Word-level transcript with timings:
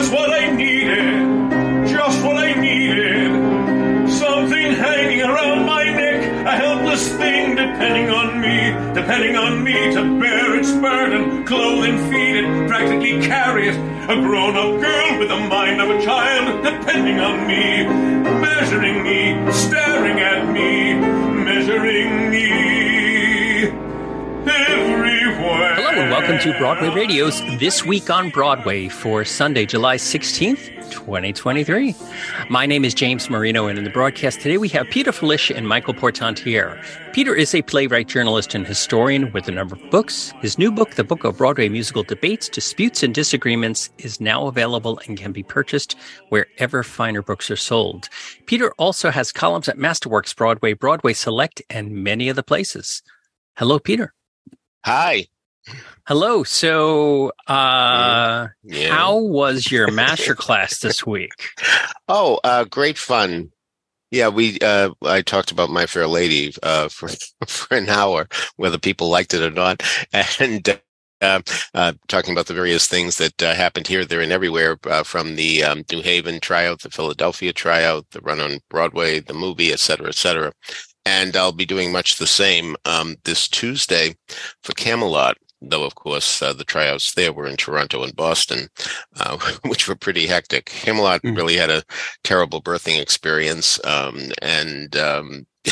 Just 0.00 0.14
what 0.14 0.30
I 0.30 0.50
needed, 0.50 1.90
just 1.90 2.24
what 2.24 2.38
I 2.38 2.58
needed. 2.58 4.08
Something 4.10 4.72
hanging 4.72 5.20
around 5.20 5.66
my 5.66 5.84
neck, 5.84 6.22
a 6.46 6.52
helpless 6.56 7.06
thing 7.18 7.54
depending 7.54 8.08
on 8.08 8.40
me, 8.40 8.72
depending 8.94 9.36
on 9.36 9.62
me 9.62 9.74
to 9.92 10.18
bear 10.18 10.58
its 10.58 10.72
burden, 10.72 11.44
clothe 11.44 11.84
and 11.84 12.10
feed 12.10 12.36
it, 12.36 12.66
practically 12.66 13.20
carry 13.20 13.68
it. 13.68 13.76
A 14.08 14.16
grown 14.22 14.56
up 14.56 14.80
girl 14.80 15.18
with 15.18 15.28
the 15.28 15.36
mind 15.36 15.82
of 15.82 15.90
a 15.90 16.02
child, 16.02 16.64
depending 16.64 17.20
on 17.20 17.46
me, 17.46 17.84
measuring 18.40 19.02
me, 19.02 19.52
staring 19.52 20.18
at 20.18 20.50
me, 20.50 20.94
measuring 21.44 22.29
welcome 26.10 26.40
to 26.40 26.52
Broadway 26.58 26.88
Radio's 26.88 27.40
This 27.60 27.84
Week 27.84 28.10
on 28.10 28.30
Broadway 28.30 28.88
for 28.88 29.24
Sunday, 29.24 29.64
July 29.64 29.94
16th, 29.94 30.90
2023. 30.90 31.94
My 32.48 32.66
name 32.66 32.84
is 32.84 32.94
James 32.94 33.30
Marino, 33.30 33.68
and 33.68 33.78
in 33.78 33.84
the 33.84 33.90
broadcast 33.90 34.40
today 34.40 34.58
we 34.58 34.68
have 34.70 34.88
Peter 34.90 35.12
Filichia 35.12 35.56
and 35.56 35.68
Michael 35.68 35.94
Portantiere. 35.94 36.82
Peter 37.12 37.32
is 37.32 37.54
a 37.54 37.62
playwright, 37.62 38.08
journalist, 38.08 38.56
and 38.56 38.66
historian 38.66 39.30
with 39.30 39.46
a 39.46 39.52
number 39.52 39.76
of 39.76 39.90
books. 39.92 40.32
His 40.40 40.58
new 40.58 40.72
book, 40.72 40.96
The 40.96 41.04
Book 41.04 41.22
of 41.22 41.38
Broadway 41.38 41.68
Musical 41.68 42.02
Debates, 42.02 42.48
Disputes, 42.48 43.04
and 43.04 43.14
Disagreements, 43.14 43.88
is 43.98 44.20
now 44.20 44.48
available 44.48 45.00
and 45.06 45.16
can 45.16 45.30
be 45.30 45.44
purchased 45.44 45.94
wherever 46.30 46.82
finer 46.82 47.22
books 47.22 47.52
are 47.52 47.56
sold. 47.56 48.08
Peter 48.46 48.72
also 48.78 49.10
has 49.10 49.30
columns 49.30 49.68
at 49.68 49.78
Masterworks 49.78 50.34
Broadway, 50.34 50.72
Broadway 50.72 51.12
Select, 51.12 51.62
and 51.70 51.92
many 51.92 52.28
other 52.28 52.42
places. 52.42 53.00
Hello, 53.56 53.78
Peter. 53.78 54.12
Hi. 54.84 55.28
Hello. 56.06 56.42
So, 56.44 57.32
uh, 57.46 58.48
Yeah. 58.62 58.90
how 58.90 59.16
was 59.16 59.70
your 59.70 59.88
master 59.92 60.34
class 60.34 60.78
this 60.78 61.06
week? 61.06 61.30
Oh, 62.08 62.40
uh, 62.44 62.64
great 62.64 62.98
fun. 62.98 63.50
Yeah, 64.10 64.28
we 64.28 64.58
uh, 64.60 64.90
I 65.04 65.22
talked 65.22 65.52
about 65.52 65.70
My 65.70 65.86
Fair 65.86 66.06
Lady 66.06 66.54
uh, 66.62 66.88
for 66.88 67.08
for 67.46 67.76
an 67.76 67.88
hour, 67.88 68.28
whether 68.56 68.78
people 68.78 69.08
liked 69.10 69.34
it 69.34 69.42
or 69.42 69.50
not, 69.50 69.82
and 70.40 70.80
uh, 71.20 71.42
uh, 71.74 71.92
talking 72.08 72.32
about 72.32 72.46
the 72.46 72.54
various 72.54 72.86
things 72.88 73.18
that 73.18 73.42
uh, 73.42 73.54
happened 73.54 73.86
here, 73.86 74.04
there, 74.04 74.20
and 74.20 74.32
everywhere, 74.32 74.78
uh, 74.86 75.02
from 75.04 75.36
the 75.36 75.62
um, 75.64 75.84
New 75.92 76.02
Haven 76.02 76.40
tryout, 76.40 76.80
the 76.82 76.90
Philadelphia 76.90 77.52
tryout, 77.52 78.06
the 78.12 78.20
run 78.20 78.40
on 78.40 78.60
Broadway, 78.70 79.20
the 79.20 79.34
movie, 79.34 79.72
et 79.72 79.80
cetera, 79.80 80.08
et 80.08 80.14
cetera. 80.16 80.52
And 81.06 81.36
I'll 81.36 81.52
be 81.52 81.66
doing 81.66 81.92
much 81.92 82.16
the 82.16 82.26
same 82.26 82.76
um, 82.84 83.16
this 83.24 83.48
Tuesday 83.48 84.16
for 84.62 84.72
Camelot. 84.74 85.36
Though, 85.62 85.84
of 85.84 85.94
course, 85.94 86.40
uh, 86.42 86.52
the 86.54 86.64
tryouts 86.64 87.12
there 87.14 87.32
were 87.32 87.46
in 87.46 87.56
Toronto 87.56 88.02
and 88.02 88.16
Boston, 88.16 88.68
uh, 89.18 89.36
which 89.66 89.88
were 89.88 89.96
pretty 89.96 90.26
hectic. 90.26 90.66
Camelot 90.66 91.22
Mm. 91.22 91.36
really 91.36 91.56
had 91.56 91.70
a 91.70 91.82
terrible 92.24 92.62
birthing 92.62 93.00
experience, 93.00 93.78
um, 93.84 94.30
and 94.40 94.96
um, 94.96 95.46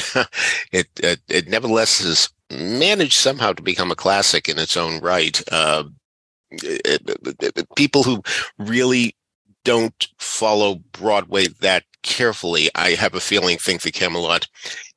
it, 0.72 0.88
it 1.02 1.20
it 1.28 1.48
nevertheless 1.48 2.00
has 2.00 2.28
managed 2.50 3.14
somehow 3.14 3.52
to 3.52 3.62
become 3.62 3.90
a 3.90 3.96
classic 3.96 4.48
in 4.48 4.58
its 4.58 4.76
own 4.76 5.00
right. 5.00 5.42
Uh, 5.50 5.84
it- 6.50 7.66
people 7.76 8.02
who 8.02 8.22
really 8.58 9.14
don't 9.64 10.08
follow 10.18 10.76
Broadway 10.92 11.46
that 11.60 11.84
carefully, 12.02 12.70
I 12.74 12.90
have 12.90 13.14
a 13.14 13.20
feeling, 13.20 13.58
think 13.58 13.82
the 13.82 13.90
Camelot 13.90 14.46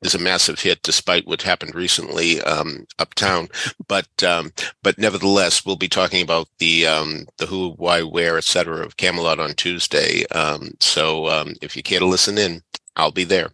is 0.01 0.15
a 0.15 0.19
massive 0.19 0.59
hit, 0.59 0.81
despite 0.81 1.27
what 1.27 1.41
happened 1.41 1.75
recently 1.75 2.41
um, 2.41 2.85
uptown. 2.99 3.49
But 3.87 4.23
um, 4.23 4.51
but 4.83 4.97
nevertheless, 4.97 5.65
we'll 5.65 5.75
be 5.75 5.87
talking 5.89 6.21
about 6.21 6.47
the 6.59 6.87
um, 6.87 7.25
the 7.37 7.45
who, 7.45 7.71
why, 7.77 8.01
where, 8.01 8.37
etc. 8.37 8.85
of 8.85 8.97
Camelot 8.97 9.39
on 9.39 9.53
Tuesday. 9.53 10.25
Um, 10.27 10.71
so 10.79 11.27
um, 11.27 11.55
if 11.61 11.75
you 11.75 11.83
care 11.83 11.99
to 11.99 12.05
listen 12.05 12.37
in, 12.37 12.61
I'll 12.95 13.11
be 13.11 13.23
there. 13.23 13.51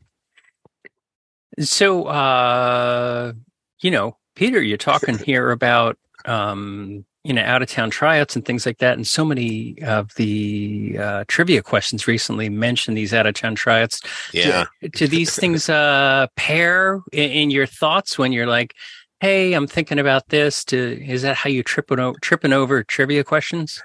So, 1.60 2.06
uh, 2.06 3.34
you 3.82 3.92
know, 3.92 4.18
Peter, 4.36 4.62
you're 4.62 4.78
talking 4.78 5.18
here 5.18 5.52
about, 5.52 5.98
um, 6.26 7.04
you 7.28 7.34
know, 7.34 7.42
out 7.42 7.62
of 7.62 7.68
town 7.68 7.90
tryouts 7.90 8.38
and 8.38 8.46
things 8.46 8.66
like 8.66 8.78
that. 8.78 8.94
And 8.94 9.06
so 9.06 9.26
many 9.26 9.76
of 9.84 10.16
the 10.16 10.98
uh, 10.98 11.26
trivia 11.28 11.62
questions 11.62 12.08
recently 12.08 12.48
mention 12.48 12.94
these 12.94 13.14
out 13.14 13.28
of 13.28 13.34
town 13.34 13.54
tryouts. 13.54 14.00
Yeah. 14.32 14.64
Do, 14.82 14.88
do 14.88 15.08
these 15.08 15.36
things 15.36 15.68
uh, 15.68 16.28
pair 16.38 17.02
in, 17.12 17.30
in 17.32 17.52
your 17.52 17.66
thoughts 17.66 18.18
when 18.18 18.32
you're 18.32 18.48
like, 18.48 18.76
hey, 19.20 19.52
I'm 19.52 19.68
thinking 19.68 20.00
about 20.00 20.30
this? 20.30 20.64
To, 20.66 20.78
is 21.06 21.24
that 21.24 21.36
how 21.36 21.50
you 21.50 21.64
over, 22.00 22.16
tripping 22.22 22.54
over 22.54 22.82
trivia 22.82 23.26
questions? 23.26 23.84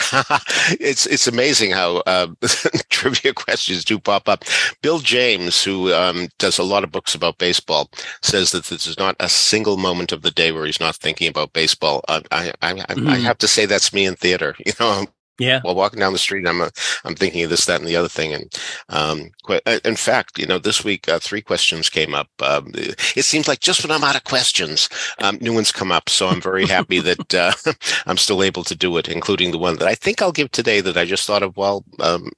it's 0.80 1.06
it's 1.06 1.26
amazing 1.26 1.70
how 1.72 1.98
uh, 2.06 2.28
trivia 2.90 3.32
questions 3.34 3.84
do 3.84 3.98
pop 3.98 4.28
up. 4.28 4.44
Bill 4.82 4.98
James, 4.98 5.62
who 5.64 5.92
um, 5.92 6.28
does 6.38 6.58
a 6.58 6.62
lot 6.64 6.84
of 6.84 6.92
books 6.92 7.14
about 7.14 7.38
baseball, 7.38 7.90
says 8.22 8.52
that 8.52 8.64
this 8.66 8.86
is 8.86 8.98
not 8.98 9.16
a 9.20 9.28
single 9.28 9.76
moment 9.76 10.12
of 10.12 10.22
the 10.22 10.30
day 10.30 10.52
where 10.52 10.66
he's 10.66 10.80
not 10.80 10.96
thinking 10.96 11.28
about 11.28 11.52
baseball. 11.52 12.02
Uh, 12.08 12.20
I 12.30 12.52
I, 12.62 12.72
I, 12.88 12.98
I 13.06 13.18
Mhm. 13.18 13.22
have 13.22 13.38
to 13.38 13.48
say 13.48 13.66
that's 13.66 13.92
me 13.92 14.04
in 14.06 14.16
theater. 14.16 14.54
You 14.66 14.72
know, 14.80 15.06
Yeah. 15.40 15.60
while 15.62 15.74
walking 15.74 15.98
down 16.00 16.12
the 16.12 16.18
street, 16.18 16.46
I'm 16.46 16.60
uh, 16.60 16.70
I'm 17.04 17.14
thinking 17.14 17.42
of 17.42 17.50
this, 17.50 17.66
that, 17.66 17.80
and 17.80 17.88
the 17.88 17.96
other 17.96 18.08
thing. 18.08 18.32
And 18.32 18.60
um, 18.88 19.30
uh, 19.48 19.80
in 19.84 19.96
fact, 19.96 20.38
you 20.38 20.46
know, 20.46 20.58
this 20.58 20.84
week 20.84 21.08
uh, 21.08 21.18
three 21.18 21.42
questions 21.42 21.88
came 21.88 22.14
up. 22.14 22.28
Um, 22.40 22.70
it 22.74 23.24
seems 23.24 23.48
like 23.48 23.60
just 23.60 23.82
when 23.82 23.90
I'm 23.90 24.04
out 24.04 24.16
of 24.16 24.24
questions, 24.24 24.88
um, 25.18 25.38
new 25.40 25.54
ones 25.54 25.72
come 25.72 25.90
up. 25.90 26.08
So 26.08 26.28
I'm 26.28 26.40
very 26.40 26.66
happy 26.66 26.98
that 27.00 27.34
uh, 27.34 27.52
I'm 28.06 28.18
still 28.18 28.42
able 28.42 28.64
to 28.64 28.76
do 28.76 28.96
it, 28.98 29.08
including 29.08 29.50
the 29.50 29.58
one 29.58 29.76
that 29.78 29.88
I 29.88 29.94
think 29.94 30.22
I'll 30.22 30.32
give 30.32 30.50
today 30.52 30.80
that 30.80 30.96
I 30.96 31.04
just 31.04 31.26
thought 31.26 31.42
of 31.42 31.56
while 31.56 31.84
um, 31.98 32.30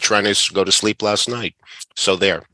trying 0.00 0.24
to 0.24 0.54
go 0.54 0.64
to 0.64 0.72
sleep 0.72 1.02
last 1.02 1.28
night. 1.28 1.54
So 1.94 2.16
there. 2.16 2.44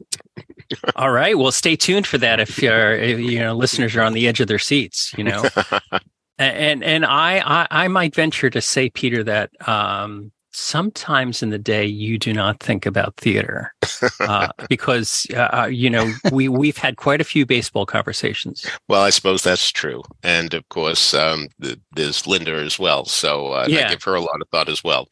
All 0.97 1.10
right. 1.10 1.39
Well, 1.39 1.53
stay 1.53 1.77
tuned 1.77 2.06
for 2.06 2.19
that 2.19 2.41
if 2.41 2.62
your 2.62 2.93
if, 2.93 3.19
you 3.19 3.39
know 3.39 3.55
listeners 3.55 3.97
are 3.97 4.03
on 4.03 4.12
the 4.12 4.28
edge 4.28 4.41
of 4.41 4.49
their 4.49 4.59
seats. 4.59 5.15
You 5.16 5.25
know, 5.25 5.45
and 6.38 6.84
and 6.84 7.04
I, 7.04 7.38
I 7.44 7.84
I 7.84 7.88
might 7.88 8.15
venture 8.15 8.50
to 8.50 8.60
say, 8.60 8.91
Peter, 8.91 9.25
that 9.25 9.50
um, 9.69 10.32
sometimes 10.50 11.43
in 11.43 11.50
the 11.50 11.59
day 11.59 11.84
you 11.84 12.19
do 12.19 12.32
not 12.32 12.59
think 12.60 12.84
about 12.84 13.15
theater 13.16 13.72
uh, 14.21 14.48
because 14.69 15.27
uh, 15.37 15.69
you 15.71 15.88
know 15.88 16.10
we 16.32 16.48
we've 16.48 16.77
had 16.77 16.97
quite 16.97 17.21
a 17.21 17.25
few 17.25 17.47
baseball 17.47 17.87
conversations. 17.87 18.66
Well, 18.88 19.03
I 19.03 19.10
suppose 19.10 19.43
that's 19.43 19.71
true, 19.71 20.03
and 20.22 20.54
of 20.54 20.69
course, 20.69 21.15
um, 21.15 21.48
th- 21.62 21.78
there's 21.93 22.27
Linda 22.27 22.54
as 22.54 22.78
well. 22.78 23.04
So 23.04 23.53
uh, 23.53 23.66
Yeah. 23.69 23.87
I 23.87 23.91
give 23.91 24.03
her 24.04 24.15
a 24.15 24.21
lot 24.21 24.41
of 24.41 24.48
thought 24.48 24.69
as 24.69 24.82
well. 24.82 25.09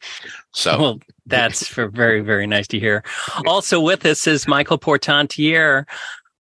So 0.51 0.79
Well, 0.79 0.99
that's 1.25 1.67
for 1.73 1.87
very, 1.87 2.21
very 2.21 2.47
nice 2.47 2.67
to 2.67 2.79
hear. 2.79 3.03
Also 3.45 3.79
with 3.79 4.05
us 4.05 4.27
is 4.27 4.47
Michael 4.47 4.77
Portantiere. 4.77 5.85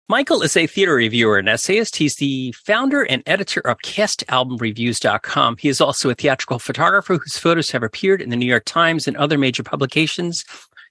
Michael 0.08 0.42
is 0.42 0.56
a 0.56 0.68
theater 0.68 0.94
reviewer 0.94 1.36
and 1.36 1.48
essayist. 1.48 1.96
He's 1.96 2.14
the 2.16 2.52
founder 2.52 3.02
and 3.02 3.24
editor 3.26 3.58
of 3.60 3.78
castalbumreviews.com. 3.78 5.56
He 5.56 5.68
is 5.68 5.80
also 5.80 6.10
a 6.10 6.14
theatrical 6.14 6.60
photographer 6.60 7.14
whose 7.14 7.38
photos 7.38 7.72
have 7.72 7.82
appeared 7.82 8.22
in 8.22 8.30
the 8.30 8.36
New 8.36 8.46
York 8.46 8.64
Times 8.66 9.08
and 9.08 9.16
other 9.16 9.36
major 9.36 9.64
publications. 9.64 10.44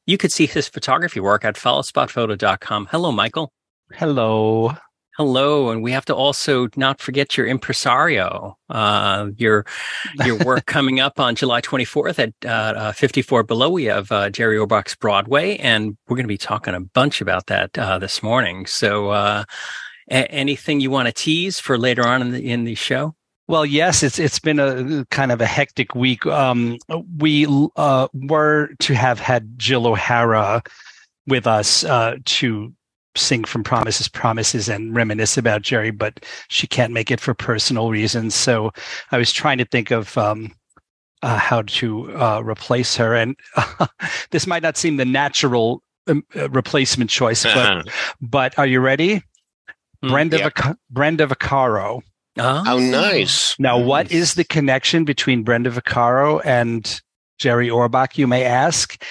You 0.05 0.17
could 0.17 0.33
see 0.33 0.47
his 0.47 0.67
photography 0.67 1.21
work 1.21 1.45
at 1.45 1.55
followspotphoto.com. 1.55 2.89
Hello, 2.91 3.13
Michael. 3.13 3.53
Hello. 3.93 4.75
Hello, 5.17 5.69
and 5.69 5.81
we 5.81 5.93
have 5.93 6.03
to 6.05 6.13
also 6.13 6.67
not 6.75 6.99
forget 6.99 7.37
your 7.37 7.47
impresario. 7.47 8.57
Uh, 8.69 9.29
your 9.37 9.65
your 10.25 10.37
work 10.39 10.65
coming 10.65 10.99
up 10.99 11.21
on 11.21 11.35
July 11.35 11.61
24th 11.61 12.19
at 12.19 12.33
uh, 12.45 12.79
uh, 12.79 12.91
54 12.91 13.43
Below. 13.43 13.69
We 13.69 13.85
have 13.85 14.11
uh, 14.11 14.29
Jerry 14.29 14.57
Orbach's 14.57 14.93
Broadway, 14.95 15.55
and 15.57 15.95
we're 16.09 16.17
going 16.17 16.25
to 16.25 16.27
be 16.27 16.37
talking 16.37 16.73
a 16.73 16.81
bunch 16.81 17.21
about 17.21 17.45
that 17.47 17.77
uh, 17.77 17.97
this 17.97 18.21
morning. 18.21 18.65
So, 18.65 19.11
uh, 19.11 19.45
a- 20.11 20.29
anything 20.31 20.81
you 20.81 20.91
want 20.91 21.07
to 21.07 21.13
tease 21.13 21.61
for 21.61 21.77
later 21.77 22.05
on 22.05 22.21
in 22.21 22.31
the 22.31 22.45
in 22.51 22.65
the 22.65 22.75
show? 22.75 23.15
Well, 23.47 23.65
yes, 23.65 24.03
it's 24.03 24.19
it's 24.19 24.39
been 24.39 24.59
a 24.59 25.05
kind 25.11 25.31
of 25.31 25.39
a 25.39 25.45
hectic 25.45 25.95
week. 25.95 26.25
Um, 26.25 26.77
we 27.19 27.47
uh, 27.77 28.09
were 28.13 28.71
to 28.79 28.93
have 28.93 29.21
had 29.21 29.57
Jill 29.57 29.87
O'Hara 29.87 30.61
with 31.25 31.47
us 31.47 31.85
uh, 31.85 32.17
to 32.25 32.73
sing 33.15 33.43
from 33.43 33.63
Promises, 33.63 34.07
Promises, 34.07 34.69
and 34.69 34.95
reminisce 34.95 35.37
about 35.37 35.61
Jerry, 35.61 35.91
but 35.91 36.25
she 36.49 36.67
can't 36.67 36.93
make 36.93 37.11
it 37.11 37.19
for 37.19 37.33
personal 37.33 37.89
reasons. 37.89 38.35
So 38.35 38.71
I 39.11 39.17
was 39.17 39.31
trying 39.31 39.57
to 39.59 39.65
think 39.65 39.91
of 39.91 40.17
um, 40.17 40.51
uh, 41.21 41.37
how 41.37 41.63
to 41.63 42.15
uh, 42.17 42.41
replace 42.43 42.95
her, 42.97 43.15
and 43.15 43.35
this 44.31 44.45
might 44.47 44.63
not 44.63 44.77
seem 44.77 44.97
the 44.97 45.05
natural 45.05 45.81
um, 46.07 46.23
uh, 46.35 46.49
replacement 46.49 47.09
choice, 47.09 47.43
but 47.43 47.87
but 48.21 48.57
are 48.59 48.67
you 48.67 48.79
ready? 48.79 49.23
Hmm, 50.03 50.09
Brenda 50.09 50.37
yeah. 50.37 50.49
Vac- 50.55 50.77
Brenda 50.89 51.27
Vaccaro. 51.27 52.01
Oh, 52.37 52.63
How 52.65 52.77
nice. 52.77 53.57
Now, 53.59 53.77
what 53.79 54.07
Nice. 54.07 54.13
is 54.13 54.33
the 54.33 54.43
connection 54.43 55.05
between 55.05 55.43
Brenda 55.43 55.71
Vaccaro 55.71 56.41
and 56.43 57.01
Jerry 57.39 57.69
Orbach, 57.69 58.17
you 58.17 58.27
may 58.27 58.43
ask? 58.43 59.01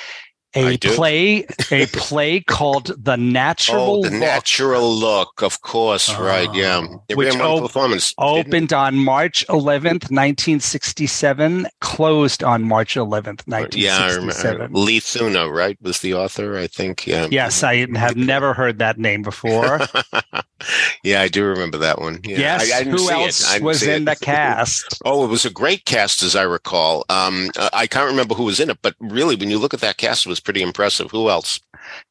A 0.56 0.76
play, 0.78 1.46
a 1.72 1.86
play 1.92 2.40
called 2.40 2.92
The 3.02 3.16
Natural 3.16 3.80
Oh, 3.98 4.02
the 4.04 4.10
Look 4.10 4.20
natural 4.20 4.92
look, 4.94 5.42
of 5.42 5.60
course, 5.62 6.08
ah, 6.10 6.22
right? 6.22 6.54
Yeah, 6.54 6.86
it 7.08 7.16
Which 7.16 7.34
op- 7.36 7.62
performance. 7.62 8.14
opened 8.18 8.72
on 8.72 8.96
March 8.96 9.44
11th, 9.48 10.10
1967, 10.10 11.66
closed 11.80 12.42
on 12.44 12.62
March 12.62 12.94
11th, 12.94 13.40
uh, 13.52 13.66
Yeah, 13.72 13.98
I 13.98 14.14
remember. 14.14 14.26
1967. 14.26 14.60
Uh, 14.62 14.78
Lee 14.78 15.00
Thuna, 15.00 15.50
right, 15.50 15.76
was 15.82 16.00
the 16.00 16.14
author. 16.14 16.56
I 16.56 16.66
think. 16.68 17.06
Yeah. 17.06 17.26
Yes, 17.30 17.62
I 17.62 17.86
have 17.96 18.16
never 18.16 18.54
heard 18.54 18.78
that 18.78 18.98
name 18.98 19.22
before. 19.22 19.80
yeah, 21.02 21.20
I 21.20 21.28
do 21.28 21.44
remember 21.44 21.78
that 21.78 22.00
one. 22.00 22.20
Yeah. 22.24 22.38
yes, 22.38 22.72
I, 22.72 22.76
I 22.76 22.78
didn't 22.84 22.92
who 22.92 22.98
see 22.98 23.14
it. 23.14 23.24
else 23.26 23.50
I 23.50 23.52
didn't 23.54 23.64
was 23.66 23.80
see 23.80 23.90
in 23.92 24.02
it. 24.02 24.04
the 24.18 24.24
cast? 24.24 24.98
Oh, 25.04 25.24
it 25.24 25.28
was 25.28 25.44
a 25.44 25.50
great 25.50 25.84
cast, 25.84 26.22
as 26.22 26.34
I 26.34 26.42
recall. 26.42 27.04
Um, 27.10 27.50
uh, 27.58 27.68
I 27.72 27.86
can't 27.86 28.08
remember 28.10 28.34
who 28.34 28.44
was 28.44 28.58
in 28.60 28.70
it, 28.70 28.78
but 28.82 28.94
really, 29.00 29.36
when 29.36 29.50
you 29.50 29.58
look 29.58 29.74
at 29.74 29.80
that 29.80 29.96
cast, 29.98 30.24
it 30.26 30.28
was 30.30 30.40
pretty 30.40 30.62
impressive. 30.62 31.10
Who 31.10 31.28
else? 31.28 31.60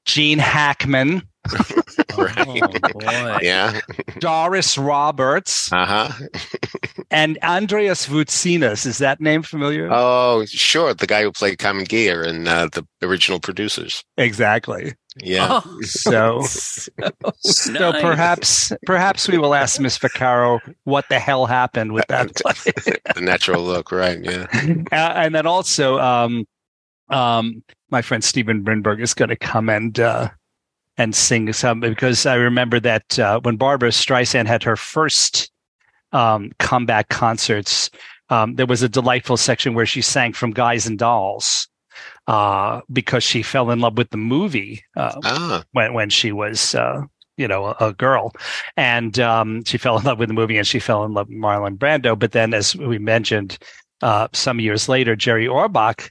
Gene 0.05 0.37
Hackman, 0.39 1.23
Oh. 2.15 3.39
Yeah. 3.41 3.79
Doris 4.19 4.77
Roberts, 4.77 5.71
Uh 5.71 5.85
huh. 5.85 6.27
and 7.11 7.37
Andreas 7.43 8.07
Voutsinas. 8.07 8.85
Is 8.85 8.99
that 8.99 9.19
name 9.19 9.41
familiar? 9.41 9.89
Oh, 9.91 10.45
sure. 10.45 10.93
The 10.93 11.07
guy 11.07 11.23
who 11.23 11.31
played 11.31 11.57
Carmen 11.59 11.85
Ghia 11.85 12.25
and 12.27 12.47
uh, 12.47 12.69
the 12.71 12.85
original 13.01 13.39
producers. 13.39 14.03
exactly. 14.17 14.93
Yeah. 15.21 15.61
Oh, 15.65 15.81
So, 15.81 16.41
so 16.41 16.89
so 17.39 17.91
nice. 17.91 18.01
perhaps, 18.01 18.71
perhaps 18.85 19.27
we 19.27 19.37
will 19.37 19.53
ask 19.53 19.79
Miss 19.79 19.97
Vaccaro 19.97 20.59
what 20.85 21.05
the 21.09 21.19
hell 21.19 21.45
happened 21.45 21.93
with 21.93 22.05
that 22.07 22.35
play. 22.35 22.53
the 23.15 23.21
natural 23.21 23.63
look, 23.63 23.91
right? 23.91 24.19
Yeah. 24.23 24.47
Uh, 24.91 25.13
and 25.15 25.33
then 25.35 25.45
also, 25.45 25.99
um, 25.99 26.45
um, 27.09 27.63
my 27.89 28.01
friend 28.01 28.23
Stephen 28.23 28.63
Brinberg 28.63 29.01
is 29.01 29.13
going 29.13 29.29
to 29.29 29.35
come 29.35 29.69
and 29.69 29.99
uh, 29.99 30.29
and 30.97 31.15
sing 31.15 31.51
some 31.53 31.79
because 31.79 32.25
I 32.25 32.35
remember 32.35 32.79
that 32.79 33.19
uh, 33.19 33.39
when 33.41 33.55
Barbra 33.57 33.89
Streisand 33.89 34.47
had 34.47 34.63
her 34.63 34.75
first 34.75 35.51
um, 36.11 36.51
comeback 36.59 37.09
concerts, 37.09 37.89
um, 38.29 38.55
there 38.55 38.65
was 38.65 38.83
a 38.83 38.89
delightful 38.89 39.37
section 39.37 39.73
where 39.73 39.85
she 39.85 40.01
sang 40.01 40.33
from 40.33 40.51
Guys 40.51 40.85
and 40.85 40.97
Dolls 40.99 41.67
uh, 42.27 42.81
because 42.91 43.23
she 43.23 43.41
fell 43.41 43.71
in 43.71 43.79
love 43.79 43.97
with 43.97 44.09
the 44.11 44.17
movie 44.17 44.83
uh, 44.95 45.19
Ah, 45.23 45.63
when 45.71 45.93
when 45.93 46.09
she 46.09 46.31
was 46.31 46.75
uh, 46.75 47.01
you 47.37 47.47
know 47.47 47.65
a, 47.65 47.87
a 47.89 47.93
girl, 47.93 48.31
and 48.77 49.19
um, 49.19 49.63
she 49.65 49.77
fell 49.77 49.97
in 49.97 50.05
love 50.05 50.19
with 50.19 50.29
the 50.29 50.33
movie 50.33 50.57
and 50.57 50.67
she 50.67 50.79
fell 50.79 51.03
in 51.03 51.13
love 51.13 51.27
with 51.27 51.37
Marlon 51.37 51.77
Brando. 51.77 52.17
But 52.17 52.31
then, 52.31 52.53
as 52.53 52.75
we 52.75 52.97
mentioned, 52.97 53.57
uh, 54.01 54.27
some 54.33 54.59
years 54.59 54.87
later, 54.87 55.15
Jerry 55.15 55.47
Orbach 55.47 56.09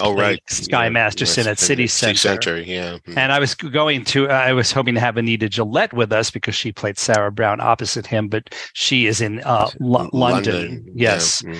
oh, 0.00 0.14
right. 0.14 0.40
Sky 0.48 0.84
Yeah, 0.84 0.90
Masterson 0.90 1.46
at 1.46 1.58
City 1.58 1.86
Center. 1.86 2.16
Center, 2.18 2.60
yeah. 2.60 2.98
Mm. 3.06 3.16
And 3.16 3.32
I 3.32 3.38
was 3.38 3.54
going 3.54 4.04
to, 4.06 4.28
I 4.28 4.52
was 4.52 4.72
hoping 4.72 4.94
to 4.94 5.00
have 5.00 5.16
Anita 5.16 5.48
Gillette 5.48 5.92
with 5.92 6.12
us 6.12 6.30
because 6.30 6.54
she 6.54 6.72
played 6.72 6.98
Sarah 6.98 7.32
Brown 7.32 7.60
opposite 7.60 8.06
him, 8.06 8.28
but 8.28 8.54
she 8.74 9.06
is 9.06 9.20
in 9.20 9.40
uh, 9.44 9.68
Lo- 9.80 10.08
London, 10.12 10.84
yeah. 10.94 11.12
yes, 11.14 11.42
Mm. 11.42 11.58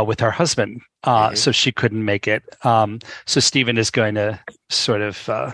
uh, 0.00 0.04
with 0.04 0.20
her 0.20 0.30
husband, 0.30 0.80
uh, 1.04 1.30
Mhm. 1.30 1.36
so 1.38 1.52
she 1.52 1.72
couldn't 1.72 2.04
make 2.04 2.26
it. 2.28 2.42
Um, 2.64 2.98
so 3.26 3.40
Stephen 3.40 3.78
is 3.78 3.90
going 3.90 4.14
to 4.16 4.38
sort 4.70 5.00
of 5.02 5.28
uh, 5.28 5.52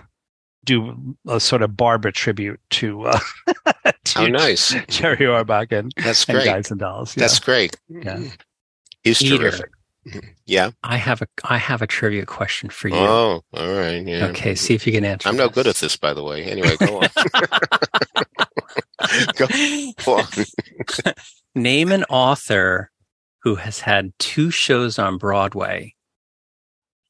do 0.64 1.16
a 1.28 1.40
sort 1.40 1.62
of 1.62 1.76
Barbra 1.76 2.12
tribute 2.12 2.60
to, 2.70 3.02
uh, 3.06 3.18
to 4.04 4.18
How 4.18 4.26
nice. 4.28 4.74
Jerry 4.88 5.26
Orbach 5.26 5.72
and, 5.72 5.92
That's 5.96 6.24
and. 6.26 6.44
Guys 6.44 6.70
and 6.70 6.78
Dolls. 6.80 7.16
Yeah. 7.16 7.22
That's 7.22 7.40
great. 7.40 7.76
Yeah. 7.88 8.20
He's 9.02 9.18
Peter. 9.18 9.38
terrific. 9.38 9.70
Yeah. 10.46 10.70
I 10.82 10.96
have 10.96 11.22
a 11.22 11.26
I 11.44 11.58
have 11.58 11.80
a 11.82 11.86
trivia 11.86 12.26
question 12.26 12.68
for 12.70 12.88
you. 12.88 12.96
Oh, 12.96 13.42
all 13.54 13.72
right. 13.72 14.04
Yeah. 14.04 14.26
Okay, 14.26 14.54
see 14.54 14.74
if 14.74 14.86
you 14.86 14.92
can 14.92 15.04
answer. 15.04 15.28
I'm 15.28 15.36
no 15.36 15.48
good 15.48 15.66
at 15.66 15.76
this, 15.76 15.96
by 15.96 16.12
the 16.12 16.22
way. 16.24 16.44
Anyway, 16.44 16.76
go 16.76 17.00
on. 17.02 17.08
go 19.36 19.46
on. 20.14 20.26
Name 21.54 21.92
an 21.92 22.04
author 22.04 22.90
who 23.42 23.56
has 23.56 23.80
had 23.80 24.12
two 24.18 24.50
shows 24.50 24.98
on 24.98 25.18
Broadway 25.18 25.94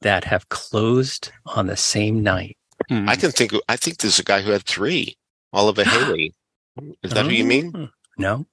that 0.01 0.25
have 0.25 0.49
closed 0.49 1.31
on 1.47 1.67
the 1.69 1.77
same 1.77 2.23
night. 2.23 2.57
Mhm. 2.91 3.09
I 3.09 3.17
can 3.17 3.31
think. 3.31 3.53
I 3.69 3.77
think 3.77 3.99
there's 3.99 4.19
a 4.19 4.25
guy 4.25 4.43
who 4.43 4.51
had 4.51 4.65
three. 4.65 5.17
Oliver 5.53 5.85
Haley. 5.89 6.35
Is 7.03 7.13
that 7.13 7.27
who 7.27 7.33
you 7.33 7.45
mean? 7.45 7.73
Oh, 7.75 7.89
No. 8.19 8.47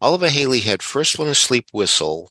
Oliver 0.00 0.28
Hailey 0.28 0.60
had 0.60 0.82
first 0.82 1.18
one, 1.18 1.28
a 1.28 1.34
sleep 1.34 1.66
whistle. 1.72 2.30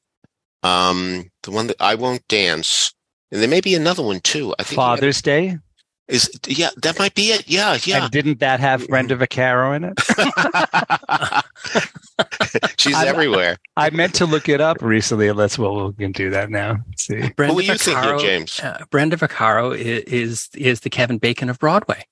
Um, 0.65 1.25
the 1.43 1.51
one 1.51 1.67
that 1.67 1.77
I 1.79 1.95
won't 1.95 2.27
dance, 2.27 2.93
and 3.31 3.41
there 3.41 3.49
may 3.49 3.61
be 3.61 3.75
another 3.75 4.03
one 4.03 4.19
too. 4.21 4.53
I 4.59 4.63
think 4.63 4.69
he 4.79 4.81
had- 4.81 4.87
Father's 4.97 5.21
Day. 5.21 5.57
is 6.07 6.29
yeah, 6.47 6.69
that 6.81 6.97
might 6.99 7.13
be 7.15 7.31
it. 7.31 7.47
Yeah, 7.47 7.77
yeah. 7.83 8.03
And 8.03 8.11
didn't 8.11 8.39
that 8.39 8.59
have 8.59 8.87
Brenda 8.87 9.15
Vaccaro 9.15 9.75
in 9.75 9.83
it? 9.85 9.99
She's 12.79 12.95
I'm- 12.95 13.07
everywhere. 13.07 13.57
I 13.77 13.89
meant 13.89 14.13
to 14.15 14.25
look 14.25 14.47
it 14.49 14.61
up 14.61 14.81
recently. 14.81 15.31
Let's 15.31 15.57
well, 15.57 15.87
we 15.87 15.93
can 15.93 16.11
do 16.11 16.29
that 16.31 16.49
now. 16.49 16.77
Let's 16.87 17.03
see. 17.05 17.29
Brenda 17.35 17.53
Who 17.53 17.55
were 17.55 17.61
you 17.61 17.75
thinking, 17.77 18.03
Vaccaro- 18.03 18.19
James? 18.21 18.59
Uh, 18.59 18.83
Brenda 18.89 19.17
Vaccaro 19.17 19.75
is, 19.77 20.03
is 20.03 20.49
is 20.55 20.79
the 20.81 20.89
Kevin 20.89 21.17
Bacon 21.17 21.49
of 21.49 21.59
Broadway. 21.59 22.05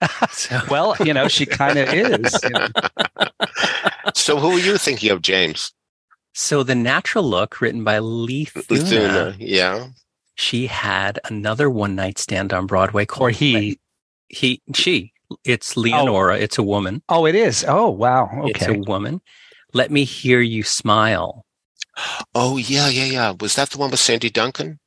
So, 0.30 0.60
Well, 0.70 0.94
you 1.04 1.14
know, 1.14 1.26
she 1.28 1.46
kind 1.46 1.78
of 1.78 1.88
is. 1.92 2.38
you 2.44 2.50
know. 2.50 2.68
So 4.14 4.38
who 4.38 4.52
are 4.52 4.58
you 4.58 4.76
thinking 4.78 5.10
of, 5.10 5.20
James? 5.22 5.72
So 6.38 6.62
the 6.62 6.74
Natural 6.74 7.24
Look, 7.24 7.60
written 7.62 7.82
by 7.82 7.98
Lee 7.98 8.44
Thuna, 8.44 8.64
Lithuna. 8.68 9.36
Yeah. 9.38 9.88
she 10.34 10.66
had 10.66 11.18
another 11.24 11.70
one 11.70 11.94
night 11.96 12.18
stand 12.18 12.52
on 12.52 12.66
Broadway 12.66 13.06
called 13.06 13.28
Or 13.28 13.30
he. 13.30 13.78
he 14.28 14.60
she. 14.74 15.12
It's 15.44 15.76
Leonora. 15.76 16.34
Oh. 16.34 16.38
It's 16.38 16.58
a 16.58 16.62
woman. 16.62 17.02
Oh, 17.08 17.24
it 17.26 17.34
is. 17.34 17.64
Oh, 17.66 17.88
wow. 17.90 18.28
Okay. 18.42 18.50
It's 18.50 18.66
a 18.68 18.78
woman. 18.78 19.20
Let 19.72 19.90
me 19.90 20.04
hear 20.04 20.40
you 20.40 20.62
smile. 20.62 21.44
Oh 22.34 22.58
yeah, 22.58 22.88
yeah, 22.88 23.04
yeah. 23.06 23.34
Was 23.40 23.54
that 23.56 23.70
the 23.70 23.78
one 23.78 23.90
with 23.90 24.00
Sandy 24.00 24.28
Duncan 24.30 24.78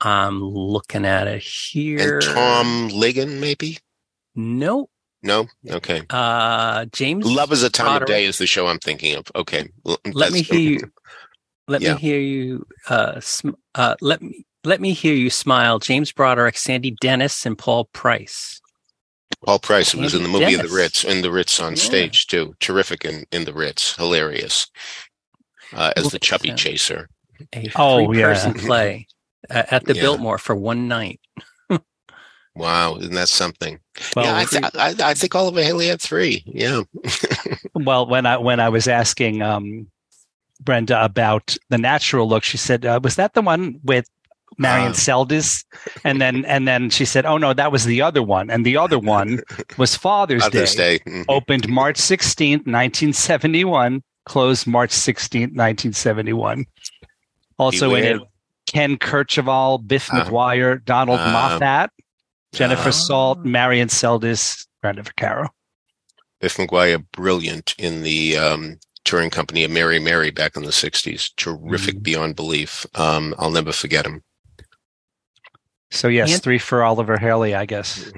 I'm 0.00 0.42
looking 0.42 1.04
at 1.04 1.28
it 1.28 1.42
here. 1.42 2.14
and 2.14 2.22
Tom 2.22 2.88
Ligon? 2.90 3.38
Maybe. 3.38 3.78
No. 4.34 4.88
No. 5.22 5.46
Okay. 5.70 6.02
Uh, 6.10 6.84
James. 6.86 7.24
Love 7.24 7.52
is 7.52 7.62
a 7.62 7.70
time 7.70 8.02
of 8.02 8.06
day 8.08 8.24
is 8.24 8.38
the 8.38 8.46
show 8.46 8.66
I'm 8.66 8.78
thinking 8.78 9.14
of. 9.14 9.26
Okay. 9.36 9.68
L- 9.86 9.98
Let 10.12 10.32
me 10.32 10.42
hear 10.42 10.58
you. 10.58 10.80
Let 11.68 11.80
Yeah. 11.80 11.94
me 11.94 12.00
hear 12.00 12.18
you. 12.20 12.66
Uh, 12.88 13.20
sm- 13.20 13.50
uh, 13.74 13.94
let 14.00 14.20
me 14.20 14.44
let 14.64 14.80
me 14.80 14.92
hear 14.92 15.14
you 15.14 15.30
smile. 15.30 15.78
James 15.78 16.12
Broderick, 16.12 16.56
Sandy 16.56 16.92
Dennis, 17.00 17.46
and 17.46 17.56
Paul 17.56 17.84
Price. 17.92 18.60
Paul 19.44 19.58
Price 19.58 19.94
was 19.94 20.14
in 20.14 20.22
the 20.22 20.28
movie 20.28 20.44
of 20.44 20.50
Dennis. 20.52 20.70
the 20.70 20.76
Ritz, 20.76 21.04
in 21.04 21.22
the 21.22 21.30
Ritz 21.32 21.60
on 21.60 21.72
Yeah. 21.72 21.82
stage 21.82 22.26
too. 22.26 22.54
Terrific 22.60 23.04
in, 23.04 23.24
in 23.32 23.44
the 23.44 23.52
Ritz, 23.54 23.96
hilarious 23.96 24.66
uh, 25.72 25.92
as 25.96 26.04
Well, 26.04 26.10
the 26.10 26.18
chubby 26.20 26.48
yeah. 26.48 26.54
chaser. 26.56 27.08
A 27.54 27.70
Oh, 27.76 28.06
three-person 28.06 28.54
yeah. 28.56 28.66
play 28.66 29.06
uh, 29.50 29.62
at 29.70 29.84
the 29.84 29.94
Yeah. 29.94 30.02
Biltmore 30.02 30.38
for 30.38 30.54
one 30.54 30.86
night. 30.86 31.20
Wow, 32.54 32.96
isn't 32.96 33.14
that 33.14 33.28
something? 33.28 33.78
Well, 34.14 34.26
yeah, 34.26 34.36
I, 34.36 34.44
th- 34.44 34.64
I, 35.02 35.10
I 35.10 35.14
think 35.14 35.34
Oliver 35.34 35.62
Hailey 35.62 35.86
had 35.88 36.00
three. 36.02 36.42
Yeah, 36.46 36.82
well, 37.74 38.06
when 38.06 38.26
I 38.26 38.36
when 38.36 38.60
I 38.60 38.68
was 38.68 38.86
asking 38.88 39.40
um, 39.42 39.86
Brenda 40.60 41.02
about 41.04 41.56
the 41.70 41.78
natural 41.78 42.28
look, 42.28 42.44
she 42.44 42.58
said, 42.58 42.84
uh, 42.84 43.00
"Was 43.02 43.16
that 43.16 43.32
the 43.34 43.40
one 43.42 43.80
with 43.84 44.06
Marian 44.58 44.90
Ah. 44.92 44.94
Seldes?" 44.94 45.64
And 46.04 46.20
then 46.20 46.44
and 46.54 46.68
then 46.68 46.90
she 46.90 47.04
said, 47.06 47.24
"Oh 47.24 47.38
no, 47.38 47.54
that 47.54 47.72
was 47.72 47.84
the 47.86 48.02
other 48.02 48.22
one." 48.22 48.50
And 48.50 48.66
the 48.66 48.76
other 48.76 48.98
one 48.98 49.40
was 49.78 49.96
Father's, 49.96 50.42
Father's 50.42 50.74
Day. 50.74 50.98
Day. 50.98 51.04
Mhm. 51.10 51.24
Opened 51.28 51.68
March 51.70 51.96
sixteenth, 51.96 52.66
nineteen 52.66 53.12
seventy 53.14 53.64
one. 53.64 54.02
Closed 54.26 54.66
March 54.66 54.90
sixteenth, 54.92 55.52
nineteen 55.54 55.92
seventy 55.94 56.32
one. 56.34 56.66
Also 57.58 57.94
in 57.94 58.04
it, 58.04 58.22
Ken 58.66 58.96
Kercheval, 58.98 59.86
Biff 59.86 60.08
Ah. 60.12 60.24
McGuire, 60.24 60.84
Donald 60.84 61.18
Ah. 61.20 61.32
Moffat, 61.58 61.90
Jennifer 62.52 62.88
Ah. 62.88 62.92
Salt, 62.92 63.38
Marian 63.44 63.88
Seldes, 63.88 64.66
Brenda 64.80 65.02
Vaccaro. 65.02 65.48
Biff 66.40 66.56
McGuire, 66.56 67.04
brilliant 67.12 67.74
in 67.78 68.02
the 68.02 68.36
um, 68.36 68.78
touring 69.04 69.30
company 69.30 69.64
of 69.64 69.70
Mary 69.70 69.98
Mary 69.98 70.30
back 70.30 70.56
in 70.56 70.64
the 70.64 70.70
'60s. 70.72 71.30
Terrific 71.36 71.96
Mhm. 71.98 72.02
beyond 72.02 72.36
belief. 72.36 72.84
Um, 72.94 73.34
I'll 73.38 73.50
never 73.50 73.72
forget 73.72 74.04
him. 74.06 74.22
So 75.90 76.08
yes, 76.08 76.32
And- 76.32 76.42
three 76.42 76.58
for 76.58 76.82
Oliver 76.82 77.16
Hailey, 77.18 77.54
I 77.54 77.66
guess. 77.66 78.10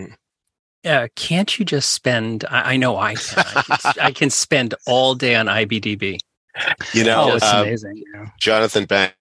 Uh, 0.85 1.09
can't 1.17 1.59
you 1.59 1.65
just 1.65 1.91
spend? 1.91 2.45
I, 2.51 2.75
I 2.75 2.77
know 2.77 2.97
I 2.97 3.15
can. 3.15 3.45
I 3.57 3.63
can, 3.63 3.93
I 4.03 4.11
can 4.13 4.31
spend 4.31 4.75
all 4.87 5.15
day 5.15 5.35
on 5.35 5.47
IBDB. 5.47 6.19
You 6.93 7.05
know, 7.05 7.31
oh, 7.33 7.35
it's 7.37 7.45
uh, 7.45 7.63
amazing. 7.65 8.03
yeah. 8.15 8.27
Jonathan 8.39 8.85
Banks 8.85 9.17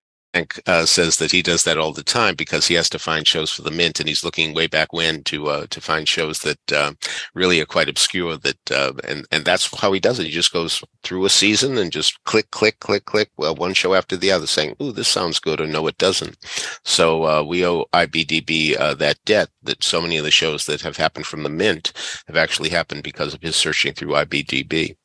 uh, 0.68 0.86
says 0.86 1.18
that 1.18 1.32
he 1.32 1.42
does 1.42 1.64
that 1.64 1.78
all 1.78 1.94
the 1.94 2.04
time 2.04 2.36
because 2.36 2.68
he 2.68 2.76
has 2.76 2.90
to 2.90 3.00
find 3.00 3.28
shows 3.28 3.52
for 3.52 3.62
the 3.62 3.72
Mint, 3.72 4.00
and 4.00 4.10
he's 4.10 4.24
looking 4.24 4.54
way 4.54 4.68
back 4.68 4.94
when 4.94 5.24
to 5.26 5.48
uh, 5.48 5.68
to 5.70 5.82
find 5.82 6.08
shows 6.08 6.40
that 6.40 6.72
uh, 6.72 6.94
really 7.34 7.60
are 7.62 7.66
quite 7.66 7.90
obscure. 7.90 8.38
That 8.38 8.72
uh, 8.72 8.94
and 9.08 9.26
and 9.32 9.46
that's 9.46 9.80
how 9.80 9.92
he 9.94 10.00
does 10.00 10.20
it. 10.20 10.26
He 10.26 10.32
just 10.32 10.54
goes 10.54 10.84
through 11.04 11.26
a 11.26 11.30
season 11.30 11.78
and 11.78 11.92
just 11.92 12.24
click, 12.24 12.52
click, 12.52 12.80
click, 12.80 13.06
click, 13.06 13.30
well, 13.38 13.56
one 13.56 13.74
show 13.74 13.94
after 13.94 14.18
the 14.18 14.32
other, 14.32 14.48
saying, 14.48 14.76
"Ooh, 14.82 14.92
this 14.92 15.08
sounds 15.08 15.40
good," 15.40 15.62
or 15.62 15.68
"No, 15.68 15.88
it 15.88 15.98
doesn't." 15.98 16.38
So 16.84 17.26
uh, 17.26 17.44
we 17.44 17.66
owe 17.66 17.86
IBDB 17.94 18.80
uh, 18.80 18.96
that 18.96 19.24
debt. 19.26 19.50
That 19.64 19.84
so 19.84 20.02
many 20.02 20.18
of 20.18 20.26
the 20.26 20.32
shows 20.32 20.66
that 20.66 20.82
have 20.82 20.98
happened 20.98 21.26
from 21.28 21.44
the 21.44 21.50
Mint 21.50 21.94
have 22.28 22.38
actually 22.38 22.70
happened 22.70 23.04
because 23.04 23.34
of 23.34 23.42
his 23.42 23.56
searching 23.56 23.94
through 23.94 24.14
IBDB. 24.14 24.96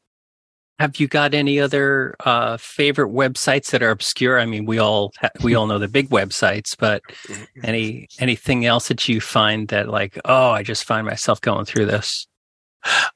Have 0.79 1.01
you 1.01 1.09
got 1.09 1.35
any 1.35 1.59
other 1.59 2.15
uh, 2.21 2.57
favorite 2.57 3.11
websites 3.11 3.71
that 3.71 3.83
are 3.83 3.91
obscure? 3.91 4.39
I 4.39 4.47
mean, 4.47 4.65
we 4.65 4.79
all 4.79 5.13
ha- 5.21 5.31
we 5.43 5.55
all 5.55 5.67
know 5.67 5.79
the 5.79 5.89
big 5.89 6.09
websites, 6.11 6.77
but 6.79 7.03
any 7.65 8.07
anything 8.21 8.65
else 8.65 8.89
that 8.89 9.09
you 9.09 9.21
find 9.21 9.69
that 9.69 9.89
like, 9.89 10.21
oh, 10.25 10.51
I 10.51 10.63
just 10.63 10.85
find 10.85 11.05
myself 11.05 11.41
going 11.41 11.65
through 11.65 11.87
this. 11.87 12.27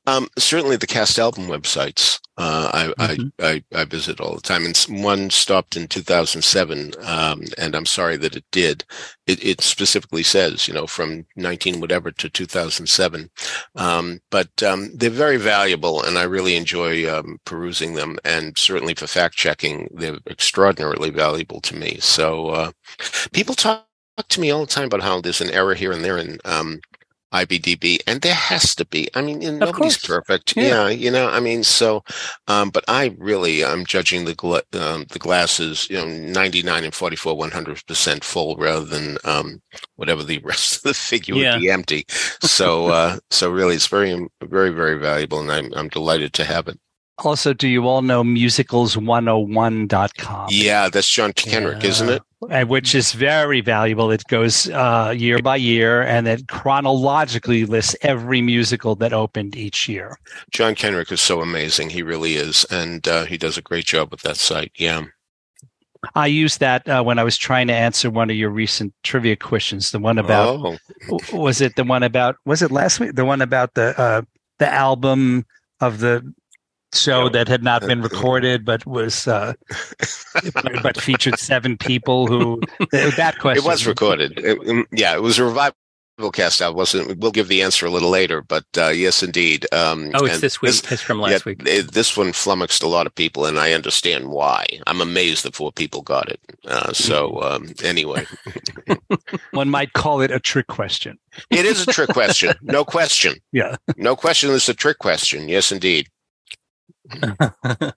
Um, 0.07 0.29
certainly 0.39 0.77
the 0.77 0.87
cast 0.87 1.19
album 1.19 1.47
websites. 1.47 2.21
Uh, 2.39 2.93
I, 2.99 3.05
Mhm. 3.07 3.33
I, 3.41 3.63
I, 3.75 3.81
I 3.83 3.85
visit 3.85 4.21
all 4.21 4.35
the 4.35 4.41
time 4.41 4.65
and 4.65 4.77
one 5.03 5.31
stopped 5.31 5.77
in 5.77 5.87
2007. 5.89 6.93
Um, 7.03 7.45
and 7.59 7.75
I'm 7.75 7.87
sorry 7.87 8.17
that 8.19 8.37
it 8.37 8.45
did. 8.51 8.85
It, 9.27 9.45
it 9.45 9.61
specifically 9.61 10.23
says, 10.23 10.67
you 10.67 10.75
know, 10.75 10.87
from 10.87 11.27
19 11.37 11.81
whatever 11.81 12.11
to 12.13 12.29
2007. 12.31 13.31
Um, 13.77 14.21
but, 14.31 14.63
um, 14.63 14.91
they're 14.97 15.11
very 15.11 15.37
valuable 15.37 16.03
and 16.03 16.19
I 16.19 16.23
really 16.25 16.57
enjoy, 16.57 17.09
um, 17.13 17.39
perusing 17.45 17.95
them. 17.95 18.19
And 18.25 18.57
certainly 18.59 18.95
for 18.95 19.07
fact 19.07 19.37
checking, 19.37 19.89
they're 19.95 20.19
extraordinarily 20.29 21.11
valuable 21.11 21.61
to 21.63 21.77
me. 21.77 21.99
So, 22.01 22.49
uh, 22.49 22.73
people 23.33 23.55
talk 23.55 23.87
to 24.29 24.41
me 24.41 24.51
all 24.51 24.61
the 24.63 24.67
time 24.73 24.87
about 24.87 25.03
how 25.03 25.21
there's 25.21 25.41
an 25.41 25.51
error 25.51 25.75
here 25.75 25.93
and 25.93 26.05
there 26.05 26.17
and 26.19 26.41
um, 26.45 26.81
IBDB, 27.33 28.01
and 28.07 28.21
there 28.21 28.35
has 28.35 28.75
to 28.77 28.85
be. 28.85 29.09
I 29.15 29.23
mean, 29.23 29.41
you 29.41 29.51
know, 29.53 29.67
nobody's 29.67 29.97
course. 29.97 30.07
perfect. 30.07 30.55
Yeah. 30.57 30.63
Yeah. 30.63 30.89
you 30.91 31.11
know, 31.11 31.29
I 31.29 31.41
mean, 31.41 31.65
so, 31.65 32.05
um, 32.49 32.69
but 32.71 32.85
I 32.89 33.15
really, 33.19 33.65
I'm 33.65 33.85
judging 33.87 34.25
the 34.27 34.35
gla- 34.35 34.63
um, 34.75 35.07
the 35.11 35.19
glasses, 35.19 35.89
you 35.91 35.97
know, 35.97 36.05
99 36.07 36.85
and 36.85 36.95
44, 36.95 37.35
100 37.37 37.87
percent 37.87 38.23
full, 38.25 38.57
rather 38.57 38.85
than 38.85 39.17
um, 39.25 39.61
whatever 39.97 40.23
the 40.23 40.39
rest 40.45 40.77
of 40.77 40.83
the 40.83 40.95
figure 40.95 41.35
Yeah. 41.35 41.55
would 41.55 41.61
be 41.63 41.71
empty. 41.71 42.05
So, 42.43 42.89
uh, 42.89 43.17
so 43.31 43.51
really, 43.51 43.75
it's 43.77 43.87
very, 43.89 44.29
very, 44.43 44.71
very 44.71 44.99
valuable, 44.99 45.41
and 45.41 45.51
I'm 45.51 45.73
I'm 45.75 45.89
delighted 45.89 46.33
to 46.35 46.45
have 46.45 46.69
it. 46.69 46.79
Also, 47.19 47.53
do 47.55 47.69
you 47.69 47.87
all 47.87 48.03
know 48.03 48.25
musicals101.com? 48.25 50.49
Yeah, 50.51 50.89
that's 50.89 51.09
John 51.09 51.33
Kenrick, 51.33 51.85
isn't 51.85 52.09
it? 52.09 52.23
And 52.51 52.69
which 52.69 52.95
is 52.95 53.13
very 53.13 53.61
valuable. 53.61 54.11
It 54.11 54.25
goes 54.29 54.69
uh, 54.71 55.15
year 55.17 55.39
by 55.39 55.57
year 55.57 56.03
and 56.03 56.27
it 56.27 56.49
chronologically 56.49 57.65
lists 57.65 57.95
every 58.03 58.41
musical 58.41 58.95
that 58.97 59.13
opened 59.13 59.57
each 59.57 59.89
year. 59.89 60.19
John 60.51 60.75
Kenrick 60.75 61.13
is 61.13 61.21
so 61.21 61.41
amazing. 61.41 61.91
He 61.91 62.03
really 62.03 62.35
is, 62.35 62.65
and 62.71 63.07
uh, 63.07 63.25
he 63.25 63.39
does 63.39 63.57
a 63.57 63.63
great 63.63 63.85
job 63.85 64.11
with 64.11 64.23
that 64.23 64.37
site. 64.37 64.73
Yeah. 64.77 65.05
I 66.15 66.27
used 66.27 66.61
that 66.61 66.89
uh, 66.89 67.03
when 67.03 67.19
I 67.19 67.25
was 67.25 67.37
trying 67.37 67.69
to 67.69 67.75
answer 67.75 68.11
one 68.11 68.29
of 68.29 68.37
your 68.37 68.51
recent 68.51 68.93
trivia 69.05 69.37
questions. 69.37 69.93
The 69.93 70.01
one 70.01 70.19
about 70.19 70.79
oh, 71.11 71.19
was 71.33 71.61
it 71.61 71.77
the 71.77 71.85
one 71.85 72.03
about 72.03 72.37
was 72.45 72.61
it 72.61 72.73
last 72.73 72.99
week? 72.99 73.15
The 73.15 73.25
one 73.25 73.41
about 73.41 73.75
the 73.75 73.99
uh, 73.99 74.23
the 74.59 74.69
album 74.69 75.47
of 75.81 76.01
the 76.01 76.35
show 76.95 77.25
Yeah. 77.25 77.31
that 77.31 77.49
had 77.49 77.63
not 77.63 77.83
been 77.83 78.03
recorded 78.11 78.65
but 78.65 78.85
was 78.87 79.27
uh, 79.29 79.53
but, 80.55 80.83
but 80.83 81.01
featured 81.01 81.39
seven 81.39 81.77
people 81.77 82.27
who 82.27 82.61
that 82.91 83.39
question 83.41 83.65
it 83.65 83.69
was 83.69 83.87
recorded. 83.87 84.39
It- 84.39 84.69
um, 84.69 84.87
yeah, 84.93 85.15
it 85.15 85.23
was 85.23 85.39
a 85.39 85.45
revival 85.45 85.75
cast 86.33 86.63
out. 86.63 86.77
Wasn't? 86.77 87.19
We'll 87.19 87.33
give 87.33 87.49
the 87.49 87.63
answer 87.63 87.85
a 87.87 87.91
little 87.91 88.11
later, 88.11 88.43
but 88.43 88.65
uh, 88.77 88.89
yes, 88.89 89.23
indeed. 89.25 89.67
Um, 89.73 90.11
Oh, 90.15 90.25
it's 90.25 90.41
this 90.41 90.61
week. 90.63 90.71
it's 90.91 91.01
from 91.01 91.21
last 91.21 91.33
yeah, 91.33 91.39
week. 91.47 91.63
it- 91.67 91.93
this 91.93 92.17
one 92.17 92.33
flummoxed 92.33 92.83
a 92.83 92.87
lot 92.87 93.07
of 93.07 93.15
people, 93.15 93.45
and 93.47 93.59
I 93.59 93.73
understand 93.73 94.29
why. 94.29 94.67
I'm 94.87 95.01
amazed 95.01 95.45
that 95.45 95.57
four 95.57 95.73
people 95.73 96.03
got 96.03 96.29
it. 96.31 96.39
Uh, 96.67 96.93
so 96.93 97.43
um, 97.43 97.73
anyway, 97.83 98.25
One 99.53 99.69
might 99.71 99.93
call 99.95 100.21
it 100.21 100.31
a 100.31 100.39
trick 100.39 100.67
question. 100.69 101.19
it 101.51 101.65
is 101.65 101.83
a 101.83 101.87
trick 101.93 102.11
question. 102.11 102.55
No 102.63 102.85
question. 102.85 103.35
Yeah. 103.53 103.77
No 103.97 104.15
question. 104.15 104.51
It's 104.55 104.69
a 104.69 104.75
trick 104.75 104.99
question. 104.99 105.49
Yes, 105.49 105.73
indeed. 105.73 106.09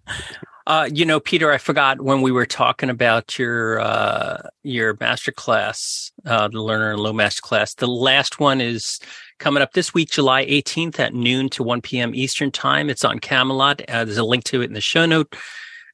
uh, 0.68 0.90
you 0.92 1.06
know, 1.06 1.20
Peter, 1.20 1.52
I 1.52 1.58
forgot 1.58 2.02
when 2.02 2.22
we 2.22 2.32
were 2.32 2.46
talking 2.46 2.90
about 2.90 3.38
your 3.38 3.80
uh, 3.80 4.42
your 4.64 4.98
master 5.00 5.32
class, 5.32 6.12
uh, 6.26 6.48
the 6.48 6.60
Lerner 6.60 6.92
and 6.92 7.00
Loewe 7.00 7.14
master 7.14 7.42
class. 7.42 7.74
The 7.76 7.88
last 7.88 8.40
one 8.40 8.62
is 8.62 9.00
coming 9.40 9.62
up 9.62 9.74
this 9.74 9.94
week, 9.94 10.10
July 10.12 10.46
18th 10.46 11.00
at 11.00 11.14
noon 11.14 11.50
to 11.50 11.64
1 11.64 11.82
p.m. 11.82 12.16
Eastern 12.16 12.52
time. 12.52 12.90
It's 12.90 13.04
on 13.06 13.20
Camelot. 13.20 13.82
Uh, 13.90 14.06
there's 14.06 14.18
a 14.18 14.24
link 14.24 14.44
to 14.46 14.62
it 14.62 14.66
in 14.66 14.74
the 14.74 14.82
show 14.82 15.06
note. 15.06 15.36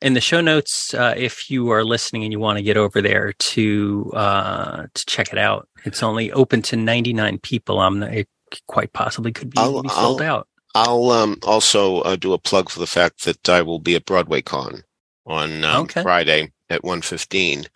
In 0.02 0.14
the 0.14 0.22
show 0.22 0.42
notes, 0.42 0.94
uh, 0.96 1.14
if 1.16 1.52
you 1.52 1.70
are 1.72 1.84
listening 1.84 2.24
and 2.24 2.32
you 2.32 2.40
want 2.40 2.58
to 2.58 2.64
get 2.64 2.76
over 2.76 3.02
there 3.04 3.34
to 3.34 4.12
uh, 4.16 4.88
to 4.94 5.06
check 5.06 5.32
it 5.32 5.38
out, 5.38 5.68
it's 5.86 6.02
only 6.02 6.32
open 6.32 6.62
to 6.64 6.76
99 6.76 7.38
people. 7.40 7.80
I'm 7.80 8.02
it 8.04 8.28
quite 8.68 8.94
possibly 8.94 9.32
could 9.32 9.50
be, 9.50 9.58
I'll- 9.60 9.84
sold 9.90 10.22
I'll- 10.22 10.38
out. 10.38 10.48
I'll 10.76 11.12
um, 11.12 11.38
also 11.44 12.00
uh, 12.02 12.16
do 12.16 12.34
a 12.34 12.38
plug 12.40 12.70
for 12.70 12.80
the 12.80 12.88
fact 12.88 13.26
that 13.26 13.50
I 13.50 13.62
will 13.62 13.80
be 13.80 13.96
at 13.96 14.06
Broadway 14.06 14.42
Con 14.42 14.84
on 15.26 15.64
um, 15.64 15.84
Okay. 15.84 16.02
Friday 16.02 16.52
at 16.70 16.82
1.15 16.84 17.68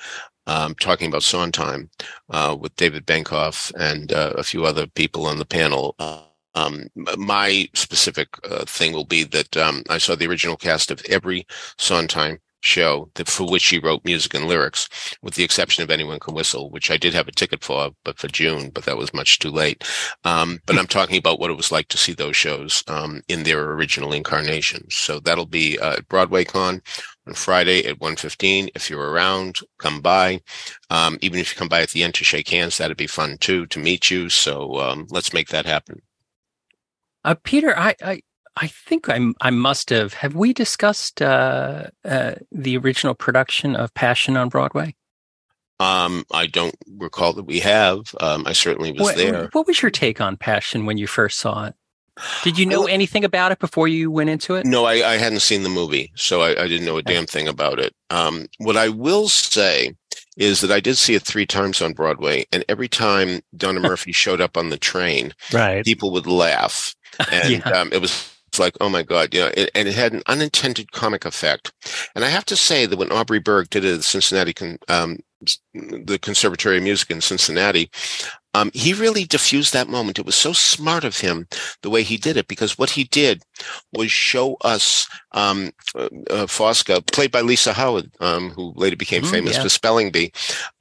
um, 0.47 0.75
talking 0.75 1.07
about 1.09 1.23
Sondheim 1.23 1.89
uh, 2.29 2.55
with 2.59 2.75
David 2.75 3.05
Benkof 3.05 3.73
and 3.79 4.11
uh, 4.13 4.33
a 4.37 4.43
few 4.43 4.65
other 4.65 4.87
people 4.87 5.25
on 5.25 5.39
the 5.39 5.45
panel. 5.45 5.95
Uh, 5.99 6.21
um, 6.53 6.87
my 7.17 7.67
specific 7.73 8.29
uh, 8.49 8.63
thing 8.65 8.93
will 8.93 9.05
be 9.05 9.23
that 9.25 9.57
um, 9.57 9.83
I 9.89 9.97
saw 9.97 10.15
the 10.15 10.27
original 10.27 10.55
cast 10.55 10.89
of 10.89 11.03
every 11.09 11.45
Sondheim 11.77 12.39
show 12.65 13.09
that 13.15 13.27
for 13.27 13.45
which 13.47 13.67
he 13.67 13.79
wrote 13.79 14.03
music 14.05 14.33
and 14.33 14.47
lyrics, 14.47 14.89
with 15.21 15.35
the 15.35 15.43
exception 15.43 15.83
of 15.83 15.91
Anyone 15.91 16.19
Can 16.19 16.33
Whistle, 16.33 16.69
which 16.69 16.89
I 16.91 16.97
did 16.97 17.13
have 17.13 17.27
a 17.27 17.31
ticket 17.31 17.63
for, 17.63 17.91
but 18.03 18.17
for 18.17 18.27
June, 18.27 18.69
but 18.69 18.85
that 18.85 18.97
was 18.97 19.13
much 19.13 19.39
too 19.39 19.51
late. 19.51 19.83
Um, 20.23 20.59
but 20.65 20.77
I'm 20.77 20.87
talking 20.87 21.17
about 21.17 21.39
what 21.39 21.51
it 21.51 21.57
was 21.57 21.71
like 21.71 21.87
to 21.89 21.97
see 21.97 22.13
those 22.13 22.35
shows 22.35 22.83
um, 22.87 23.21
in 23.27 23.43
their 23.43 23.71
original 23.71 24.13
incarnations. 24.13 24.95
So 24.95 25.19
that'll 25.19 25.45
be 25.45 25.77
uh, 25.79 25.93
at 25.97 26.07
Broadway 26.09 26.43
Con 26.43 26.81
on 27.27 27.33
Friday 27.33 27.85
at 27.85 27.99
1.15. 27.99 28.69
If 28.75 28.89
you're 28.89 29.11
around, 29.11 29.57
come 29.79 30.01
by. 30.01 30.41
Um, 30.89 31.17
even 31.21 31.39
if 31.39 31.51
you 31.51 31.57
come 31.57 31.69
by 31.69 31.81
at 31.81 31.91
the 31.91 32.03
end 32.03 32.15
to 32.15 32.23
shake 32.23 32.49
hands, 32.49 32.77
that'd 32.77 32.97
be 32.97 33.07
fun 33.07 33.37
too, 33.39 33.65
to 33.67 33.79
meet 33.79 34.09
you. 34.09 34.29
So 34.29 34.79
um, 34.79 35.07
let's 35.09 35.33
make 35.33 35.49
that 35.49 35.65
happen. 35.65 36.01
Uh, 37.23 37.35
Peter, 37.43 37.77
I, 37.77 37.95
I, 38.03 38.21
I 38.57 38.67
think 38.67 39.09
I, 39.09 39.19
I 39.41 39.49
must 39.49 39.89
have. 39.89 40.13
Have 40.15 40.35
we 40.35 40.53
discussed 40.53 41.21
uh, 41.21 41.87
uh, 42.05 42.35
the 42.51 42.77
original 42.77 43.13
production 43.13 43.75
of 43.75 43.93
Passion 43.93 44.37
on 44.37 44.49
Broadway? 44.49 44.95
Um, 45.79 46.23
I 46.31 46.47
don't 46.47 46.75
recall 46.97 47.33
that 47.33 47.43
we 47.43 47.59
have. 47.59 48.15
Um, 48.21 48.45
I 48.47 48.53
certainly 48.53 48.93
was 48.93 49.01
What, 49.01 49.17
there. 49.17 49.49
what 49.51 49.67
was 49.67 49.81
your 49.81 49.91
take 49.91 50.21
on 50.21 50.37
Passion 50.37 50.85
when 50.85 50.97
you 50.97 51.05
first 51.05 51.37
saw 51.37 51.65
it? 51.65 51.75
Did 52.45 52.57
you 52.57 52.65
know 52.65 52.81
Well- 52.81 52.87
anything 52.89 53.25
about 53.25 53.51
it 53.51 53.59
before 53.59 53.89
you 53.89 54.09
went 54.09 54.29
into 54.29 54.55
it? 54.55 54.65
No, 54.65 54.85
I, 54.85 54.93
I 55.05 55.17
hadn't 55.17 55.41
seen 55.41 55.63
the 55.63 55.69
movie, 55.69 56.13
so 56.15 56.41
I, 56.41 56.51
I 56.63 56.67
didn't 56.69 56.85
know 56.85 56.95
a 56.97 57.03
damn 57.03 57.25
thing 57.25 57.49
about 57.49 57.77
it. 57.77 57.93
Um, 58.09 58.47
what 58.57 58.77
I 58.77 58.87
will 58.87 59.27
say 59.27 59.95
is 60.37 60.61
that 60.61 60.71
I 60.71 60.79
did 60.79 60.97
see 60.97 61.13
it 61.15 61.23
three 61.23 61.45
times 61.45 61.81
on 61.81 61.91
Broadway, 61.91 62.45
and 62.53 62.63
every 62.69 62.87
time 62.87 63.41
Donna 63.57 63.79
Murphy 63.81 64.13
showed 64.13 64.39
up 64.39 64.55
on 64.55 64.69
the 64.69 64.77
train, 64.77 65.33
Right. 65.51 65.83
people 65.83 66.11
would 66.11 66.25
laugh, 66.25 66.95
and 67.29 67.49
Yeah. 67.51 67.69
um, 67.71 67.89
it 67.91 67.99
was 67.99 68.31
it's 68.55 68.59
like, 68.59 68.77
oh 68.79 68.87
my 68.89 69.03
god, 69.03 69.33
you 69.33 69.41
know, 69.41 69.51
it, 69.55 69.69
and 69.75 69.87
it 69.87 69.95
had 69.95 70.13
an 70.13 70.23
unintended 70.27 70.93
comic 70.93 71.25
effect. 71.25 71.73
And 72.15 72.23
I 72.23 72.29
have 72.29 72.45
to 72.45 72.55
say 72.55 72.85
that 72.85 72.97
when 72.97 73.11
Aubrey 73.11 73.39
Berg 73.39 73.69
did 73.69 73.83
it 73.83 73.91
at 73.91 73.97
the 73.97 74.03
Cincinnati, 74.03 74.53
um, 74.87 75.19
the 75.73 76.17
Conservatory 76.21 76.77
of 76.77 76.83
Music 76.83 77.11
in 77.11 77.19
Cincinnati, 77.19 77.91
um, 78.53 78.71
he 78.73 78.93
really 78.93 79.25
diffused 79.25 79.73
that 79.73 79.89
moment. 79.89 80.17
It 80.17 80.25
was 80.25 80.35
so 80.35 80.53
smart 80.53 81.03
of 81.03 81.19
him 81.19 81.47
the 81.81 81.89
way 81.89 82.03
he 82.03 82.15
did 82.15 82.37
it 82.37 82.47
because 82.47 82.77
what 82.77 82.91
he 82.91 83.03
did 83.03 83.43
was 83.91 84.09
show 84.09 84.55
us 84.61 85.05
um, 85.33 85.71
uh, 85.93 86.05
uh, 86.29 86.45
Fosca, 86.45 87.05
played 87.11 87.31
by 87.31 87.41
Lisa 87.41 87.73
Howard, 87.73 88.09
um, 88.21 88.51
who 88.51 88.71
later 88.77 88.95
became 88.95 89.23
Mm, 89.23 89.31
famous 89.31 89.57
yeah. 89.57 89.63
for 89.63 89.69
Spelling 89.69 90.11
Bee. 90.11 90.31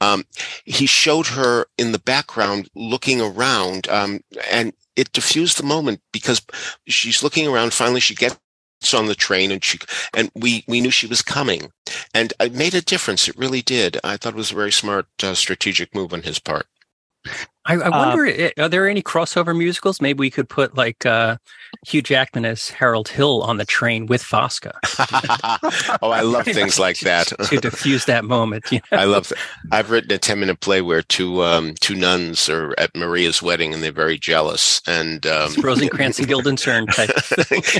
Um, 0.00 0.22
he 0.64 0.86
showed 0.86 1.26
her 1.26 1.66
in 1.76 1.90
the 1.90 1.98
background 1.98 2.68
looking 2.76 3.20
around, 3.20 3.88
um, 3.88 4.20
and 4.52 4.72
it 4.96 5.12
diffused 5.12 5.58
the 5.58 5.66
moment 5.66 6.00
because 6.12 6.42
she's 6.86 7.22
looking 7.22 7.46
around. 7.46 7.72
Finally, 7.72 8.00
she 8.00 8.14
gets 8.14 8.38
on 8.92 9.06
the 9.06 9.14
train, 9.14 9.50
and 9.50 9.64
she 9.64 9.78
and 10.12 10.30
we 10.34 10.64
we 10.68 10.80
knew 10.80 10.90
she 10.90 11.06
was 11.06 11.22
coming, 11.22 11.72
and 12.12 12.32
it 12.40 12.52
made 12.54 12.74
a 12.74 12.82
difference. 12.82 13.28
It 13.28 13.38
really 13.38 13.62
did. 13.62 13.98
I 14.04 14.16
thought 14.16 14.34
it 14.34 14.36
was 14.36 14.52
a 14.52 14.56
very 14.56 14.72
smart, 14.72 15.06
uh, 15.22 15.34
strategic 15.34 15.94
move 15.94 16.12
on 16.12 16.22
his 16.22 16.38
part. 16.38 16.66
I, 17.66 17.74
I 17.76 17.88
wonder, 17.88 18.26
um, 18.26 18.50
are 18.58 18.68
there 18.68 18.86
any 18.86 19.02
crossover 19.02 19.56
musicals? 19.56 20.00
Maybe 20.00 20.18
we 20.18 20.30
could 20.30 20.48
put 20.50 20.76
like 20.76 21.06
uh, 21.06 21.38
Hugh 21.86 22.02
Jackman 22.02 22.44
as 22.44 22.68
Harold 22.68 23.08
Hill 23.08 23.42
on 23.42 23.56
the 23.56 23.64
train 23.64 24.04
with 24.04 24.22
Fosca. 24.22 24.72
oh, 26.02 26.10
I 26.10 26.20
love 26.22 26.44
things 26.44 26.78
like 26.78 26.98
that 27.00 27.28
to 27.48 27.60
diffuse 27.60 28.04
that 28.04 28.26
moment. 28.26 28.70
You 28.70 28.80
know? 28.92 28.98
I 28.98 29.04
love. 29.04 29.28
That. 29.28 29.38
I've 29.72 29.90
written 29.90 30.12
a 30.12 30.18
ten 30.18 30.40
minute 30.40 30.60
play 30.60 30.82
where 30.82 31.00
two 31.00 31.42
um, 31.42 31.74
two 31.80 31.94
nuns 31.94 32.50
are 32.50 32.74
at 32.76 32.94
Maria's 32.94 33.42
wedding 33.42 33.72
and 33.72 33.82
they're 33.82 33.92
very 33.92 34.18
jealous 34.18 34.82
and 34.86 35.26
um, 35.26 35.54
Rosencrantz 35.62 36.18
and 36.18 36.28
Guildenstern 36.28 36.86
type. 36.88 37.10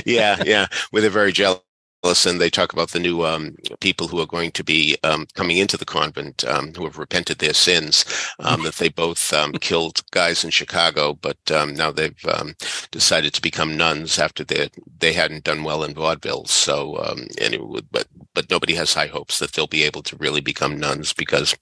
yeah, 0.05 0.41
yeah, 0.43 0.65
where 0.89 1.01
they're 1.01 1.11
very 1.11 1.31
jealous 1.31 1.61
and 2.05 2.39
they 2.39 2.49
talk 2.49 2.73
about 2.73 2.91
the 2.91 2.99
new 2.99 3.25
um, 3.25 3.55
people 3.79 4.07
who 4.07 4.19
are 4.19 4.27
going 4.27 4.51
to 4.51 4.63
be 4.63 4.97
um, 5.03 5.25
coming 5.33 5.57
into 5.57 5.77
the 5.77 5.85
convent 5.85 6.45
um, 6.45 6.73
who 6.73 6.83
have 6.83 6.97
repented 6.97 7.39
their 7.39 7.53
sins. 7.53 8.05
Um, 8.39 8.63
that 8.63 8.75
they 8.75 8.89
both 8.89 9.33
um, 9.33 9.53
killed 9.61 10.01
guys 10.11 10.43
in 10.43 10.51
Chicago, 10.51 11.13
but 11.13 11.37
um, 11.51 11.73
now 11.73 11.91
they've 11.91 12.15
decided 12.91 13.33
to 13.33 13.41
become 13.41 13.77
nuns 13.77 14.19
after 14.19 14.43
they 14.43 14.69
they 14.99 15.13
hadn't 15.13 15.43
done 15.43 15.63
well 15.63 15.83
in 15.83 15.93
vaudeville. 15.93 16.45
So 16.45 16.95
anyway, 17.39 17.81
but 17.91 18.07
but 18.33 18.49
nobody 18.51 18.75
has 18.75 18.93
high 18.93 19.07
hopes 19.07 19.39
that 19.39 19.53
they'll 19.53 19.67
be 19.67 19.83
able 19.83 20.03
to 20.03 20.15
really 20.17 20.41
become 20.41 20.79
nuns 20.79 21.13
because 21.13 21.55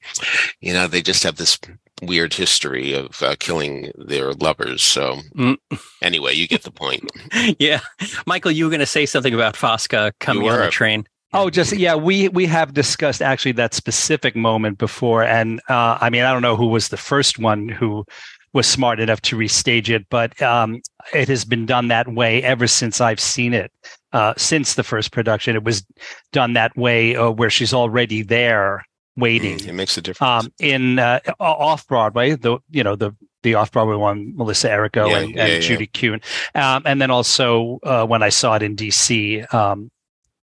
you 0.60 0.74
know 0.74 0.88
they 0.88 1.02
just 1.02 1.24
have 1.24 1.38
this 1.38 1.58
weird 2.05 2.33
history 2.33 2.93
of 2.93 3.22
uh, 3.22 3.36
killing 3.39 3.91
their 3.95 4.33
lovers. 4.33 4.83
So 4.83 5.17
mm. 5.36 5.57
anyway, 6.01 6.33
you 6.33 6.48
get 6.48 6.63
the 6.63 6.72
point. 6.72 7.12
yeah, 7.60 7.79
Michael, 8.25 8.51
you 8.51 8.65
were 8.65 8.69
going 8.69 8.79
to 8.79 8.86
say 8.86 9.05
something 9.05 9.33
about 9.33 9.55
Fosca 9.55 10.12
coming 10.19 10.50
on 10.50 10.60
the 10.60 10.69
train. 10.69 11.05
Oh, 11.36 11.50
just 11.50 11.74
yeah, 11.74 11.95
we 11.95 12.29
we 12.29 12.45
have 12.45 12.75
discussed 12.75 13.22
actually 13.22 13.53
that 13.53 13.74
specific 13.74 14.36
moment 14.36 14.77
before, 14.77 15.24
and 15.24 15.60
uh, 15.67 15.98
I 16.00 16.12
mean, 16.12 16.24
I 16.24 16.31
don't 16.31 16.43
know 16.43 16.55
who 16.55 16.67
was 16.67 16.89
the 16.89 16.98
first 16.98 17.39
one 17.39 17.69
who 17.69 18.05
was 18.53 18.67
smart 18.67 19.00
enough 19.00 19.19
to 19.22 19.36
restage 19.36 19.89
it, 19.89 20.05
but 20.12 20.39
um, 20.43 20.79
it 21.12 21.27
has 21.27 21.43
been 21.43 21.65
done 21.65 21.88
that 21.88 22.07
way 22.13 22.43
ever 22.43 22.67
since 22.67 23.01
I've 23.01 23.19
seen 23.19 23.55
it. 23.55 23.72
Uh, 24.12 24.36
since 24.38 24.75
the 24.75 24.83
first 24.83 25.12
production, 25.12 25.55
it 25.55 25.63
was 25.63 25.83
done 26.31 26.53
that 26.53 26.77
way, 26.77 27.15
uh, 27.15 27.31
where 27.31 27.50
she's 27.50 27.74
already 27.74 28.22
there 28.22 28.86
waiting. 29.15 29.60
Mm, 29.60 29.67
it 29.70 29.74
makes 29.74 29.98
a 29.98 30.01
difference. 30.01 30.46
Um, 30.46 30.53
in 30.60 31.00
uh, 31.00 31.20
off 31.39 31.88
Broadway, 31.88 32.36
the 32.36 32.60
you 32.70 32.84
know 32.84 32.96
the 32.96 33.15
the 33.43 33.55
off 33.55 33.72
Broadway 33.72 33.96
one, 33.96 34.36
Melissa 34.36 34.70
Errico 34.70 35.10
yeah, 35.10 35.17
and, 35.17 35.39
and 35.39 35.53
yeah, 35.53 35.60
Judy. 35.60 35.88
Kuhn, 35.88 36.22
um, 36.55 36.84
and 36.86 37.01
then 37.01 37.12
also 37.12 37.79
uh, 37.84 38.05
when 38.05 38.24
I 38.24 38.29
saw 38.29 38.55
it 38.55 38.63
in 38.63 38.75
DC. 38.75 39.51
Um, 39.53 39.89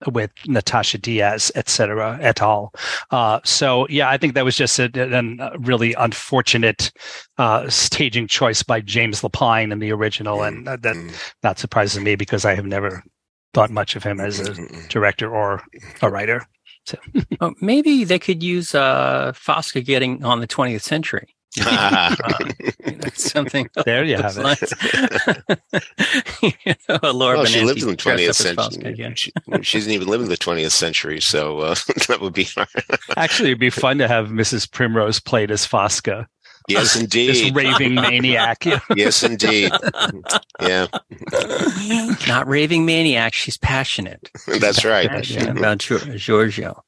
with 0.07 0.31
Natascia 0.47 0.97
Diaz, 0.97 1.51
et 1.55 1.67
cetera, 1.67 2.17
et 2.21 2.41
al. 2.41 2.73
Uh, 3.11 3.41
so 3.43 3.85
yeah, 3.89 4.09
I 4.09 4.17
think 4.17 4.33
that 4.33 4.45
was 4.45 4.55
just 4.55 4.79
a, 4.79 4.89
a 4.95 5.57
really 5.59 5.93
unfortunate 5.95 6.89
uh, 7.37 7.69
staging 7.69 8.25
choice 8.27 8.63
by 8.63 8.79
James 8.79 9.21
Lapine 9.21 9.73
in 9.73 9.79
the 9.79 9.91
original, 9.91 10.37
mm, 10.37 10.47
and 10.47 10.67
that 10.67 10.81
mm. 10.81 11.33
not 11.43 11.59
surprises 11.59 12.01
me 12.01 12.15
because 12.15 12.45
I 12.45 12.55
have 12.55 12.65
never 12.65 13.03
thought 13.53 13.71
much 13.71 13.95
of 13.95 14.03
him 14.03 14.19
as 14.19 14.39
a 14.39 14.55
director 14.87 15.29
or 15.29 15.63
a 16.01 16.09
writer. 16.09 16.45
So 16.89 16.97
well, 17.39 17.53
maybe 17.61 18.03
they 18.03 18.17
could 18.17 18.41
use 18.41 18.73
uh, 18.73 19.31
Fosca 19.35 19.85
getting 19.85 20.23
on 20.23 20.39
the 20.39 20.47
20th 20.47 20.81
century. 20.81 21.35
uh, 21.65 22.15
you 22.85 22.95
know, 22.95 23.09
something 23.13 23.69
there 23.85 24.03
you 24.03 24.17
have 24.17 24.37
it. 24.39 24.71
you 26.41 26.73
know, 26.87 27.11
Laura 27.11 27.37
well, 27.37 27.45
she 27.45 27.61
lived 27.61 27.83
in 27.83 27.89
the 27.89 27.95
20th 27.95 28.35
century. 28.35 29.13
She, 29.15 29.31
she, 29.61 29.77
doesn't 29.77 29.93
even 29.93 30.07
live 30.07 30.21
in 30.21 30.29
the 30.29 30.37
20th 30.37 30.71
century, 30.71 31.19
so 31.19 31.59
uh, 31.59 31.75
that 32.07 32.19
would 32.21 32.33
be 32.33 32.45
hard. 32.45 32.69
Actually, 33.17 33.49
it'd 33.49 33.59
be 33.59 33.69
fun 33.69 33.99
to 33.99 34.07
have 34.07 34.29
Mrs. 34.29 34.71
Primrose 34.71 35.19
played 35.19 35.51
as 35.51 35.67
Fosca. 35.67 36.27
Yes, 36.69 36.95
indeed. 36.99 37.29
this 37.29 37.51
raving 37.51 37.95
maniac. 37.95 38.65
yes, 38.95 39.23
indeed. 39.23 39.71
Yeah. 40.61 40.87
Not 42.27 42.47
raving 42.47 42.85
maniac. 42.85 43.33
She's 43.33 43.57
passionate. 43.57 44.29
She's 44.45 44.59
That's 44.59 44.85
right. 44.85 45.09
Passionate 45.09 45.57
about 45.57 45.79
Giorgio. 45.79 46.83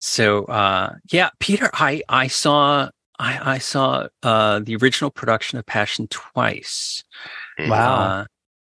So, 0.00 0.44
uh, 0.44 0.94
yeah, 1.10 1.30
Peter, 1.38 1.70
I, 1.72 2.02
I 2.08 2.26
saw, 2.26 2.90
I, 3.18 3.54
I 3.54 3.58
saw, 3.58 4.08
uh, 4.22 4.60
the 4.60 4.76
original 4.76 5.10
production 5.10 5.58
of 5.58 5.66
Passion 5.66 6.08
twice. 6.08 7.04
Mm-hmm. 7.58 7.70
Wow. 7.70 7.94
Uh, 7.94 8.24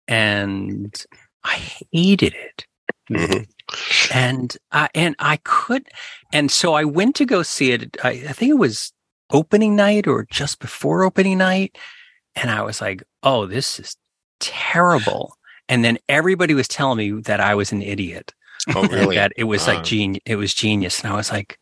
and 0.08 1.04
I 1.44 1.54
hated 1.90 2.34
it. 2.34 2.66
Mm-hmm. 3.10 3.44
And 4.12 4.56
I, 4.72 4.88
and 4.94 5.16
I 5.18 5.38
could, 5.44 5.88
and 6.32 6.50
so 6.50 6.74
I 6.74 6.84
went 6.84 7.16
to 7.16 7.24
go 7.24 7.42
see 7.42 7.72
it. 7.72 7.96
I, 8.04 8.10
I 8.10 8.32
think 8.32 8.50
it 8.50 8.58
was 8.58 8.92
opening 9.32 9.74
night 9.74 10.06
or 10.06 10.26
just 10.30 10.60
before 10.60 11.02
opening 11.02 11.38
night. 11.38 11.76
And 12.36 12.50
I 12.50 12.62
was 12.62 12.80
like, 12.80 13.02
oh, 13.22 13.46
this 13.46 13.80
is 13.80 13.96
terrible. 14.40 15.36
And 15.68 15.84
then 15.84 15.98
everybody 16.08 16.54
was 16.54 16.68
telling 16.68 16.98
me 16.98 17.22
that 17.22 17.40
I 17.40 17.54
was 17.54 17.72
an 17.72 17.82
idiot. 17.82 18.32
Oh, 18.74 18.86
really? 18.88 19.16
that 19.16 19.32
it 19.36 19.44
was 19.44 19.66
uh, 19.66 19.74
like 19.74 19.84
genius. 19.84 20.22
It 20.24 20.36
was 20.36 20.54
genius. 20.54 21.02
And 21.02 21.12
I 21.12 21.16
was 21.16 21.30
like, 21.30 21.58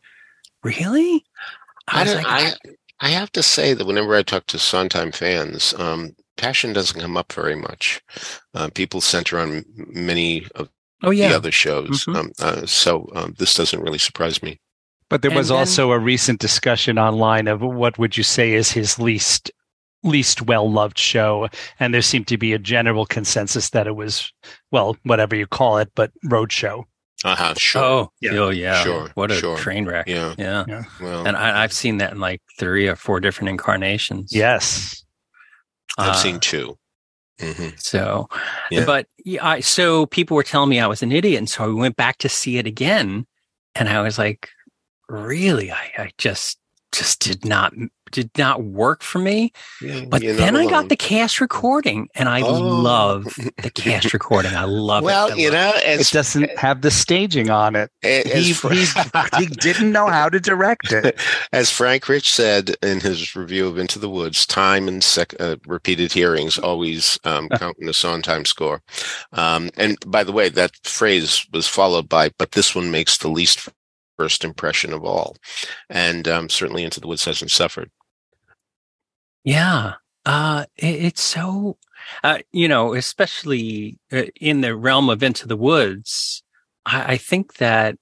really? 0.63 1.25
I, 1.87 2.01
I, 2.01 2.13
like, 2.13 2.25
I, 2.27 2.53
I, 2.99 3.09
have 3.09 3.31
to 3.31 3.43
say 3.43 3.73
that 3.73 3.87
whenever 3.87 4.15
I 4.15 4.21
talk 4.21 4.45
to 4.47 4.59
Sondheim 4.59 5.11
fans, 5.11 5.73
um, 5.77 6.15
passion 6.37 6.73
doesn't 6.73 7.01
come 7.01 7.17
up 7.17 7.33
very 7.33 7.55
much. 7.55 8.01
Uh, 8.53 8.69
people 8.73 9.01
center 9.01 9.39
on 9.39 9.65
many 9.75 10.45
of 10.55 10.69
oh, 11.03 11.11
yeah. 11.11 11.29
the 11.29 11.35
other 11.35 11.51
shows. 11.51 12.05
Mm-hmm. 12.05 12.15
Um, 12.15 12.31
uh, 12.39 12.65
so 12.65 13.09
um, 13.15 13.35
this 13.37 13.55
doesn't 13.55 13.81
really 13.81 13.97
surprise 13.97 14.43
me. 14.43 14.59
But 15.11 15.23
there 15.23 15.31
was 15.31 15.49
then, 15.49 15.57
also 15.57 15.91
a 15.91 15.99
recent 15.99 16.39
discussion 16.39 16.97
online 16.97 17.49
of 17.49 17.59
what 17.61 17.99
would 17.99 18.15
you 18.15 18.23
say 18.23 18.53
is 18.53 18.71
his 18.71 18.97
least 18.97 19.51
least 20.03 20.41
well 20.43 20.71
loved 20.71 20.97
show, 20.97 21.49
and 21.81 21.93
there 21.93 22.01
seemed 22.01 22.27
to 22.29 22.37
be 22.37 22.53
a 22.53 22.57
general 22.57 23.05
consensus 23.05 23.71
that 23.71 23.87
it 23.87 23.97
was 23.97 24.31
well, 24.71 24.95
whatever 25.03 25.35
you 25.35 25.47
call 25.47 25.79
it, 25.79 25.91
but 25.95 26.11
Roadshow. 26.25 26.85
Uh 27.25 27.35
huh. 27.35 27.53
Sure. 27.57 27.83
Oh, 27.83 28.11
yeah. 28.21 28.31
oh, 28.31 28.49
yeah. 28.51 28.83
Sure. 28.83 29.11
What 29.15 29.31
a 29.31 29.35
sure. 29.35 29.57
train 29.57 29.85
wreck. 29.85 30.07
Yeah. 30.07 30.33
Yeah. 30.37 30.63
yeah. 30.65 30.83
Well, 31.01 31.27
and 31.27 31.35
I, 31.35 31.61
have 31.61 31.73
seen 31.73 31.97
that 31.97 32.13
in 32.13 32.21
like 32.21 32.41
three 32.57 32.87
or 32.87 32.95
four 32.95 33.19
different 33.19 33.49
incarnations. 33.49 34.33
Yes. 34.33 35.03
I've 35.97 36.11
uh, 36.11 36.13
seen 36.13 36.39
2 36.39 36.77
mm-hmm. 37.41 37.69
So, 37.77 38.29
yeah. 38.71 38.85
but 38.85 39.07
yeah, 39.25 39.45
I, 39.45 39.59
so 39.59 40.05
people 40.05 40.37
were 40.37 40.43
telling 40.43 40.69
me 40.69 40.79
I 40.79 40.87
was 40.87 41.03
an 41.03 41.11
idiot, 41.11 41.37
and 41.37 41.49
so 41.49 41.65
I 41.65 41.73
went 41.73 41.97
back 41.97 42.17
to 42.19 42.29
see 42.29 42.57
it 42.57 42.65
again, 42.65 43.27
and 43.75 43.89
I 43.89 44.01
was 44.01 44.17
like, 44.17 44.49
really, 45.11 45.71
I, 45.71 45.91
I 45.97 46.11
just 46.17 46.57
just 46.91 47.21
did 47.21 47.45
not 47.45 47.73
did 48.11 48.29
not 48.37 48.63
work 48.63 49.01
for 49.01 49.19
me. 49.19 49.53
Yeah, 49.81 50.03
but 50.05 50.21
then 50.21 50.57
I 50.57 50.65
got 50.65 50.89
the 50.89 50.97
cast 50.97 51.39
recording, 51.39 52.09
and 52.15 52.27
I 52.27 52.41
oh. 52.41 52.59
love 52.59 53.23
the 53.61 53.69
cast 53.73 54.13
recording. 54.13 54.53
I 54.53 54.65
love 54.65 55.03
well, 55.03 55.27
it. 55.27 55.29
Well, 55.29 55.39
you 55.39 55.51
know, 55.51 55.71
it 55.75 56.09
doesn't 56.09 56.57
have 56.57 56.81
the 56.81 56.91
staging 56.91 57.49
on 57.49 57.77
it. 57.77 57.89
He, 58.01 58.23
he, 58.23 58.53
he, 59.37 59.45
didn't 59.45 59.93
know 59.93 60.07
how 60.07 60.27
to 60.27 60.41
direct 60.41 60.91
it. 60.91 61.17
As 61.53 61.71
Frank 61.71 62.09
Rich 62.09 62.29
said 62.29 62.75
in 62.83 62.99
his 62.99 63.33
review 63.35 63.67
of 63.67 63.77
Into 63.77 63.97
the 63.97 64.09
Woods, 64.09 64.45
time 64.45 64.89
and 64.89 65.01
sec- 65.01 65.39
uh, 65.39 65.55
repeated 65.65 66.11
hearings 66.11 66.57
always 66.57 67.17
um, 67.23 67.47
count 67.49 67.77
in 67.79 67.87
the 67.87 67.93
Sondheim 67.93 68.43
score. 68.43 68.81
Um, 69.31 69.69
and 69.77 69.97
by 70.05 70.25
the 70.25 70.33
way, 70.33 70.49
that 70.49 70.75
phrase 70.83 71.47
was 71.53 71.67
followed 71.67 72.09
by, 72.09 72.31
"But 72.37 72.51
this 72.51 72.75
one 72.75 72.91
makes 72.91 73.17
the 73.17 73.29
least 73.29 73.69
first 74.21 74.45
impression 74.45 74.93
of 74.93 75.03
all. 75.03 75.35
And 75.89 76.27
um, 76.27 76.47
certainly 76.47 76.83
Into 76.83 76.99
the 76.99 77.07
Woods 77.07 77.25
hasn't 77.25 77.49
suffered. 77.49 77.89
Yeah. 79.43 79.95
Uh, 80.25 80.65
it, 80.77 81.05
it's 81.05 81.21
so, 81.21 81.77
uh, 82.23 82.39
you 82.51 82.67
know, 82.67 82.93
especially 82.93 83.97
uh, 84.11 84.25
in 84.39 84.61
the 84.61 84.75
realm 84.75 85.09
of 85.09 85.23
Into 85.23 85.47
the 85.47 85.57
Woods, 85.57 86.43
I, 86.85 87.13
I 87.13 87.17
think 87.17 87.55
that, 87.55 87.95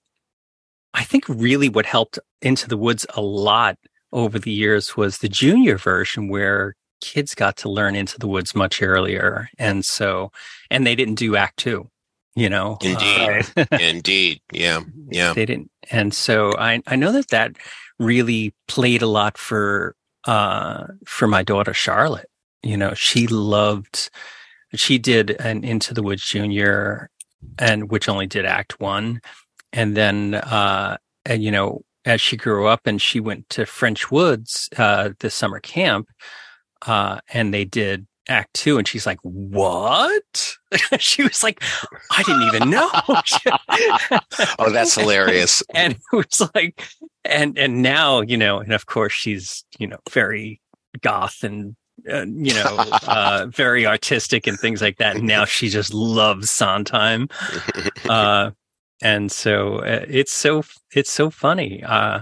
I 0.93 1.05
think 1.05 1.23
really 1.29 1.69
what 1.69 1.85
helped 1.85 2.19
Into 2.41 2.67
the 2.67 2.81
Woods 2.85 3.05
a 3.15 3.21
lot 3.21 3.77
over 4.11 4.39
the 4.39 4.51
years 4.51 4.97
was 4.97 5.19
the 5.19 5.29
junior 5.29 5.77
version 5.77 6.27
where 6.27 6.75
kids 6.99 7.33
got 7.33 7.55
to 7.57 7.69
learn 7.69 7.95
Into 7.95 8.19
the 8.19 8.27
Woods 8.27 8.53
much 8.53 8.81
earlier. 8.81 9.47
And 9.57 9.85
so, 9.85 10.31
and 10.69 10.85
they 10.85 10.95
didn't 10.95 11.15
do 11.15 11.37
Act 11.37 11.57
Two 11.57 11.89
you 12.39 12.49
know? 12.49 12.77
Indeed. 12.81 13.45
Uh, 13.57 13.65
indeed. 13.79 14.41
Yeah. 14.51 14.81
Yeah. 15.09 15.33
They 15.33 15.45
didn't 15.45 15.69
and 15.91 16.13
so 16.13 16.53
i 16.57 16.81
i 16.87 16.95
know 16.95 17.11
that 17.11 17.29
that 17.29 17.55
really 17.97 18.53
played 18.67 19.01
a 19.01 19.07
lot 19.07 19.37
for 19.37 19.95
uh 20.25 20.85
for 21.05 21.27
my 21.27 21.43
daughter 21.43 21.73
charlotte. 21.73 22.29
You 22.63 22.77
know 22.77 22.93
she 22.93 23.27
loved 23.27 24.09
she 24.75 24.97
did 24.97 25.31
an 25.41 25.63
into 25.63 25.93
the 25.93 26.03
woods 26.03 26.25
junior 26.25 27.09
and 27.57 27.89
which 27.89 28.09
only 28.09 28.27
did 28.27 28.45
act 28.45 28.79
one. 28.79 29.21
And 29.73 29.95
then 29.95 30.35
uh 30.35 30.97
and 31.25 31.43
you 31.43 31.51
know 31.51 31.81
as 32.05 32.21
she 32.21 32.37
grew 32.37 32.67
up 32.67 32.87
and 32.87 33.01
she 33.01 33.19
went 33.19 33.49
to 33.49 33.65
french 33.65 34.09
woods 34.09 34.69
uh 34.77 35.09
this 35.19 35.35
summer 35.35 35.59
camp 35.59 36.07
uh 36.87 37.19
and 37.33 37.53
they 37.53 37.65
did 37.65 38.07
act 38.29 38.53
two 38.53 38.77
and 38.77 38.87
she's 38.87 39.05
like 39.05 39.19
what 39.23 40.57
she 40.99 41.23
was 41.23 41.43
like 41.43 41.61
i 42.11 42.23
didn't 42.23 42.43
even 42.43 42.69
know 42.69 42.89
oh 44.59 44.69
that's 44.71 44.95
hilarious 44.95 45.63
and 45.73 45.93
it 45.93 46.15
was 46.15 46.49
like 46.53 46.87
and 47.25 47.57
and 47.57 47.81
now 47.81 48.21
you 48.21 48.37
know 48.37 48.59
and 48.59 48.71
of 48.71 48.85
course 48.85 49.11
she's 49.11 49.65
you 49.77 49.87
know 49.87 49.97
very 50.11 50.61
goth 51.01 51.43
and 51.43 51.75
uh, 52.09 52.25
you 52.25 52.53
know 52.53 52.85
uh, 53.07 53.47
very 53.49 53.85
artistic 53.85 54.47
and 54.47 54.59
things 54.59 54.81
like 54.81 54.97
that. 54.97 55.17
And 55.17 55.27
now 55.27 55.45
she 55.45 55.69
just 55.69 55.93
loves 55.93 56.49
Sondheim, 56.49 57.29
uh, 58.07 58.51
and 59.01 59.31
so 59.31 59.77
uh, 59.79 60.05
it's 60.07 60.31
so 60.31 60.63
it's 60.93 61.11
so 61.11 61.29
funny. 61.29 61.83
Uh, 61.83 62.21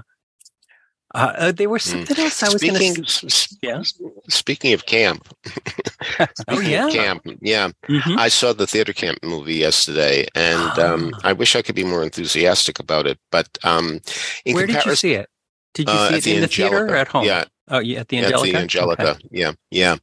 uh, 1.16 1.34
uh, 1.38 1.52
there 1.52 1.70
was 1.70 1.84
Hmm. 1.86 2.04
something 2.06 2.20
else 2.24 2.44
I 2.44 2.50
was 2.54 2.62
going 2.62 2.96
to. 2.96 3.04
s- 3.04 3.24
s- 3.24 3.58
Yeah. 3.62 3.82
speaking 4.30 4.74
of 4.74 4.86
camp, 4.86 5.28
Oh 6.20 6.26
speaking 6.36 6.58
of 6.66 6.70
yeah. 6.70 6.90
camp, 6.90 7.22
yeah. 7.42 7.70
Mhm. 7.90 8.18
I 8.18 8.28
saw 8.30 8.54
the 8.54 8.68
theater 8.68 8.94
camp 8.94 9.20
movie 9.24 9.56
yesterday, 9.56 10.28
and 10.36 10.78
um, 10.80 11.12
Ah. 11.16 11.30
I 11.30 11.34
wish 11.34 11.56
I 11.56 11.62
could 11.62 11.76
be 11.76 11.84
more 11.84 12.04
enthusiastic 12.04 12.80
about 12.80 13.08
it. 13.08 13.18
But 13.32 13.48
um, 13.64 14.00
in 14.46 14.56
Where 14.56 14.68
did 14.68 14.86
you 14.86 14.96
see 14.96 15.14
it? 15.14 15.30
Did 15.74 15.88
you 15.90 15.94
uh, 15.96 16.10
see 16.10 16.16
it 16.18 16.24
the 16.24 16.36
in 16.36 16.42
the 16.42 16.48
theater 16.48 16.76
or 16.76 16.80
Angelika. 16.96 17.00
at 17.00 17.08
home? 17.10 17.26
Yeah, 17.26 17.44
Oh, 17.70 17.80
yeah, 17.80 18.00
at 18.00 18.08
the 18.08 18.18
Angelika. 18.20 18.58
at 18.58 18.62
Angelika. 18.64 19.04
the 19.04 19.10
Angelika. 19.10 19.26
Okay. 19.28 19.28
Yeah, 19.32 19.54
yeah. 19.72 19.96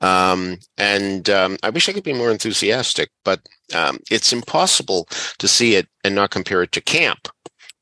Um, 0.00 0.58
and 0.78 1.28
um, 1.30 1.56
I 1.62 1.70
wish 1.70 1.88
I 1.88 1.92
could 1.92 2.04
be 2.04 2.12
more 2.12 2.30
enthusiastic, 2.30 3.10
but 3.24 3.40
um, 3.74 3.98
it's 4.10 4.32
impossible 4.32 5.08
to 5.38 5.48
see 5.48 5.74
it 5.74 5.88
and 6.04 6.14
not 6.14 6.30
compare 6.30 6.62
it 6.62 6.72
to 6.72 6.80
Camp. 6.80 7.28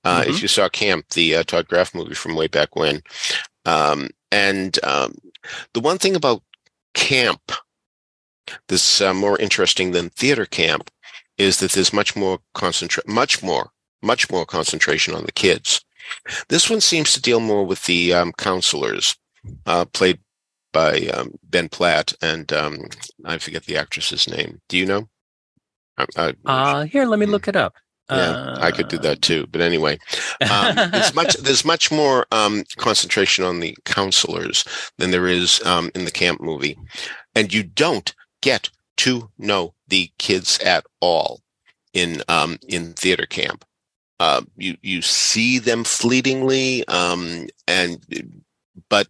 Uh, 0.05 0.23
Mhm. 0.23 0.29
If 0.29 0.43
you 0.43 0.49
saw 0.49 0.69
Camp, 0.69 1.09
the 1.11 1.37
uh, 1.37 1.43
Todd 1.45 1.69
Graff 1.69 1.95
movie 1.95 2.15
from 2.15 2.35
way 2.35 2.47
back 2.47 2.77
when, 2.77 3.03
um, 3.65 4.11
and 4.31 4.79
um, 4.85 5.15
the 5.73 5.81
one 5.81 5.99
thing 5.99 6.15
about 6.17 6.43
Camp 6.95 7.53
that's 8.69 9.01
uh, 9.01 9.15
more 9.15 9.39
interesting 9.39 9.93
than 9.93 10.11
theater 10.11 10.45
camp 10.47 10.91
is 11.39 11.59
that 11.59 11.73
there's 11.73 11.93
much 11.93 12.15
more 12.15 12.39
concentrate, 12.53 13.09
much 13.09 13.43
more, 13.43 13.71
much 14.03 14.31
more 14.31 14.45
concentration 14.47 15.15
on 15.15 15.25
the 15.25 15.33
kids. 15.33 15.85
This 16.49 16.69
one 16.69 16.81
seems 16.83 17.13
to 17.15 17.23
deal 17.23 17.41
more 17.41 17.65
with 17.65 17.85
the 17.87 18.13
um, 18.13 18.33
counselors, 18.35 19.17
uh, 19.67 19.87
played 19.87 20.21
by 20.73 21.07
um, 21.07 21.35
Ben 21.43 21.69
Platt, 21.69 22.13
and 22.21 22.53
um, 22.53 22.87
I 23.25 23.39
forget 23.39 23.65
the 23.65 23.77
actress's 23.79 24.29
name. 24.29 24.61
Do 24.69 24.77
you 24.77 24.85
know? 24.87 25.09
I, 25.97 26.07
I, 26.17 26.35
Uh, 26.45 26.85
here, 26.85 27.07
let 27.07 27.19
me 27.19 27.27
Hmm. 27.27 27.33
look 27.33 27.49
it 27.49 27.57
up. 27.57 27.75
Yeah, 28.11 28.57
I 28.59 28.71
could 28.71 28.89
do 28.89 28.99
that 28.99 29.23
too. 29.23 29.47
But 29.51 29.61
anyway, 29.61 29.99
Uh, 30.41 30.75
um, 30.77 30.91
it's 30.95 31.15
much 31.21 31.35
there's 31.35 31.65
much 31.65 31.91
more 31.91 32.27
um, 32.33 32.65
concentration 32.77 33.45
on 33.45 33.61
the 33.61 33.77
counselors 33.85 34.65
than 34.99 35.11
there 35.11 35.27
is 35.27 35.65
um, 35.65 35.91
in 35.95 36.05
the 36.05 36.11
camp 36.11 36.41
movie, 36.41 36.79
and 37.35 37.53
you 37.53 37.63
don't 37.63 38.15
get 38.43 38.71
to 38.99 39.31
know 39.39 39.75
the 39.89 40.11
kids 40.19 40.59
at 40.61 40.85
all 41.01 41.41
in 41.93 42.23
um, 42.29 42.59
in 42.69 42.93
theater 42.93 43.27
camp. 43.27 43.65
Uh, 44.21 44.43
you 44.57 44.77
you 44.83 45.03
see 45.03 45.59
them 45.59 45.85
fleetingly, 45.85 46.87
um, 46.89 47.47
and 47.67 48.05
but 48.89 49.09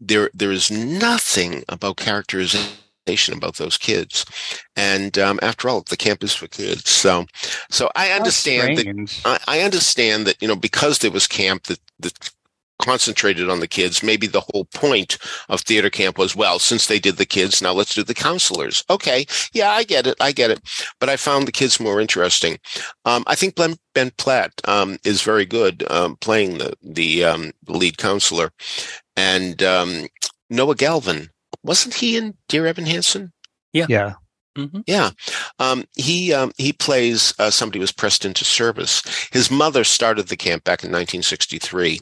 there 0.00 0.30
there 0.34 0.52
is 0.52 0.70
nothing 0.70 1.64
about 1.68 1.96
characterization 1.96 2.72
about 3.06 3.56
those 3.56 3.76
kids, 3.76 4.24
and 4.74 5.18
um, 5.18 5.38
after 5.42 5.68
all, 5.68 5.82
the 5.82 5.96
camp 5.96 6.24
is 6.24 6.34
for 6.34 6.48
kids. 6.48 6.90
So 6.90 7.26
so 7.70 7.90
I 7.94 8.10
understand 8.10 8.78
that. 8.78 9.20
I, 9.24 9.58
I 9.58 9.60
understand 9.60 10.26
that 10.26 10.40
you 10.42 10.48
know 10.48 10.56
because 10.56 10.98
there 10.98 11.10
was 11.10 11.26
camp 11.26 11.64
that 11.64 11.78
that 12.00 12.30
concentrated 12.78 13.48
on 13.48 13.60
the 13.60 13.68
kids. 13.68 14.02
Maybe 14.02 14.26
the 14.26 14.44
whole 14.52 14.66
point 14.66 15.18
of 15.48 15.60
theater 15.60 15.90
camp 15.90 16.18
was 16.18 16.36
well, 16.36 16.58
since 16.58 16.86
they 16.86 16.98
did 16.98 17.16
the 17.16 17.26
kids, 17.26 17.62
now 17.62 17.72
let's 17.72 17.94
do 17.94 18.02
the 18.02 18.14
counselors. 18.14 18.84
Okay, 18.90 19.26
yeah, 19.52 19.70
I 19.70 19.84
get 19.84 20.06
it, 20.06 20.16
I 20.20 20.32
get 20.32 20.50
it. 20.50 20.60
But 21.00 21.08
I 21.08 21.16
found 21.16 21.46
the 21.46 21.52
kids 21.52 21.80
more 21.80 22.00
interesting. 22.00 22.58
Um, 23.04 23.24
I 23.26 23.34
think 23.34 23.54
Ben, 23.54 23.76
ben 23.94 24.10
Platt 24.18 24.52
um, 24.66 24.98
is 25.04 25.22
very 25.22 25.46
good 25.46 25.84
um, 25.90 26.16
playing 26.16 26.58
the 26.58 26.74
the 26.82 27.24
um, 27.24 27.52
lead 27.68 27.98
counselor, 27.98 28.52
and 29.16 29.62
um, 29.62 30.06
Noah 30.50 30.76
Galvin 30.76 31.30
wasn't 31.66 31.94
he 31.94 32.16
in 32.16 32.34
Dear 32.48 32.66
Evan 32.66 32.86
Hansen? 32.86 33.32
Yeah. 33.72 33.86
mhm. 34.56 34.82
Yeah, 34.86 35.10
um, 35.58 35.84
he 35.96 36.32
um, 36.32 36.52
he 36.56 36.72
plays 36.72 37.34
uh, 37.38 37.50
somebody 37.50 37.78
who 37.78 37.82
was 37.82 37.92
pressed 37.92 38.24
into 38.24 38.44
service. 38.44 39.02
His 39.32 39.50
mother 39.50 39.84
started 39.84 40.28
the 40.28 40.36
camp 40.36 40.64
back 40.64 40.82
in 40.84 40.90
1963, 40.90 42.00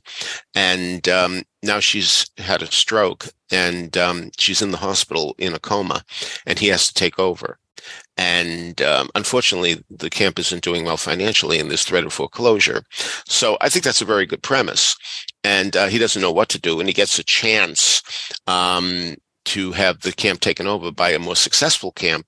and 0.54 1.08
um, 1.08 1.42
now 1.62 1.80
she's 1.80 2.30
had 2.38 2.62
a 2.62 2.66
stroke 2.70 3.26
and 3.50 3.96
um, 3.96 4.30
she's 4.38 4.62
in 4.62 4.70
the 4.72 4.78
hospital 4.78 5.34
in 5.38 5.54
a 5.54 5.58
coma, 5.58 6.04
and 6.46 6.58
he 6.58 6.68
has 6.68 6.88
to 6.88 6.94
take 6.94 7.18
over. 7.18 7.58
And 8.16 8.80
um, 8.82 9.10
unfortunately, 9.14 9.84
the 9.90 10.10
camp 10.10 10.38
isn't 10.38 10.62
doing 10.62 10.84
well 10.84 10.96
financially, 10.96 11.58
and 11.58 11.68
there's 11.70 11.82
threat 11.84 12.04
of 12.04 12.12
foreclosure. 12.12 12.84
So 13.26 13.58
I 13.60 13.68
think 13.68 13.84
that's 13.84 14.00
a 14.02 14.06
very 14.06 14.26
good 14.26 14.42
premise. 14.42 14.96
And 15.42 15.76
uh, 15.76 15.88
he 15.88 15.98
doesn't 15.98 16.22
know 16.22 16.32
what 16.32 16.48
to 16.50 16.60
do, 16.60 16.80
and 16.80 16.88
he 16.88 16.92
gets 16.94 17.18
a 17.18 17.24
chance 17.24 18.02
um, 18.46 19.16
to 19.46 19.72
have 19.72 20.00
the 20.00 20.12
camp 20.12 20.40
taken 20.40 20.66
over 20.66 20.90
by 20.90 21.10
a 21.10 21.18
more 21.18 21.36
successful 21.36 21.92
camp 21.92 22.26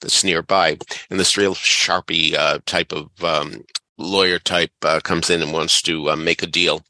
that's 0.00 0.24
nearby. 0.24 0.78
And 1.10 1.18
this 1.18 1.36
real 1.36 1.54
sharpie 1.54 2.34
uh, 2.34 2.58
type 2.66 2.92
of 2.92 3.08
um, 3.24 3.64
lawyer 3.98 4.38
type 4.38 4.72
uh, 4.82 5.00
comes 5.00 5.30
in 5.30 5.42
and 5.42 5.52
wants 5.52 5.80
to 5.82 6.10
uh, 6.10 6.16
make 6.16 6.42
a 6.42 6.46
deal 6.46 6.82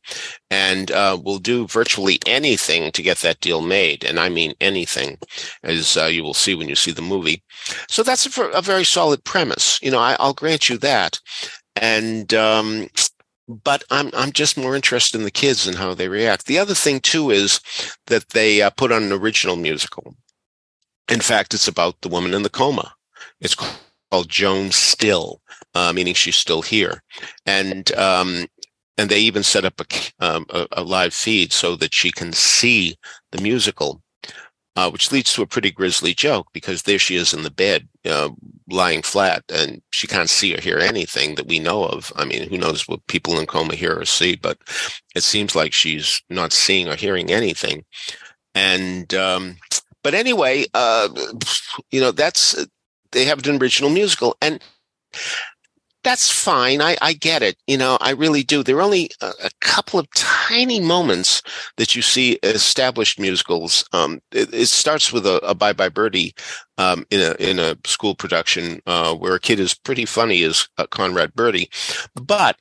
and 0.50 0.90
uh, 0.90 1.18
will 1.22 1.38
do 1.38 1.66
virtually 1.66 2.18
anything 2.26 2.90
to 2.92 3.02
get 3.02 3.18
that 3.18 3.40
deal 3.40 3.60
made. 3.60 4.04
And 4.04 4.18
I 4.18 4.28
mean 4.28 4.54
anything, 4.60 5.18
as 5.62 5.96
uh, 5.96 6.06
you 6.06 6.22
will 6.22 6.34
see 6.34 6.54
when 6.54 6.68
you 6.68 6.74
see 6.74 6.92
the 6.92 7.02
movie. 7.02 7.42
So 7.88 8.02
that's 8.02 8.38
a, 8.38 8.42
a 8.48 8.62
very 8.62 8.84
solid 8.84 9.24
premise. 9.24 9.80
You 9.82 9.90
know, 9.90 9.98
I, 9.98 10.16
I'll 10.18 10.34
grant 10.34 10.68
you 10.68 10.78
that. 10.78 11.20
And, 11.76 12.32
um, 12.34 12.88
but 13.48 13.84
I'm 13.90 14.10
I'm 14.14 14.32
just 14.32 14.56
more 14.56 14.74
interested 14.74 15.18
in 15.18 15.24
the 15.24 15.30
kids 15.30 15.66
and 15.66 15.76
how 15.76 15.94
they 15.94 16.08
react. 16.08 16.46
The 16.46 16.58
other 16.58 16.74
thing 16.74 17.00
too 17.00 17.30
is 17.30 17.60
that 18.06 18.30
they 18.30 18.62
uh, 18.62 18.70
put 18.70 18.92
on 18.92 19.02
an 19.04 19.12
original 19.12 19.56
musical. 19.56 20.14
In 21.10 21.20
fact, 21.20 21.52
it's 21.52 21.68
about 21.68 22.00
the 22.00 22.08
woman 22.08 22.32
in 22.32 22.42
the 22.42 22.48
coma. 22.48 22.94
It's 23.40 23.54
called 23.54 24.28
Joan 24.28 24.70
Still, 24.70 25.40
uh, 25.74 25.92
meaning 25.92 26.14
she's 26.14 26.36
still 26.36 26.62
here, 26.62 27.02
and 27.44 27.92
um, 27.96 28.46
and 28.96 29.10
they 29.10 29.18
even 29.18 29.42
set 29.42 29.64
up 29.64 29.80
a, 29.80 30.24
um, 30.24 30.46
a 30.50 30.66
a 30.72 30.82
live 30.82 31.12
feed 31.12 31.52
so 31.52 31.76
that 31.76 31.92
she 31.92 32.10
can 32.10 32.32
see 32.32 32.96
the 33.32 33.42
musical, 33.42 34.02
uh, 34.76 34.88
which 34.90 35.12
leads 35.12 35.32
to 35.34 35.42
a 35.42 35.46
pretty 35.46 35.70
grisly 35.70 36.14
joke 36.14 36.48
because 36.54 36.82
there 36.82 36.98
she 36.98 37.16
is 37.16 37.34
in 37.34 37.42
the 37.42 37.50
bed, 37.50 37.88
uh, 38.06 38.30
lying 38.70 39.02
flat, 39.02 39.44
and 39.52 39.82
she 39.90 40.06
can't 40.06 40.30
see 40.30 40.54
or 40.54 40.60
hear 40.60 40.78
anything 40.78 41.34
that 41.34 41.46
we 41.48 41.58
know 41.58 41.84
of. 41.84 42.12
I 42.16 42.24
mean, 42.24 42.48
who 42.48 42.58
knows 42.58 42.88
what 42.88 43.06
people 43.06 43.38
in 43.38 43.46
coma 43.46 43.74
hear 43.74 43.98
or 43.98 44.04
see, 44.04 44.36
but 44.36 44.58
it 45.14 45.22
seems 45.22 45.54
like 45.54 45.72
she's 45.72 46.22
not 46.30 46.52
seeing 46.52 46.88
or 46.88 46.96
hearing 46.96 47.30
anything, 47.30 47.84
and. 48.54 49.12
Um, 49.14 49.56
but 50.02 50.12
anyway, 50.12 50.66
uh, 50.74 51.08
you 51.90 51.98
know, 51.98 52.12
that's 52.12 52.54
they 53.12 53.24
have 53.24 53.44
an 53.46 53.60
original 53.60 53.90
musical, 53.90 54.36
and 54.42 54.62
that's 56.04 56.30
fine. 56.30 56.80
I, 56.80 56.96
I 57.02 57.14
get 57.14 57.42
it. 57.42 57.56
You 57.66 57.78
know, 57.78 57.98
I 58.00 58.10
really 58.10 58.42
do. 58.42 58.62
There 58.62 58.76
are 58.76 58.82
only 58.82 59.10
a, 59.20 59.32
a 59.44 59.50
couple 59.60 59.98
of 59.98 60.06
tiny 60.14 60.78
moments 60.78 61.42
that 61.78 61.96
you 61.96 62.02
see 62.02 62.32
established 62.42 63.18
musicals. 63.18 63.84
Um, 63.92 64.20
it, 64.30 64.52
it 64.52 64.66
starts 64.66 65.12
with 65.12 65.26
a, 65.26 65.36
a 65.38 65.54
Bye 65.54 65.72
Bye 65.72 65.88
Birdie 65.88 66.34
um, 66.78 67.06
in 67.10 67.20
a 67.20 67.34
in 67.40 67.58
a 67.58 67.76
school 67.84 68.14
production 68.14 68.80
uh, 68.86 69.14
where 69.14 69.34
a 69.34 69.40
kid 69.40 69.58
is 69.58 69.74
pretty 69.74 70.04
funny 70.04 70.42
as 70.44 70.68
uh, 70.78 70.86
Conrad 70.86 71.34
Birdie, 71.34 71.70
but 72.14 72.56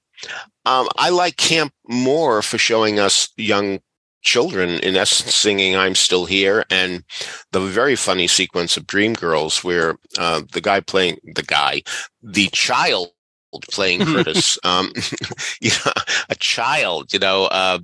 um, 0.66 0.88
I 0.98 1.10
like 1.10 1.36
Camp 1.38 1.74
more 1.88 2.42
for 2.42 2.58
showing 2.58 3.00
us 3.00 3.30
young 3.38 3.80
children 4.22 4.80
in 4.80 4.96
essence 4.96 5.36
singing 5.36 5.76
i'm 5.76 5.94
still 5.94 6.24
here 6.24 6.64
and 6.70 7.04
the 7.52 7.60
very 7.60 7.94
funny 7.94 8.26
sequence 8.26 8.78
of 8.78 8.88
dreamgirls 8.88 9.66
where 9.66 9.98
uh, 10.18 10.42
the 10.54 10.62
guy 10.62 10.80
playing 10.80 11.18
the 11.36 11.44
guy 11.44 11.82
the 12.22 12.48
child 12.54 13.10
playing 13.72 14.00
curtis 14.02 14.58
um 14.64 14.92
you 15.62 15.72
know 15.86 15.92
a 16.30 16.36
child 16.36 17.12
you 17.14 17.20
know 17.20 17.46
uh 17.46 17.80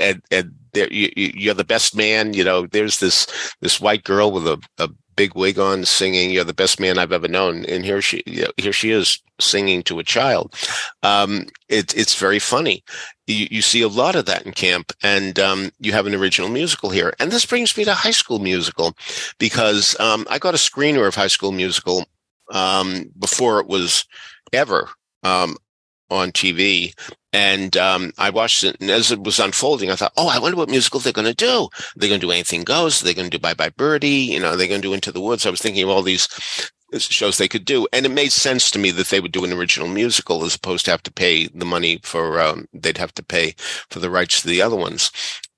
and 0.00 0.22
and 0.30 0.52
there, 0.72 0.92
you, 0.92 1.10
you- 1.16 1.32
you're 1.34 1.54
the 1.54 1.64
best 1.64 1.96
man 1.96 2.32
you 2.34 2.44
know 2.44 2.66
there's 2.66 2.98
this 3.00 3.26
this 3.60 3.80
white 3.80 4.04
girl 4.04 4.30
with 4.30 4.46
a, 4.46 4.60
a 4.78 4.88
big 5.16 5.34
wig 5.34 5.58
on 5.58 5.84
singing 5.84 6.30
you're 6.30 6.44
the 6.44 6.54
best 6.54 6.80
man 6.80 6.96
i've 6.98 7.12
ever 7.12 7.28
known 7.28 7.64
and 7.66 7.84
here 7.84 8.00
she 8.00 8.22
you 8.26 8.42
know, 8.42 8.50
here 8.56 8.72
she 8.72 8.90
is 8.90 9.20
singing 9.40 9.82
to 9.82 9.98
a 9.98 10.04
child. 10.04 10.54
Um 11.02 11.46
it, 11.68 11.96
it's 11.96 12.18
very 12.18 12.38
funny. 12.38 12.82
You, 13.26 13.46
you 13.50 13.62
see 13.62 13.80
a 13.82 13.88
lot 13.88 14.16
of 14.16 14.26
that 14.26 14.44
in 14.44 14.52
camp 14.52 14.92
and 15.02 15.38
um, 15.38 15.70
you 15.78 15.92
have 15.92 16.06
an 16.06 16.14
original 16.14 16.48
musical 16.50 16.90
here. 16.90 17.14
And 17.20 17.30
this 17.30 17.46
brings 17.46 17.76
me 17.76 17.84
to 17.84 17.94
high 17.94 18.10
school 18.10 18.38
musical 18.40 18.96
because 19.38 19.98
um, 20.00 20.26
i 20.30 20.38
got 20.38 20.54
a 20.54 20.58
screener 20.58 21.06
of 21.06 21.14
high 21.14 21.28
school 21.28 21.52
musical 21.52 22.06
um, 22.52 23.10
before 23.18 23.60
it 23.60 23.66
was 23.68 24.04
ever 24.52 24.88
um, 25.22 25.56
on 26.10 26.30
tv 26.32 26.92
and 27.32 27.76
um, 27.76 28.12
i 28.18 28.30
watched 28.30 28.64
it 28.64 28.76
and 28.80 28.90
as 28.90 29.12
it 29.12 29.22
was 29.22 29.38
unfolding 29.38 29.90
i 29.90 29.94
thought 29.94 30.12
oh 30.16 30.28
i 30.28 30.38
wonder 30.38 30.56
what 30.56 30.68
musical 30.68 31.00
they're 31.00 31.12
going 31.12 31.26
to 31.26 31.34
do. 31.34 31.68
They're 31.96 32.08
going 32.08 32.20
to 32.20 32.26
do 32.26 32.32
anything 32.32 32.64
goes. 32.64 33.00
They're 33.00 33.14
going 33.14 33.30
to 33.30 33.36
do 33.36 33.40
bye 33.40 33.54
bye 33.54 33.70
birdie. 33.70 34.08
You 34.08 34.40
know 34.40 34.56
they're 34.56 34.68
going 34.68 34.82
to 34.82 34.88
do 34.88 34.94
into 34.94 35.12
the 35.12 35.20
woods. 35.20 35.46
I 35.46 35.50
was 35.50 35.60
thinking 35.60 35.82
of 35.82 35.88
all 35.88 36.02
these 36.02 36.28
shows 36.98 37.38
they 37.38 37.48
could 37.48 37.64
do. 37.64 37.86
And 37.92 38.04
it 38.04 38.10
made 38.10 38.32
sense 38.32 38.70
to 38.72 38.78
me 38.78 38.90
that 38.92 39.08
they 39.08 39.20
would 39.20 39.32
do 39.32 39.44
an 39.44 39.52
original 39.52 39.88
musical 39.88 40.44
as 40.44 40.56
opposed 40.56 40.84
to 40.86 40.90
have 40.90 41.02
to 41.04 41.12
pay 41.12 41.46
the 41.46 41.64
money 41.64 42.00
for 42.02 42.40
um, 42.40 42.66
they'd 42.72 42.98
have 42.98 43.14
to 43.14 43.22
pay 43.22 43.54
for 43.90 44.00
the 44.00 44.10
rights 44.10 44.42
to 44.42 44.48
the 44.48 44.62
other 44.62 44.76
ones 44.76 45.10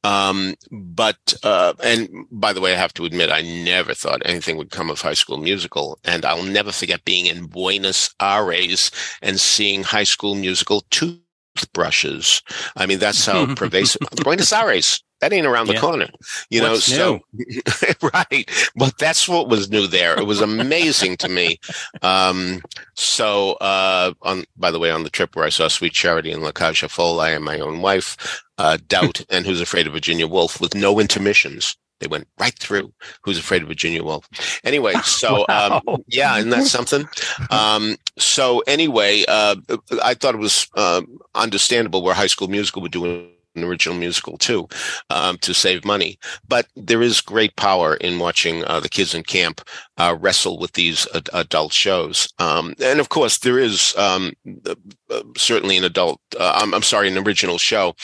Um, 0.05 0.55
but 0.71 1.35
uh, 1.45 1.75
and 1.83 2.09
by 2.31 2.53
the 2.53 2.61
way, 2.61 2.73
I 2.75 2.77
have 2.79 2.95
to 2.95 3.05
admit, 3.05 3.31
I 3.31 3.43
never 3.43 3.95
thought 3.95 4.23
anything 4.25 4.57
would 4.57 4.71
come 4.71 4.91
of 4.91 5.01
High 5.01 5.15
School 5.15 5.39
Musical, 5.39 5.99
and 6.05 6.25
I'll 6.25 6.43
never 6.43 6.73
forget 6.73 7.05
being 7.05 7.27
in 7.27 7.47
Buenos 7.47 8.15
Aires 8.21 8.91
and 9.23 9.39
seeing 9.41 9.85
High 9.85 10.05
School 10.05 10.35
Musical 10.35 10.83
toothbrushes. 10.91 12.43
I 12.77 12.87
mean, 12.87 12.99
that's 12.99 13.25
how 13.27 13.47
pervasive 13.55 14.03
Buenos 14.23 14.53
Aires. 14.53 15.03
That 15.21 15.33
ain't 15.33 15.47
around 15.47 15.69
the 15.69 15.75
Yeah. 15.75 15.81
corner, 15.81 16.09
you 16.51 16.61
What's 16.61 16.89
know. 16.89 17.21
So, 17.21 17.21
right, 18.15 18.51
but 18.75 18.99
that's 18.99 19.29
what 19.29 19.49
was 19.49 19.71
new 19.71 19.87
there. 19.87 20.19
It 20.19 20.25
was 20.27 20.41
amazing 20.41 21.17
to 21.19 21.29
me. 21.29 21.61
Um, 22.03 22.65
so, 22.97 23.53
uh, 23.55 24.15
on 24.23 24.45
by 24.57 24.73
the 24.73 24.81
way, 24.81 24.91
on 24.91 25.05
the 25.05 25.11
trip 25.11 25.37
where 25.37 25.45
I 25.45 25.51
saw 25.51 25.69
Sweet 25.69 25.93
Charity 25.93 26.33
and 26.33 26.43
La 26.43 26.51
aux 26.99 27.19
I 27.19 27.31
and 27.31 27.45
my 27.45 27.61
own 27.61 27.81
wife, 27.81 28.42
uh, 28.63 28.79
Doubt, 28.89 29.25
and 29.31 29.45
Who's 29.45 29.61
Afraid 29.61 29.87
of 29.87 29.93
Virginia 29.93 30.27
Woolf, 30.27 30.61
with 30.61 30.75
no 30.75 30.99
intermissions. 30.99 31.77
They 31.99 32.09
went 32.09 32.27
right 32.39 32.59
through. 32.59 32.93
Who's 33.23 33.39
Afraid 33.39 33.63
of 33.63 33.69
Virginia 33.69 34.03
Woolf? 34.03 34.29
Anyway, 34.65 34.95
so 35.05 35.45
um, 35.49 35.83
yeah, 36.07 36.37
isn't 36.39 36.51
that 36.51 36.67
something? 36.67 37.09
Um, 37.51 37.97
so 38.19 38.61
anyway, 38.67 39.25
uh, 39.29 39.57
I 40.03 40.15
thought 40.15 40.35
it 40.35 40.39
was 40.39 40.67
um, 40.77 41.19
understandable 41.35 42.03
where 42.03 42.15
High 42.15 42.29
School 42.29 42.49
Musical 42.49 42.81
would 42.83 42.93
do 42.93 43.29
an 43.55 43.65
original 43.65 43.97
musical 43.97 44.39
too, 44.39 44.69
um, 45.11 45.39
to 45.39 45.55
save 45.55 45.85
money. 45.85 46.19
But 46.47 46.67
there 46.77 47.03
is 47.03 47.21
great 47.21 47.57
power 47.57 47.95
in 47.97 48.19
watching 48.19 48.65
uh, 48.65 48.81
the 48.81 48.89
kids 48.89 49.15
in 49.15 49.23
camp 49.23 49.61
uh, 49.97 50.17
wrestle 50.19 50.59
with 50.59 50.73
these 50.73 51.07
ad- 51.15 51.29
adult 51.33 51.73
shows. 51.73 52.33
Um, 52.39 52.75
and 52.83 53.01
of 53.01 53.09
course, 53.09 53.39
there 53.39 53.59
is 53.59 53.95
um, 53.97 54.33
uh, 54.67 55.23
certainly 55.37 55.77
an 55.77 55.85
adult. 55.85 56.21
Uh, 56.39 56.53
I'm, 56.57 56.75
I'm 56.75 56.83
sorry, 56.83 57.09
an 57.09 57.19
original 57.19 57.59
show 57.59 57.95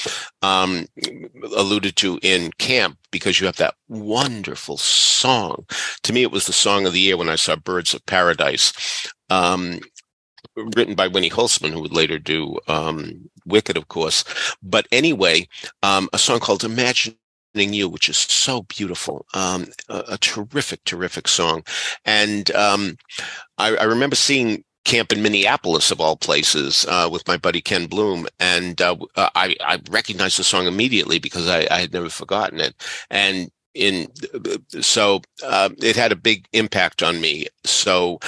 um, 0.43 0.87
alluded 1.57 1.97
to 1.97 2.19
in 2.23 2.51
camp 2.59 2.99
because 3.11 3.41
you 3.41 3.47
have 3.47 3.57
that 3.57 3.75
wonderful 3.89 4.77
song. 4.77 5.65
To 6.03 6.13
me, 6.13 6.23
it 6.23 6.33
was 6.33 6.47
the 6.47 6.53
song 6.53 6.87
of 6.87 6.93
the 6.93 7.01
year 7.01 7.17
when 7.17 7.29
I 7.29 7.37
saw 7.37 7.57
Birds 7.57 7.95
of 7.95 8.05
Paradise. 8.07 8.73
Um, 9.31 9.81
written 10.57 10.95
by 10.95 11.07
Winnie 11.07 11.31
Holzman, 11.31 11.73
who 11.73 11.81
would 11.81 11.93
later 11.93 12.19
do 12.19 12.59
um, 12.67 13.31
Wicked, 13.49 13.77
of 13.77 13.89
course. 13.89 14.25
But 14.63 14.87
anyway, 14.93 15.49
um, 15.83 16.09
a 16.13 16.19
song 16.19 16.41
called 16.41 16.65
Imagining 16.65 17.17
You, 17.55 17.89
which 17.89 18.09
is 18.09 18.19
so 18.19 18.63
beautiful. 18.63 19.27
Um, 19.35 19.67
a, 19.89 20.05
a 20.11 20.19
terrific, 20.19 20.85
terrific 20.85 21.29
song. 21.29 21.65
And 22.05 22.51
um, 22.53 22.97
I, 23.59 23.77
I 23.77 23.85
remember 23.85 24.17
seeing 24.17 24.65
camp 24.85 25.13
in 25.13 25.23
Minneapolis, 25.23 25.91
of 25.91 26.01
all 26.01 26.17
places, 26.17 26.87
uh, 26.89 27.09
with 27.13 27.27
my 27.29 27.37
buddy 27.37 27.61
Ken 27.61 27.87
Bloom, 27.87 28.27
and 28.41 28.81
uh, 28.81 28.97
I, 29.17 29.55
I 29.61 29.81
recognized 29.91 30.39
the 30.39 30.45
song 30.45 30.67
immediately 30.67 31.19
because 31.19 31.47
I, 31.49 31.67
I 31.71 31.81
had 31.81 31.93
never 31.93 32.09
forgotten 32.09 32.61
it. 32.61 32.75
And 33.11 33.51
in 33.75 34.09
so 34.81 35.21
uh, 35.45 35.71
it 35.79 35.95
had 35.97 36.11
a 36.11 36.17
big 36.17 36.47
impact 36.53 37.03
on 37.03 37.21
me. 37.21 37.47
So, 37.65 38.19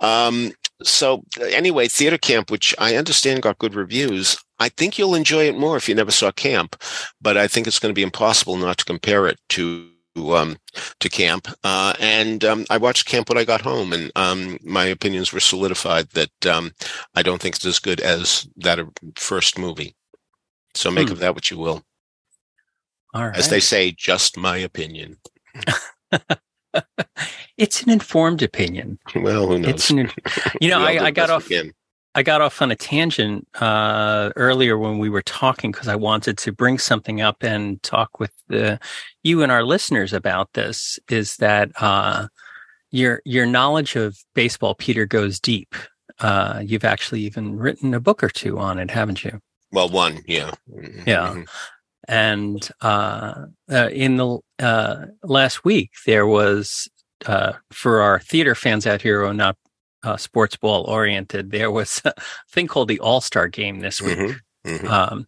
um, 0.00 0.52
so 0.82 1.24
anyway, 1.40 1.88
theater 1.88 2.18
camp, 2.18 2.50
which 2.50 2.74
I 2.78 2.96
understand 2.96 3.42
got 3.42 3.58
good 3.58 3.74
reviews. 3.74 4.38
I 4.60 4.68
think 4.68 4.98
you'll 4.98 5.14
enjoy 5.14 5.44
it 5.48 5.58
more 5.58 5.76
if 5.76 5.88
you 5.88 5.94
never 5.94 6.10
saw 6.10 6.30
camp, 6.30 6.80
but 7.20 7.36
I 7.36 7.48
think 7.48 7.66
it's 7.66 7.78
going 7.78 7.90
to 7.92 7.98
be 7.98 8.02
impossible 8.02 8.56
not 8.56 8.78
to 8.78 8.84
compare 8.84 9.26
it 9.26 9.38
to 9.50 9.88
um, 10.16 10.58
to 11.00 11.08
camp. 11.08 11.48
Uh, 11.64 11.94
and 12.00 12.44
um, 12.44 12.66
I 12.68 12.76
watched 12.76 13.06
camp 13.06 13.28
when 13.28 13.38
I 13.38 13.44
got 13.44 13.62
home, 13.62 13.92
and 13.92 14.10
um, 14.16 14.58
my 14.62 14.84
opinions 14.84 15.32
were 15.32 15.40
solidified 15.40 16.10
that 16.10 16.46
um, 16.46 16.72
I 17.14 17.22
don't 17.22 17.40
think 17.40 17.56
it's 17.56 17.64
as 17.64 17.78
good 17.78 18.00
as 18.00 18.46
that 18.58 18.78
first 19.16 19.58
movie. 19.58 19.94
So 20.74 20.90
make 20.90 21.08
Hmm. 21.08 21.14
of 21.14 21.18
that 21.20 21.34
what 21.34 21.50
you 21.50 21.58
will. 21.58 21.82
All 23.14 23.26
right. 23.26 23.36
As 23.36 23.48
they 23.48 23.60
say, 23.60 23.92
just 23.92 24.36
my 24.36 24.56
opinion. 24.58 25.16
it's 27.56 27.82
an 27.82 27.90
informed 27.90 28.42
opinion. 28.42 28.98
Well, 29.16 29.46
who 29.48 29.58
knows? 29.58 29.70
It's 29.70 29.90
an, 29.90 30.10
you 30.60 30.68
know, 30.70 30.80
We 30.80 30.86
all 30.86 30.92
do 30.98 31.04
I, 31.04 31.06
I 31.06 31.10
got 31.10 31.30
off. 31.30 31.48
can. 31.48 31.72
I 32.14 32.22
got 32.22 32.40
off 32.40 32.60
on 32.60 32.72
a 32.72 32.76
tangent 32.76 33.46
uh, 33.60 34.30
earlier 34.34 34.76
when 34.76 34.98
we 34.98 35.08
were 35.08 35.22
talking 35.22 35.70
because 35.70 35.86
I 35.86 35.94
wanted 35.94 36.38
to 36.38 36.52
bring 36.52 36.78
something 36.78 37.20
up 37.20 37.42
and 37.42 37.80
talk 37.82 38.18
with 38.18 38.32
the, 38.48 38.80
you 39.22 39.42
and 39.42 39.52
our 39.52 39.62
listeners 39.62 40.12
about 40.12 40.52
this. 40.54 40.98
Is 41.08 41.36
that 41.36 41.70
uh, 41.80 42.26
your 42.90 43.22
your 43.24 43.46
knowledge 43.46 43.94
of 43.94 44.16
baseball, 44.34 44.74
Peter, 44.74 45.06
goes 45.06 45.38
deep. 45.38 45.74
Uh, 46.18 46.62
you've 46.64 46.84
actually 46.84 47.20
even 47.22 47.56
written 47.56 47.94
a 47.94 48.00
book 48.00 48.22
or 48.24 48.28
two 48.28 48.58
on 48.58 48.78
it, 48.78 48.90
haven't 48.90 49.24
you? 49.24 49.40
Well, 49.70 49.88
one, 49.88 50.22
yeah, 50.26 50.50
Yeah. 51.06 51.34
Mhm. 51.34 51.48
And 52.08 52.68
uh, 52.80 53.46
uh, 53.70 53.88
in 53.92 54.16
the 54.16 54.38
uh, 54.58 55.06
last 55.22 55.64
week, 55.64 55.90
there 56.06 56.26
was 56.26 56.88
uh, 57.26 57.52
for 57.70 58.00
our 58.00 58.18
theater 58.18 58.56
fans 58.56 58.84
out 58.86 59.00
here 59.00 59.20
who 59.20 59.28
are 59.28 59.34
not 59.34 59.56
uh, 60.02 60.16
sports 60.16 60.56
ball 60.56 60.84
oriented, 60.84 61.50
there 61.50 61.70
was 61.70 62.00
a 62.04 62.12
thing 62.50 62.66
called 62.66 62.88
the 62.88 63.00
All 63.00 63.20
Star 63.20 63.48
Game 63.48 63.80
this 63.80 64.00
week. 64.00 64.18
Mhm. 64.18 64.40
Mhm. 64.66 64.88
Um, 64.88 65.26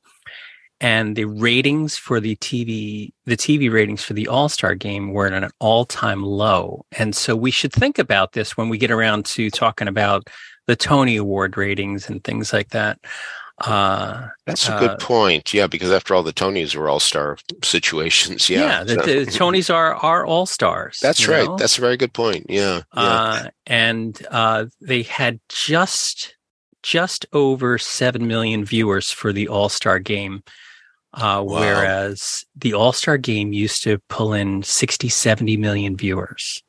and 0.81 1.15
the 1.15 1.27
ratings 1.27 1.97
for 1.97 2.19
the 2.19 2.35
TV, 2.37 3.13
the 3.25 3.37
TV 3.37 3.71
ratings 3.71 4.03
for 4.03 4.15
the 4.15 4.27
All 4.29 4.49
Star 4.49 4.75
game 4.75 5.13
were 5.13 5.27
at 5.27 5.33
an 5.45 5.51
all 5.61 5.85
time 5.85 6.23
low. 6.25 6.85
And 6.93 7.15
so 7.15 7.37
we 7.37 7.51
should 7.53 7.73
think 7.73 7.99
about 7.99 8.33
this 8.33 8.57
when 8.57 8.69
we 8.69 8.79
get 8.79 8.91
around 8.91 9.25
to 9.27 9.49
talking 9.51 9.87
about 9.89 10.29
the 10.67 10.77
Tony 10.77 11.17
Award 11.17 11.57
ratings 11.57 12.09
and 12.09 12.23
things 12.25 12.53
like 12.53 12.71
that. 12.71 12.99
Uh, 13.65 14.29
That's 14.47 14.69
a 14.69 14.75
uh, 14.75 14.79
good 14.81 14.99
point. 14.99 15.55
Yeah, 15.55 15.67
because 15.69 15.91
after 15.93 16.15
all, 16.15 16.23
the 16.23 16.33
Tonys 16.33 16.75
were 16.75 16.89
all 16.89 17.01
star 17.01 17.39
situations. 17.63 18.49
Yeah, 18.51 18.61
yeah, 18.61 18.85
the, 18.85 18.95
so- 18.95 19.03
the 19.07 19.27
Tonys 19.27 19.73
are 19.73 19.95
are 19.95 20.27
all 20.27 20.47
stars. 20.47 20.99
That's 21.01 21.29
right. 21.29 21.47
know? 21.47 21.57
That's 21.57 21.79
a 21.79 21.81
very 21.81 21.97
good 21.97 22.13
point. 22.13 22.47
Yeah, 22.49 22.83
yeah. 22.95 23.01
uh, 23.03 23.49
and 23.67 24.21
uh, 24.31 24.67
they 24.81 25.03
had 25.03 25.41
just 25.49 26.37
just 26.83 27.27
over 27.33 27.79
seven 27.79 28.27
million 28.27 28.65
viewers 28.65 29.11
for 29.13 29.33
the 29.33 29.47
All 29.49 29.69
Star 29.69 30.01
game, 30.01 30.43
uh, 31.15 31.43
Wow. 31.47 31.61
whereas 31.61 32.45
the 32.57 32.75
All 32.75 32.93
Star 32.93 33.17
game 33.19 33.53
used 33.53 33.85
to 33.85 33.99
pull 34.09 34.33
in 34.33 34.65
60, 34.65 35.09
70 35.09 35.57
million 35.57 35.97
viewers, 35.97 36.63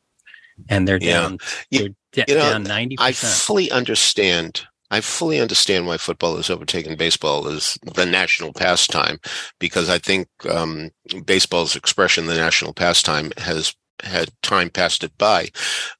and 0.69 0.87
they're 0.87 0.99
Yeah. 1.01 1.21
down. 1.21 1.37
You- 1.71 1.95
They're 2.13 2.25
da- 2.27 2.31
you 2.33 2.35
know, 2.39 2.51
down 2.51 2.63
ninety 2.63 2.95
I 2.99 3.11
fully 3.13 3.71
understand. 3.71 4.67
I 4.93 5.01
fully 5.01 5.39
understand 5.39 5.87
why 5.87 5.97
football 5.97 6.35
has 6.35 6.51
overtaken. 6.51 6.95
Baseball 6.95 7.47
as 7.47 7.79
the 7.95 8.05
national 8.05 8.53
pastime, 8.53 9.19
because 9.57 9.89
I 9.89 9.97
think 9.97 10.27
um, 10.47 10.91
baseball's 11.25 11.75
expression, 11.75 12.27
the 12.27 12.35
national 12.35 12.73
pastime, 12.73 13.31
has 13.37 13.75
had 14.03 14.29
time 14.43 14.69
passed 14.69 15.03
it 15.03 15.17
by, 15.17 15.49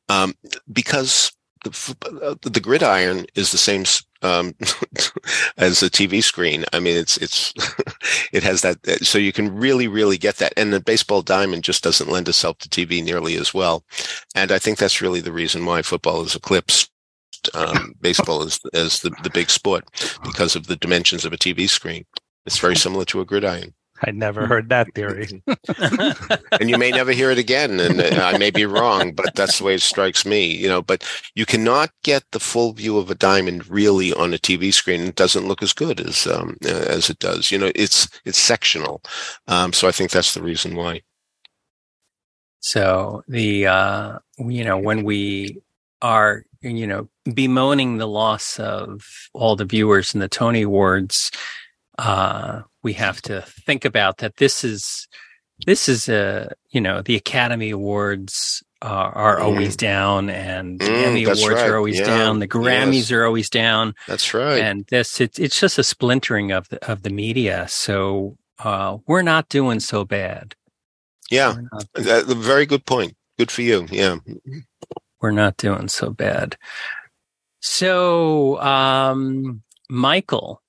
um, 0.10 0.36
because 0.72 1.32
the, 1.64 1.96
uh, 2.22 2.36
the 2.44 2.60
gridiron 2.60 3.26
is 3.34 3.52
the 3.52 3.58
same 3.58 3.84
um, 4.22 4.54
as 5.58 5.80
the 5.80 5.90
TV 5.90 6.24
screen. 6.24 6.64
I 6.72 6.80
mean, 6.80 6.96
it's 6.96 7.18
it's 7.18 7.52
it 8.32 8.44
has 8.44 8.62
that, 8.62 8.78
so 9.02 9.18
you 9.18 9.34
can 9.34 9.56
really 9.56 9.88
really 9.88 10.20
get 10.20 10.36
that, 10.36 10.54
and 10.56 10.72
the 10.72 10.80
baseball 10.80 11.24
diamond 11.24 11.64
just 11.64 11.84
doesn't 11.84 12.12
lend 12.12 12.30
itself 12.30 12.60
to 12.60 12.70
TV 12.70 13.04
nearly 13.04 13.38
as 13.38 13.56
well, 13.56 13.84
and 14.36 14.52
I 14.52 14.60
think 14.60 14.78
that's 14.78 15.02
really 15.02 15.22
the 15.22 15.32
reason 15.32 15.66
why 15.66 15.82
football 15.82 16.22
is 16.22 16.36
eclipsed 16.36 16.92
um, 17.54 17.96
baseball 18.02 18.44
as 18.44 18.60
as 18.74 19.02
the, 19.02 19.12
the 19.24 19.30
big 19.30 19.50
sport 19.50 19.86
because 20.24 20.56
of 20.56 20.68
the 20.68 20.76
dimensions 20.76 21.26
of 21.26 21.34
a 21.34 21.38
TV 21.38 21.70
screen. 21.70 22.06
It's 22.46 22.60
very 22.60 22.76
similar 22.76 23.06
to 23.06 23.22
a 23.22 23.26
gridiron, 23.26 23.74
I 24.06 24.12
never 24.12 24.46
heard 24.48 24.70
that 24.70 24.94
theory. 24.96 25.44
and 26.60 26.70
you 26.70 26.78
may 26.78 26.92
never 26.92 27.12
hear 27.12 27.32
it 27.32 27.38
again. 27.38 27.80
And 27.80 28.02
uh, 28.02 28.22
I 28.22 28.38
may 28.38 28.52
be 28.52 28.66
wrong, 28.66 29.14
but 29.14 29.34
that's 29.36 29.60
the 29.60 29.64
way 29.64 29.76
it 29.76 29.82
strikes 29.82 30.26
me. 30.26 30.46
You 30.46 30.68
know, 30.68 30.82
but 30.82 31.08
you 31.36 31.46
cannot 31.46 31.92
get 32.04 32.24
the 32.32 32.40
full 32.40 32.74
view 32.74 32.98
of 32.98 33.10
a 33.10 33.16
diamond 33.16 33.68
really 33.70 34.12
on 34.14 34.34
a 34.34 34.38
TV 34.38 34.74
screen. 34.74 35.02
It 35.02 35.16
doesn't 35.16 35.48
look 35.48 35.64
as 35.64 35.74
good 35.74 36.02
as 36.02 36.28
um, 36.28 36.58
uh, 36.66 36.70
as 36.70 37.10
it 37.10 37.20
does. 37.20 37.52
You 37.52 37.58
know, 37.58 37.72
it's 37.76 38.08
it's 38.26 38.40
sectional. 38.40 39.02
Um, 39.48 39.72
so 39.74 39.88
I 39.88 39.92
think 39.92 40.12
that's 40.12 40.34
the 40.34 40.44
reason 40.44 40.76
why. 40.76 41.02
So 42.60 43.24
the 43.28 43.68
uh, 43.68 44.20
you 44.38 44.66
know 44.66 44.78
when 44.78 45.04
we 45.04 45.62
are 46.02 46.44
you 46.62 46.88
know 46.88 47.10
bemoaning 47.32 47.98
the 47.98 48.08
loss 48.08 48.60
of 48.60 49.02
all 49.34 49.56
the 49.56 49.66
viewers 49.66 50.14
in 50.14 50.20
the 50.20 50.28
Tony 50.30 50.64
Awards, 50.64 51.32
uh, 51.98 52.62
we 52.84 52.94
have 52.94 53.22
to 53.24 53.42
think 53.42 53.86
about 53.86 54.18
that. 54.20 54.38
This 54.38 54.64
is 54.64 55.08
this 55.66 55.88
is 55.90 56.10
a 56.10 56.54
you 56.72 56.82
know 56.82 57.02
the 57.02 57.16
Academy 57.16 57.70
Awards 57.72 58.64
are, 58.82 59.14
are 59.14 59.40
always 59.40 59.78
down, 59.78 60.30
and 60.30 60.80
the 60.80 60.86
Mm, 60.86 61.04
Emmy 61.06 61.24
Awards 61.24 61.44
right. 61.48 61.70
are 61.70 61.78
always 61.78 62.00
Yeah. 62.00 62.06
down. 62.08 62.40
The 62.40 62.48
Grammys 62.48 62.94
Yes. 62.96 63.12
are 63.12 63.26
always 63.26 63.50
down, 63.50 63.96
That's 64.08 64.34
right. 64.34 64.60
and 64.60 64.86
this 64.90 65.22
it, 65.22 65.40
it's 65.40 65.60
just 65.60 65.78
a 65.80 65.84
splintering 65.84 66.52
of 66.52 66.68
the 66.70 66.84
of 66.92 67.04
the 67.04 67.10
media. 67.12 67.68
So 67.70 68.38
uh, 68.60 68.98
we're 69.08 69.22
not 69.22 69.50
doing 69.50 69.80
so 69.80 70.04
bad. 70.06 70.56
yeah, 71.32 71.56
not 71.72 71.86
Uh, 71.96 72.34
very 72.36 72.66
good 72.66 72.86
point. 72.86 73.16
Good 73.40 73.52
for 73.52 73.62
you. 73.62 73.88
Yeah. 73.92 74.18
we're 75.22 75.32
not 75.32 75.58
doing 75.58 75.88
so 75.88 76.10
bad. 76.12 76.58
So, 77.66 78.60
um, 78.62 79.64
Michael, 79.90 80.62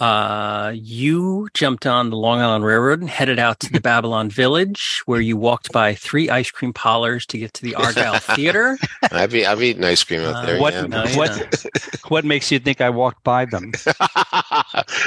uh, 0.00 0.72
you 0.74 1.48
jumped 1.54 1.86
on 1.86 2.10
the 2.10 2.16
Long 2.16 2.40
Island 2.40 2.64
Railroad 2.64 3.00
and 3.00 3.10
headed 3.10 3.38
out 3.38 3.60
to 3.60 3.72
the 3.72 3.80
Babylon 3.90 4.30
Village, 4.30 5.02
where 5.06 5.20
you 5.20 5.36
walked 5.36 5.72
by 5.72 5.94
three 5.94 6.30
ice 6.30 6.50
cream 6.50 6.72
parlors 6.72 7.26
to 7.26 7.38
get 7.38 7.52
to 7.54 7.62
the 7.62 7.74
Argyle 7.74 8.18
Theater. 8.20 8.78
I've, 9.10 9.34
I've 9.34 9.62
eaten 9.62 9.84
ice 9.84 10.04
cream 10.04 10.20
out 10.20 10.36
Uh, 10.36 10.46
there. 10.46 10.60
what 10.60 10.74
yeah. 10.74 10.82
No, 10.86 11.04
what 11.16 11.66
what 12.08 12.24
makes 12.24 12.50
you 12.52 12.58
think 12.58 12.80
I 12.80 12.90
walked 12.90 13.24
by 13.24 13.44
them? 13.44 13.72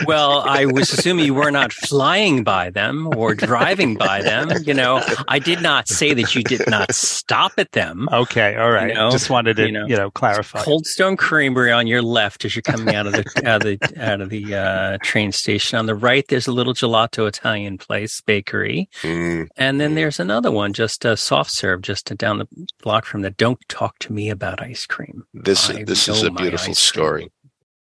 Well, 0.06 0.42
I 0.48 0.66
was 0.66 0.92
assuming 0.92 1.26
you 1.26 1.34
were 1.34 1.52
not 1.52 1.72
flying 1.74 2.44
by 2.44 2.70
them 2.70 3.08
or 3.16 3.34
driving 3.36 3.96
by 3.96 4.22
them. 4.22 4.50
You 4.66 4.74
know, 4.74 5.02
I 5.28 5.40
did 5.40 5.62
not 5.62 5.88
say 5.88 6.14
that 6.14 6.34
you 6.36 6.44
did 6.44 6.68
not 6.68 6.94
stop 6.94 7.54
at 7.58 7.72
them. 7.74 8.08
Okay, 8.12 8.56
all 8.56 8.72
right. 8.72 8.90
You 8.90 8.96
know, 8.96 9.12
Just 9.12 9.30
wanted 9.30 9.58
to 9.58 9.66
you 9.66 9.72
know. 9.72 9.86
you 9.88 9.96
know 9.96 10.10
clarify. 10.12 10.64
Cold 10.64 10.86
Stone 10.88 11.18
Creamery 11.18 11.72
on 11.72 11.88
your 11.88 12.02
left 12.02 12.46
as 12.46 12.56
you're 12.56 12.62
coming 12.64 12.96
out 12.96 13.08
of 13.08 13.14
the 13.14 13.42
out 13.46 13.66
of 13.66 13.80
the 13.80 14.04
out 14.04 14.22
of 14.22 14.30
the 14.30 14.56
uh, 14.56 14.81
train 15.02 15.32
station. 15.32 15.78
On 15.78 15.86
the 15.86 15.96
right, 15.96 16.26
there's 16.28 16.48
a 16.48 16.52
little 16.52 16.74
gelato 16.74 17.28
Italian 17.28 17.78
place 17.78 18.22
bakery, 18.22 18.90
Mm, 19.02 19.48
and 19.58 19.80
then 19.82 19.96
there's 19.96 20.20
another 20.20 20.52
one 20.52 20.74
just 20.74 21.06
a 21.06 21.16
soft 21.18 21.52
serve 21.52 21.82
just 21.82 22.16
down 22.18 22.40
the 22.40 22.48
block 22.84 23.06
from 23.06 23.22
that. 23.22 23.38
Don't 23.38 23.60
talk 23.70 24.00
to 24.00 24.14
me 24.14 24.30
about 24.30 24.62
ice 24.62 24.86
cream. 24.86 25.24
this 25.34 25.70
I 25.70 25.84
this 25.84 26.08
is 26.08 26.24
a 26.24 26.32
beautiful 26.32 26.66
cream. 26.66 26.76
story. 26.76 27.32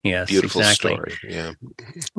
Yes, 0.04 0.28
Beautiful 0.28 0.61
exactly. 0.61 0.92
story. 0.92 1.14
Yeah. 1.28 1.52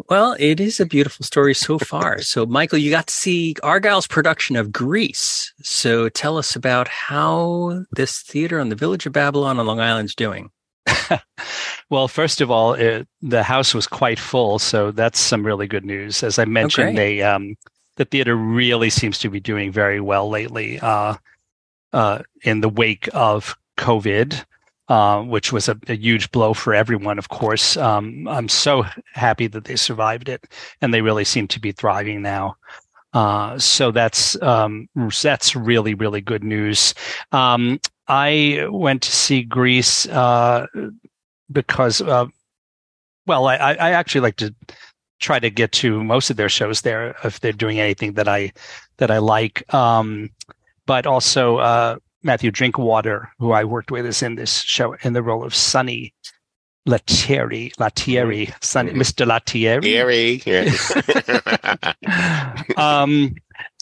Well, 0.10 0.36
it 0.38 0.60
is 0.60 0.82
a 0.82 0.86
beautiful 0.86 1.24
story 1.26 1.54
so 1.54 1.80
far. 1.80 2.22
So, 2.22 2.46
Michael, 2.46 2.78
you 2.78 2.92
got 2.92 3.08
to 3.08 3.14
see 3.14 3.56
Argyle's 3.64 4.06
production 4.06 4.58
of 4.58 4.72
Grease. 4.74 5.54
So, 5.64 6.10
tell 6.10 6.38
us 6.38 6.58
about 6.58 6.90
how 6.90 7.86
this 7.94 8.22
theater 8.22 8.60
on 8.60 8.68
the 8.68 8.76
Village 8.76 9.06
of 9.06 9.14
Babylon 9.14 9.60
on 9.60 9.66
Long 9.66 9.80
Island's 9.80 10.14
doing. 10.14 10.50
Well, 11.90 12.08
first 12.08 12.40
of 12.40 12.52
all, 12.52 12.74
it, 12.74 13.08
the 13.22 13.42
house 13.42 13.74
was 13.74 13.88
quite 13.88 14.20
full, 14.20 14.60
so 14.60 14.92
that's 14.92 15.20
some 15.20 15.44
really 15.44 15.66
good 15.66 15.86
news. 15.86 16.22
As 16.22 16.38
I 16.38 16.46
mentioned, 16.46 16.96
great. 16.96 17.18
they 17.18 17.22
um, 17.24 17.56
the 17.96 18.06
theater 18.06 18.36
really 18.36 18.92
seems 18.92 19.18
to 19.20 19.30
be 19.30 19.40
doing 19.40 19.72
very 19.72 20.00
well 20.00 20.30
lately. 20.30 20.80
Uh, 20.80 21.16
uh, 21.92 22.20
in 22.44 22.62
the 22.62 22.70
wake 22.70 23.10
of 23.14 23.58
COVID, 23.78 24.46
uh, 24.88 25.24
which 25.24 25.52
was 25.52 25.68
a, 25.68 25.80
a 25.88 25.96
huge 25.96 26.30
blow 26.30 26.54
for 26.54 26.76
everyone, 26.76 27.18
of 27.18 27.30
course. 27.30 27.76
Um, 27.76 28.28
I'm 28.28 28.50
so 28.50 28.86
happy 29.14 29.48
that 29.48 29.64
they 29.64 29.76
survived 29.76 30.30
it, 30.30 30.46
and 30.82 30.94
they 30.94 31.02
really 31.02 31.26
seem 31.26 31.48
to 31.48 31.60
be 31.60 31.72
thriving 31.72 32.22
now. 32.22 32.56
Uh, 33.14 33.58
so 33.58 33.90
that's 33.90 34.40
um, 34.44 34.88
that's 35.24 35.56
really 35.56 35.96
really 35.96 36.22
good 36.22 36.44
news. 36.44 36.94
Um, 37.32 37.80
I 38.10 38.66
went 38.70 39.04
to 39.04 39.12
see 39.12 39.44
Grease 39.44 40.08
uh, 40.08 40.66
because, 41.52 42.02
uh, 42.02 42.26
well, 43.28 43.48
I, 43.48 43.56
I 43.56 43.92
actually 43.92 44.22
like 44.22 44.38
to 44.38 44.54
try 45.20 45.40
to 45.40 45.50
get 45.50 45.72
to 45.74 46.04
most 46.04 46.30
of 46.30 46.38
their 46.38 46.50
shows 46.50 46.82
there 46.82 47.16
if 47.24 47.40
they're 47.40 47.52
doing 47.52 47.80
anything 47.80 48.14
that 48.14 48.28
I 48.28 48.52
that 48.98 49.12
I 49.12 49.20
like. 49.20 49.72
Um, 49.74 50.30
but 50.88 51.06
also 51.06 51.58
uh, 51.58 51.98
Matthew 52.24 52.52
Drinkwater, 52.52 53.30
who 53.38 53.52
I 53.52 53.64
worked 53.64 53.92
with, 53.92 54.06
is 54.06 54.24
in 54.24 54.36
this 54.36 54.62
show 54.62 54.96
in 55.04 55.14
the 55.14 55.22
role 55.22 55.44
of 55.44 55.54
Sonny 55.54 56.14
LaTierri. 56.88 57.76
LaTierri, 57.76 58.54
Sonny, 58.64 58.94
Mr. 58.94 59.28
LaTierri. 59.28 59.84
Yeah. 60.46 61.94
um, 63.04 63.36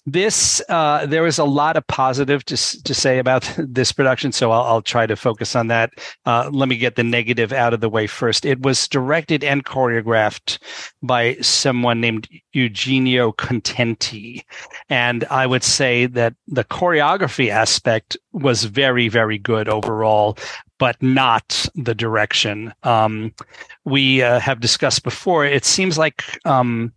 this 0.08 0.62
uh, 0.70 1.06
there 1.06 1.22
was 1.22 1.38
a 1.38 1.43
lot 1.43 1.76
of 1.76 1.86
positive 1.88 2.43
to 2.46 2.56
to 2.84 2.93
say 2.93 3.20
about 3.20 3.54
this 3.58 3.91
production, 3.91 4.32
so 4.32 4.52
I'll, 4.52 4.63
I'll 4.63 4.82
try 4.82 5.06
to 5.06 5.17
focus 5.17 5.54
on 5.56 5.67
that. 5.67 5.91
Uh, 6.26 6.50
let 6.52 6.70
me 6.70 6.78
get 6.78 6.96
the 6.96 7.04
negative 7.04 7.52
out 7.52 7.74
of 7.74 7.82
the 7.82 7.89
way 7.89 8.08
first. 8.08 8.46
It 8.46 8.62
was 8.62 8.88
directed 8.88 9.43
and 9.43 9.65
choreographed 9.65 10.60
by 11.04 11.36
someone 11.41 12.00
named 12.00 12.30
Eugenio 12.54 13.34
Contenti, 13.34 14.43
and 14.89 15.26
I 15.26 15.46
would 15.46 15.63
say 15.63 16.06
that 16.06 16.36
the 16.48 16.63
choreography 16.63 17.50
aspect 17.50 18.17
was 18.32 18.63
very 18.63 19.10
very 19.10 19.38
good 19.38 19.67
overall. 19.67 20.38
But 20.80 21.02
not 21.02 21.67
the 21.74 21.96
direction. 21.96 22.72
Um, 22.84 23.34
we 23.84 24.22
uh, 24.22 24.39
have 24.39 24.60
discussed 24.60 25.02
before. 25.02 25.43
It 25.43 25.65
seems 25.65 25.98
like 25.98 26.39
um, 26.46 26.93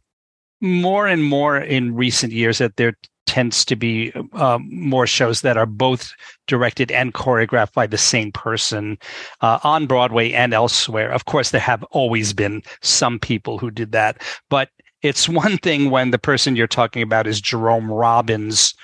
more 0.61 1.07
and 1.07 1.25
more 1.25 1.59
in 1.59 1.95
recent 1.95 2.33
years 2.33 2.59
that 2.59 2.77
there 2.77 2.95
tends 3.27 3.65
to 3.65 3.77
be 3.77 4.13
um, 4.33 4.69
more 4.73 5.07
shows 5.07 5.43
that 5.43 5.57
are 5.57 5.67
both 5.67 6.13
directed 6.49 6.91
and 6.91 7.15
choreographed 7.15 7.73
by 7.75 7.87
the 7.87 7.97
same 7.97 8.33
person 8.33 8.99
uh, 9.41 9.61
on 9.63 9.87
Broadway 9.87 10.33
and 10.33 10.53
elsewhere. 10.53 11.13
Of 11.13 11.27
course, 11.27 11.51
there 11.51 11.61
have 11.61 11.85
always 11.93 12.33
been 12.33 12.63
some 12.83 13.21
people 13.21 13.57
who 13.57 13.71
did 13.71 13.93
that, 13.93 14.21
but 14.49 14.69
it's 15.03 15.29
one 15.29 15.59
thing 15.59 15.91
when 15.91 16.11
the 16.11 16.19
person 16.19 16.57
you're 16.57 16.67
talking 16.67 17.03
about 17.03 17.29
is 17.29 17.41
Jerome 17.41 17.91
Robbins 17.91 18.75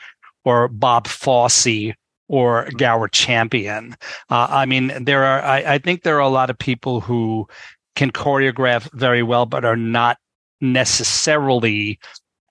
or 0.45 0.69
Bob 0.69 1.09
Fosse 1.09 1.93
or 2.29 2.69
Gower 2.77 3.09
Champion. 3.09 3.97
Uh, 4.31 4.47
I 4.49 4.65
mean, 4.65 4.93
there 5.05 5.25
are, 5.25 5.43
I, 5.43 5.75
I 5.75 5.79
think 5.79 6.03
there 6.03 6.17
are 6.17 6.21
a 6.21 6.29
lot 6.29 6.51
of 6.51 6.59
people 6.59 7.01
who 7.01 7.49
can 7.97 8.13
choreograph 8.13 8.89
very 8.93 9.23
well, 9.23 9.47
but 9.47 9.65
are 9.65 9.77
not 9.77 10.19
necessarily 10.61 11.99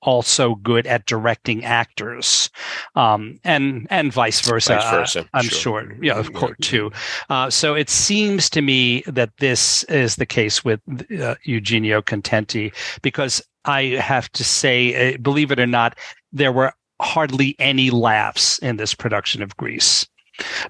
also 0.06 0.56
good 0.56 0.86
at 0.86 1.06
directing 1.08 1.66
actors, 1.66 2.50
um, 2.96 3.40
and 3.44 3.88
and 3.90 4.14
vice 4.14 4.40
versa. 4.42 4.76
Vice 4.76 4.92
versa, 4.92 5.20
uh, 5.22 5.24
I'm 5.34 5.46
sure. 5.46 5.82
sure, 5.82 5.98
yeah, 6.04 6.14
of 6.14 6.32
course, 6.34 6.58
too. 6.62 6.92
Uh, 7.30 7.50
so 7.50 7.74
it 7.74 7.90
seems 7.90 8.50
to 8.52 8.62
me 8.62 9.02
that 9.08 9.32
this 9.40 9.84
is 9.86 10.16
the 10.18 10.26
case 10.26 10.64
with 10.64 10.80
uh, 11.20 11.36
Eugenio 11.44 12.02
Contenti, 12.02 12.72
because 13.02 13.42
I 13.66 13.98
have 14.00 14.32
to 14.34 14.44
say, 14.44 15.16
uh, 15.16 15.18
believe 15.18 15.52
it 15.52 15.60
or 15.60 15.68
not, 15.68 15.98
there 16.32 16.52
were 16.52 16.74
hardly 17.02 17.56
any 17.60 17.90
laughs 17.90 18.60
in 18.60 18.78
this 18.78 18.94
production 18.94 19.42
of 19.42 19.58
Grease. 19.58 20.08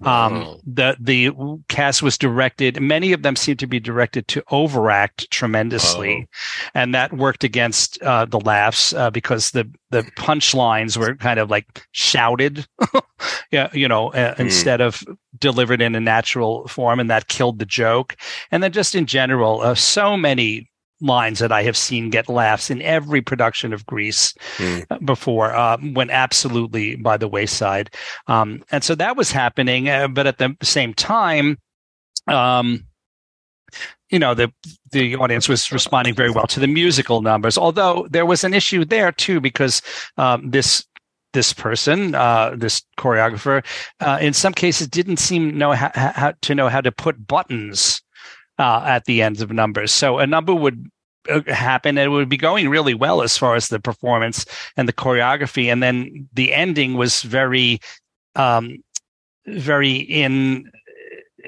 Um, 0.03 0.33
Wow. 0.41 0.59
the 0.65 0.95
the 0.99 1.31
cast 1.67 2.03
was 2.03 2.17
directed. 2.17 2.79
Many 2.81 3.13
of 3.13 3.21
them 3.23 3.35
seem 3.35 3.57
to 3.57 3.67
be 3.67 3.79
directed 3.79 4.27
to 4.29 4.43
overact 4.51 5.29
tremendously, 5.31 6.27
and 6.73 6.93
that 6.93 7.13
worked 7.13 7.43
against 7.43 8.01
uh, 8.01 8.25
the 8.25 8.39
laughs 8.39 8.93
uh, 8.93 9.09
because 9.09 9.51
the 9.51 9.69
the 9.89 10.03
punchlines 10.17 10.97
were 10.97 11.15
kind 11.15 11.39
of 11.39 11.49
like 11.49 11.85
shouted, 11.91 12.67
yeah, 13.51 13.69
you 13.73 13.87
know, 13.87 14.11
uh, 14.13 14.35
Hmm. 14.35 14.41
instead 14.43 14.81
of 14.81 15.03
delivered 15.39 15.81
in 15.81 15.95
a 15.95 15.99
natural 15.99 16.67
form, 16.67 16.99
and 16.99 17.09
that 17.09 17.27
killed 17.27 17.59
the 17.59 17.65
joke. 17.65 18.15
And 18.51 18.61
then 18.63 18.71
just 18.71 18.95
in 18.95 19.05
general, 19.05 19.61
uh, 19.61 19.75
so 19.75 20.15
many 20.17 20.69
lines 21.01 21.39
that 21.39 21.51
I 21.51 21.63
have 21.63 21.77
seen 21.77 22.09
get 22.09 22.29
laughs 22.29 22.69
in 22.69 22.81
every 22.81 23.21
production 23.21 23.73
of 23.73 23.85
Grease 23.85 24.33
Hmm. 24.57 24.79
before 25.03 25.53
uh, 25.55 25.77
went 25.93 26.11
absolutely 26.11 26.95
by 26.95 27.17
the 27.17 27.27
wayside. 27.27 27.93
Um, 28.27 28.63
and 28.71 28.83
so 28.83 28.95
that 28.95 29.17
was 29.17 29.31
happening. 29.31 29.89
Uh, 29.89 30.07
but 30.07 30.27
at 30.27 30.37
the 30.37 30.55
same 30.61 30.93
time, 30.93 31.57
um, 32.27 32.85
you 34.09 34.19
know, 34.19 34.33
the, 34.33 34.51
the 34.91 35.15
audience 35.15 35.49
was 35.49 35.71
responding 35.71 36.13
very 36.13 36.31
well 36.31 36.47
to 36.47 36.59
the 36.59 36.67
musical 36.67 37.21
numbers, 37.21 37.57
although 37.57 38.07
there 38.09 38.25
was 38.25 38.43
an 38.43 38.53
issue 38.53 38.85
there 38.85 39.11
too, 39.11 39.41
because 39.41 39.81
um, 40.17 40.49
this 40.51 40.85
this 41.33 41.51
person, 41.51 42.15
uh, 42.15 42.55
this 42.55 42.81
choreographer, 42.97 43.61
uh, 43.99 44.17
in 44.21 44.31
some 44.31 44.53
cases 44.53 44.87
didn't 44.87 45.17
seem 45.17 45.57
know 45.57 45.73
how, 45.73 45.91
how 45.93 46.33
to 46.41 46.55
know 46.55 46.69
how 46.69 46.79
to 46.79 46.93
put 46.93 47.27
buttons 47.27 48.01
uh, 48.59 48.83
at 48.85 49.05
the 49.05 49.21
ends 49.21 49.41
of 49.41 49.51
numbers. 49.51 49.91
So 49.91 50.19
a 50.19 50.27
number 50.27 50.53
would 50.53 50.89
uh, 51.29 51.41
happen 51.47 51.97
and 51.97 52.05
it 52.05 52.09
would 52.09 52.29
be 52.29 52.37
going 52.37 52.69
really 52.69 52.93
well 52.93 53.21
as 53.21 53.37
far 53.37 53.55
as 53.55 53.67
the 53.67 53.79
performance 53.79 54.45
and 54.77 54.87
the 54.87 54.93
choreography, 54.93 55.71
and 55.71 55.81
then 55.81 56.29
the 56.33 56.53
ending 56.53 56.95
was 56.95 57.21
very, 57.21 57.79
um, 58.35 58.77
very 59.47 59.95
in 59.95 60.71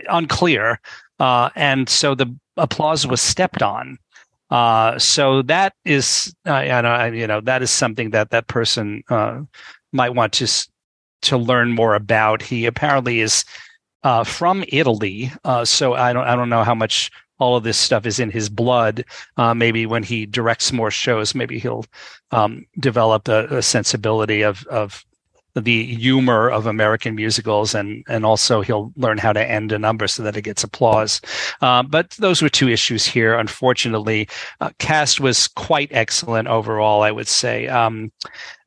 unclear, 0.10 0.80
uh, 1.20 1.50
and 1.56 1.89
so 1.89 2.15
the 2.15 2.34
applause 2.58 3.08
was 3.08 3.22
stepped 3.22 3.62
on. 3.62 3.98
Uh, 4.50 4.98
so 4.98 5.41
that 5.41 5.74
is, 5.84 6.34
uh, 6.48 6.62
you 7.13 7.28
know, 7.28 7.41
that 7.41 7.62
is 7.62 7.72
something 7.72 8.12
that 8.12 8.30
that 8.30 8.48
person 8.48 9.04
uh, 9.10 9.41
might 9.91 10.13
want 10.13 10.34
to 10.34 10.48
to 11.22 11.38
learn 11.38 11.74
more 11.74 11.96
about. 11.96 12.41
He 12.41 12.65
apparently 12.65 13.20
is 13.20 13.43
uh, 14.03 14.23
from 14.23 14.63
Italy, 14.67 15.31
uh, 15.43 15.65
so 15.65 15.93
I 15.93 16.13
don't 16.13 16.27
I 16.27 16.36
don't 16.36 16.49
know 16.49 16.63
how 16.63 16.75
much 16.75 17.12
all 17.39 17.55
of 17.55 17.63
this 17.63 17.77
stuff 17.77 18.05
is 18.05 18.19
in 18.19 18.31
his 18.31 18.49
blood. 18.49 19.05
Uh, 19.38 19.53
maybe 19.53 19.86
when 19.86 20.03
he 20.03 20.25
directs 20.25 20.71
more 20.71 20.91
shows, 20.91 21.36
maybe 21.36 21.60
he'll 21.60 21.86
um, 22.31 22.65
develop 22.79 23.27
a, 23.27 23.45
a 23.57 23.62
sensibility 23.62 24.41
of 24.41 24.65
of 24.67 25.05
the 25.62 25.96
humor 25.96 26.50
of 26.50 26.65
American 26.65 27.15
musicals, 27.15 27.76
and 27.76 28.04
and 28.08 28.26
also 28.26 28.62
he'll 28.62 28.91
learn 28.96 29.17
how 29.17 29.34
to 29.34 29.43
end 29.43 29.72
a 29.72 29.80
number 29.80 30.08
so 30.08 30.24
that 30.24 30.38
it 30.38 30.43
gets 30.43 30.63
applause. 30.63 31.22
Uh, 31.62 31.84
but 31.84 32.12
those 32.12 32.41
were 32.41 32.50
two 32.50 32.70
issues 32.70 33.06
here. 33.06 33.38
Unfortunately, 33.38 34.28
uh, 34.62 34.70
cast 34.80 35.20
was 35.20 35.48
quite 35.48 35.89
excellent 35.91 36.48
overall. 36.48 37.02
I 37.02 37.12
would 37.12 37.28
say. 37.28 37.67
Um, 37.67 38.12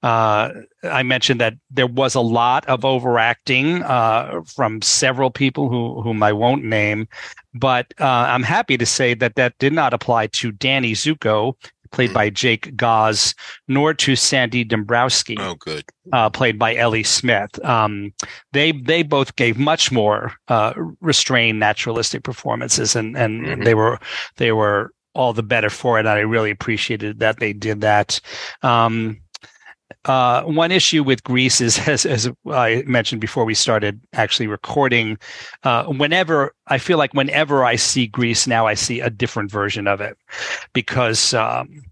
uh, 0.03 0.50
I 0.85 1.03
mentioned 1.03 1.40
that 1.42 1.55
there 1.70 1.87
was 1.87 2.14
a 2.14 2.22
lot 2.22 2.66
of 2.66 2.87
overacting 2.87 3.83
uh, 3.83 4.40
from 4.46 4.81
several 4.81 5.31
people 5.31 5.68
who 5.68 6.00
whom 6.00 6.22
I 6.22 6.33
won't 6.33 6.64
name, 6.64 7.07
but 7.55 7.92
uh, 8.00 8.05
I'm 8.29 8.42
happy 8.42 8.79
to 8.79 8.87
say 8.87 9.12
that 9.14 9.34
that 9.34 9.59
did 9.59 9.74
not 9.74 9.93
apply 9.93 10.28
to 10.28 10.53
Danny 10.53 10.93
Zuko, 10.93 11.55
played 11.93 12.12
by 12.12 12.30
Jake 12.30 12.76
Goss, 12.76 13.34
nor 13.68 13.95
to 13.95 14.16
Sandy 14.16 14.64
Dumbrowski, 14.64 15.36
Oh, 15.38 15.55
good. 15.57 15.84
uh, 16.12 16.30
played 16.30 16.59
by 16.59 16.74
Ellie 16.76 17.03
Smith. 17.03 17.62
Um, 17.64 18.12
they 18.53 18.72
they 18.72 19.03
both 19.03 19.36
gave 19.36 19.59
much 19.59 19.91
more 19.93 20.32
uh, 20.49 20.72
restrained, 21.01 21.59
naturalistic 21.61 22.22
performances, 22.22 22.97
and 22.97 23.16
and 23.16 23.43
Mhm. 23.45 23.64
they 23.64 23.74
were 23.74 23.99
they 24.36 24.53
were 24.53 24.93
all 25.14 25.32
the 25.32 25.43
better 25.43 25.70
for 25.70 25.99
it. 25.99 26.01
And 26.01 26.09
I 26.09 26.20
really 26.20 26.51
appreciated 26.51 27.18
that 27.18 27.41
they 27.41 27.53
did 27.53 27.80
that. 27.80 28.20
Um, 28.62 29.20
uh, 30.07 30.42
one 30.44 30.72
issue 30.72 31.03
with 31.03 31.22
Grease 31.24 31.61
is, 31.61 31.78
as, 31.88 32.07
as 32.07 32.30
I 32.46 32.82
mentioned 32.86 33.20
before 33.20 33.44
we 33.44 33.55
started 33.55 34.01
actually 34.12 34.46
recording, 34.46 35.18
uh, 35.64 35.84
whenever 35.84 36.55
I 36.68 36.78
feel 36.78 36.98
like 36.98 37.12
whenever 37.14 37.64
I 37.64 37.76
see 37.76 38.07
Grease 38.07 38.46
now, 38.46 38.66
I 38.66 38.74
see 38.74 39.01
a 39.01 39.11
different 39.11 39.51
version 39.51 39.86
of 39.86 40.01
it 40.01 40.16
because, 40.72 41.34
um, 41.34 41.82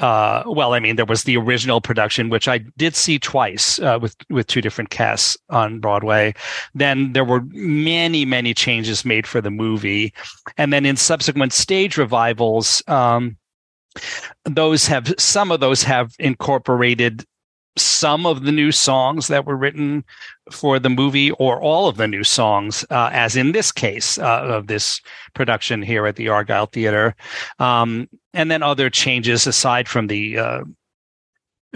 uh, 0.00 0.42
well, 0.46 0.74
I 0.74 0.80
mean, 0.80 0.96
there 0.96 1.04
was 1.04 1.22
the 1.22 1.36
original 1.36 1.80
production, 1.80 2.28
which 2.28 2.48
I 2.48 2.58
did 2.76 2.96
see 2.96 3.20
twice 3.20 3.78
uh, 3.78 3.98
with 4.02 4.16
with 4.28 4.48
two 4.48 4.60
different 4.60 4.90
casts 4.90 5.36
on 5.50 5.78
Broadway. 5.78 6.34
Then 6.74 7.12
there 7.12 7.24
were 7.24 7.42
many, 7.50 8.24
many 8.24 8.54
changes 8.54 9.04
made 9.04 9.24
for 9.24 9.40
the 9.40 9.52
movie, 9.52 10.12
and 10.58 10.72
then 10.72 10.84
in 10.84 10.96
subsequent 10.96 11.52
stage 11.52 11.96
revivals, 11.96 12.82
um, 12.88 13.36
those 14.44 14.86
have 14.86 15.12
some 15.18 15.50
of 15.50 15.60
those 15.60 15.82
have 15.82 16.14
incorporated 16.18 17.24
some 17.76 18.24
of 18.24 18.44
the 18.44 18.52
new 18.52 18.70
songs 18.70 19.26
that 19.28 19.44
were 19.44 19.56
written 19.56 20.04
for 20.50 20.78
the 20.78 20.90
movie 20.90 21.32
or 21.32 21.60
all 21.60 21.88
of 21.88 21.96
the 21.96 22.06
new 22.06 22.22
songs 22.22 22.84
uh, 22.90 23.10
as 23.12 23.34
in 23.34 23.52
this 23.52 23.72
case 23.72 24.18
uh, 24.18 24.42
of 24.44 24.68
this 24.68 25.00
production 25.34 25.82
here 25.82 26.06
at 26.06 26.16
the 26.16 26.28
argyle 26.28 26.66
theater. 26.66 27.16
Um, 27.58 28.08
and 28.32 28.50
then 28.50 28.62
other 28.62 28.90
changes 28.90 29.46
aside 29.46 29.88
from 29.88 30.06
the 30.06 30.38
uh, 30.38 30.64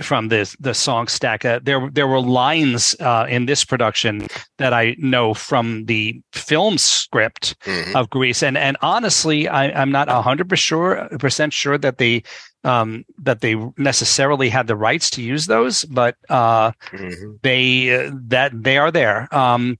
from 0.00 0.28
the 0.28 0.54
the 0.60 0.74
song 0.74 1.08
stack 1.08 1.44
uh, 1.44 1.60
there 1.62 1.88
there 1.92 2.06
were 2.06 2.20
lines 2.20 2.94
uh, 3.00 3.26
in 3.28 3.46
this 3.46 3.64
production 3.64 4.26
that 4.58 4.72
I 4.72 4.94
know 4.98 5.34
from 5.34 5.84
the 5.86 6.20
film 6.32 6.78
script 6.78 7.54
Mhm. 7.64 7.94
of 7.94 8.10
Grease. 8.10 8.42
And 8.42 8.56
and 8.58 8.76
honestly, 8.82 9.48
I, 9.48 9.70
I'm 9.70 9.90
not 9.90 10.08
hundred 10.08 10.48
percent 10.48 11.18
percent 11.18 11.52
sure 11.52 11.78
that 11.78 11.98
they 11.98 12.22
um, 12.64 13.04
that 13.22 13.40
they 13.40 13.54
necessarily 13.76 14.48
had 14.48 14.66
the 14.66 14.76
rights 14.76 15.10
to 15.10 15.22
use 15.22 15.46
those, 15.46 15.84
but 15.84 16.16
uh, 16.28 16.72
Mhm. 16.92 17.38
they 17.42 17.94
uh, 18.06 18.10
that 18.28 18.52
they 18.62 18.78
are 18.78 18.90
there. 18.90 19.28
Um, 19.34 19.78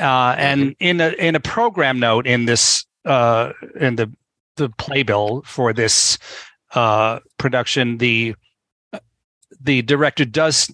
uh, 0.00 0.34
and 0.38 0.74
in 0.80 1.00
a 1.00 1.10
in 1.18 1.34
a 1.34 1.40
program 1.40 1.98
note 1.98 2.26
in 2.26 2.46
this 2.46 2.84
uh, 3.04 3.52
in 3.80 3.96
the 3.96 4.10
the 4.56 4.68
playbill 4.70 5.42
for 5.46 5.72
this 5.72 6.18
uh, 6.74 7.18
production, 7.38 7.98
the 7.98 8.34
the 9.62 9.82
director 9.82 10.24
does 10.24 10.70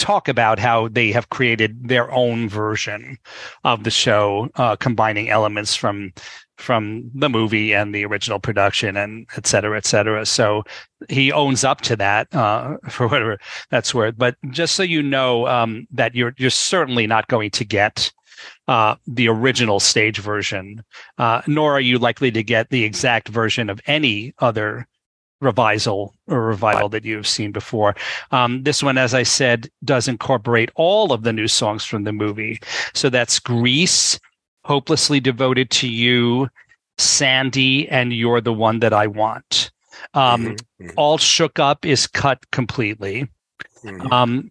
talk 0.00 0.28
about 0.28 0.58
how 0.58 0.88
they 0.88 1.12
have 1.12 1.28
created 1.28 1.88
their 1.88 2.10
own 2.10 2.48
version 2.48 3.18
of 3.64 3.84
the 3.84 3.90
show, 3.90 4.48
uh, 4.56 4.74
combining 4.76 5.28
elements 5.28 5.76
from 5.76 6.12
from 6.56 7.10
the 7.14 7.28
movie 7.28 7.72
and 7.72 7.94
the 7.94 8.04
original 8.04 8.38
production, 8.38 8.96
and 8.96 9.26
et 9.36 9.46
cetera, 9.46 9.76
et 9.76 9.86
cetera. 9.86 10.26
So 10.26 10.62
he 11.08 11.32
owns 11.32 11.64
up 11.64 11.80
to 11.82 11.96
that 11.96 12.34
uh, 12.34 12.76
for 12.88 13.06
whatever 13.06 13.38
that's 13.70 13.94
worth. 13.94 14.16
But 14.18 14.36
just 14.50 14.74
so 14.74 14.82
you 14.82 15.02
know 15.02 15.46
um, 15.46 15.86
that 15.92 16.14
you're 16.14 16.34
you're 16.38 16.50
certainly 16.50 17.06
not 17.06 17.28
going 17.28 17.50
to 17.52 17.64
get. 17.64 18.10
Uh, 18.68 18.94
the 19.06 19.28
original 19.28 19.78
stage 19.80 20.18
version, 20.18 20.82
uh, 21.18 21.42
nor 21.46 21.74
are 21.74 21.80
you 21.80 21.98
likely 21.98 22.30
to 22.30 22.42
get 22.42 22.70
the 22.70 22.84
exact 22.84 23.28
version 23.28 23.68
of 23.68 23.82
any 23.86 24.32
other 24.38 24.88
revisal 25.40 26.14
or 26.26 26.42
revival 26.42 26.88
that 26.90 27.04
you've 27.04 27.26
seen 27.26 27.52
before. 27.52 27.94
Um, 28.30 28.62
this 28.62 28.82
one, 28.82 28.98
as 28.98 29.14
I 29.14 29.22
said, 29.22 29.68
does 29.84 30.06
incorporate 30.08 30.70
all 30.74 31.12
of 31.12 31.22
the 31.22 31.32
new 31.32 31.48
songs 31.48 31.84
from 31.84 32.04
the 32.04 32.12
movie. 32.12 32.60
So 32.94 33.08
that's 33.10 33.38
Grease, 33.38 34.18
Hopelessly 34.64 35.20
Devoted 35.20 35.70
to 35.70 35.88
You, 35.88 36.48
Sandy, 36.98 37.88
and 37.88 38.12
You're 38.12 38.40
the 38.40 38.52
One 38.52 38.80
That 38.80 38.92
I 38.92 39.06
Want. 39.06 39.70
Um, 40.14 40.56
Mhm. 40.80 40.92
All 40.96 41.18
Shook 41.18 41.58
Up 41.58 41.84
is 41.84 42.06
cut 42.06 42.50
completely. 42.52 43.28
Mhm. 43.84 44.12
Um, 44.12 44.50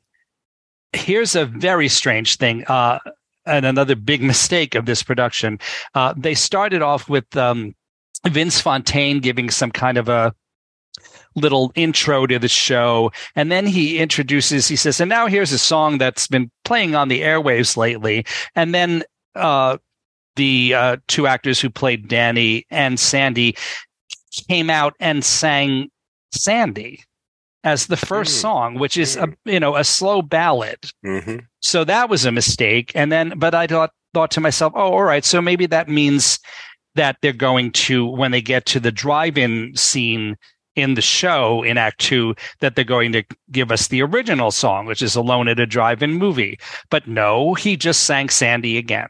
here's 0.94 1.36
a 1.36 1.46
very 1.46 1.88
strange 1.88 2.38
thing, 2.38 2.66
uh, 2.68 3.00
and 3.46 3.66
another 3.66 3.96
big 3.96 4.22
mistake 4.34 4.76
of 4.76 4.86
this 4.86 5.04
production. 5.04 5.60
Uh, 5.94 6.14
they 6.18 6.34
started 6.34 6.82
off 6.82 7.08
with 7.10 7.36
um, 7.38 7.76
Vince 8.28 8.60
Fontaine 8.60 9.20
giving 9.20 9.50
some 9.50 9.72
kind 9.72 9.98
of 9.98 10.10
a 10.10 10.34
little 11.36 11.72
intro 11.76 12.26
to 12.28 12.40
the 12.40 12.48
show, 12.48 13.12
and 13.36 13.52
then 13.52 13.66
he 13.66 14.00
introduces. 14.00 14.68
He 14.68 14.76
says, 14.76 15.00
"And 15.00 15.10
now 15.10 15.28
here's 15.28 15.52
a 15.52 15.60
song 15.60 15.98
that's 15.98 16.28
been 16.28 16.50
playing 16.66 16.96
on 16.96 17.08
the 17.08 17.22
airwaves 17.22 17.78
lately," 17.78 18.26
and 18.56 18.74
then. 18.74 19.04
Uh, 19.36 19.78
the 20.36 20.74
uh, 20.74 20.98
two 21.10 21.28
actors 21.28 21.60
who 21.60 21.70
played 21.70 22.08
Danny 22.08 22.66
and 22.70 22.98
Sandy 22.98 23.58
came 24.48 24.70
out 24.70 24.94
and 25.00 25.24
sang 25.26 25.90
Sandy 26.32 27.04
as 27.66 27.88
the 27.88 27.98
first 27.98 28.38
Mm. 28.38 28.42
song, 28.42 28.76
which 28.80 28.96
is 28.96 29.18
a 29.18 29.28
you 29.44 29.60
know 29.60 29.76
a 29.76 29.84
slow 29.84 30.22
ballad. 30.22 30.78
Mhm. 31.06 31.46
So 31.62 31.84
that 31.84 32.10
was 32.10 32.24
a 32.26 32.32
mistake. 32.32 32.92
And 32.96 33.12
then, 33.12 33.34
but 33.36 33.54
I 33.54 33.68
thought 33.68 33.92
thought 34.14 34.32
to 34.32 34.40
myself, 34.42 34.72
oh, 34.76 34.94
all 34.94 35.04
right, 35.04 35.26
so 35.26 35.42
maybe 35.42 35.66
that 35.66 35.90
means 35.90 36.40
that 36.96 37.18
they're 37.22 37.34
going 37.34 37.72
to 37.72 38.06
when 38.06 38.32
they 38.32 38.42
get 38.42 38.66
to 38.68 38.80
the 38.80 38.92
drive-in 38.94 39.76
scene 39.76 40.38
in 40.76 40.94
the 40.94 41.02
show 41.02 41.64
in 41.64 41.78
Act 41.78 42.00
Two, 42.00 42.36
that 42.62 42.76
they're 42.76 42.86
going 42.86 43.12
to 43.14 43.24
give 43.52 43.72
us 43.72 43.88
the 43.88 44.02
original 44.02 44.52
song, 44.52 44.86
which 44.86 45.02
is 45.02 45.16
"Alone 45.16 45.48
at 45.48 45.60
a 45.60 45.66
Drive-In 45.66 46.14
Movie." 46.14 46.60
But 46.90 47.08
no, 47.08 47.54
he 47.56 47.76
just 47.78 48.04
sang 48.04 48.30
Sandy 48.30 48.78
again. 48.78 49.08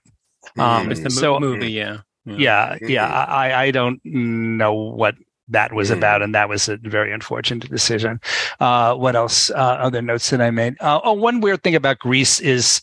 Um, 0.57 0.91
It's 0.91 1.01
the 1.01 1.09
mo- 1.09 1.21
so- 1.21 1.39
movie, 1.39 1.71
yeah. 1.71 1.97
Yeah, 2.25 2.77
yeah. 2.81 3.07
Mhm. 3.09 3.29
I 3.29 3.63
I 3.65 3.71
don't 3.71 3.99
know 4.03 4.73
what 4.73 5.15
that 5.47 5.73
was 5.73 5.89
about, 5.89 6.21
and 6.21 6.35
that 6.35 6.47
was 6.47 6.69
a 6.69 6.77
very 6.77 7.11
unfortunate 7.11 7.67
decision. 7.69 8.19
Uh, 8.59 8.93
what 8.93 9.15
else? 9.15 9.49
Uh, 9.49 9.77
other 9.81 10.01
notes 10.01 10.29
that 10.29 10.41
I 10.41 10.51
made. 10.51 10.75
Uh, 10.79 10.99
oh, 11.03 11.13
one 11.13 11.41
weird 11.41 11.63
thing 11.63 11.73
about 11.75 11.97
Grease 11.99 12.39
is 12.39 12.81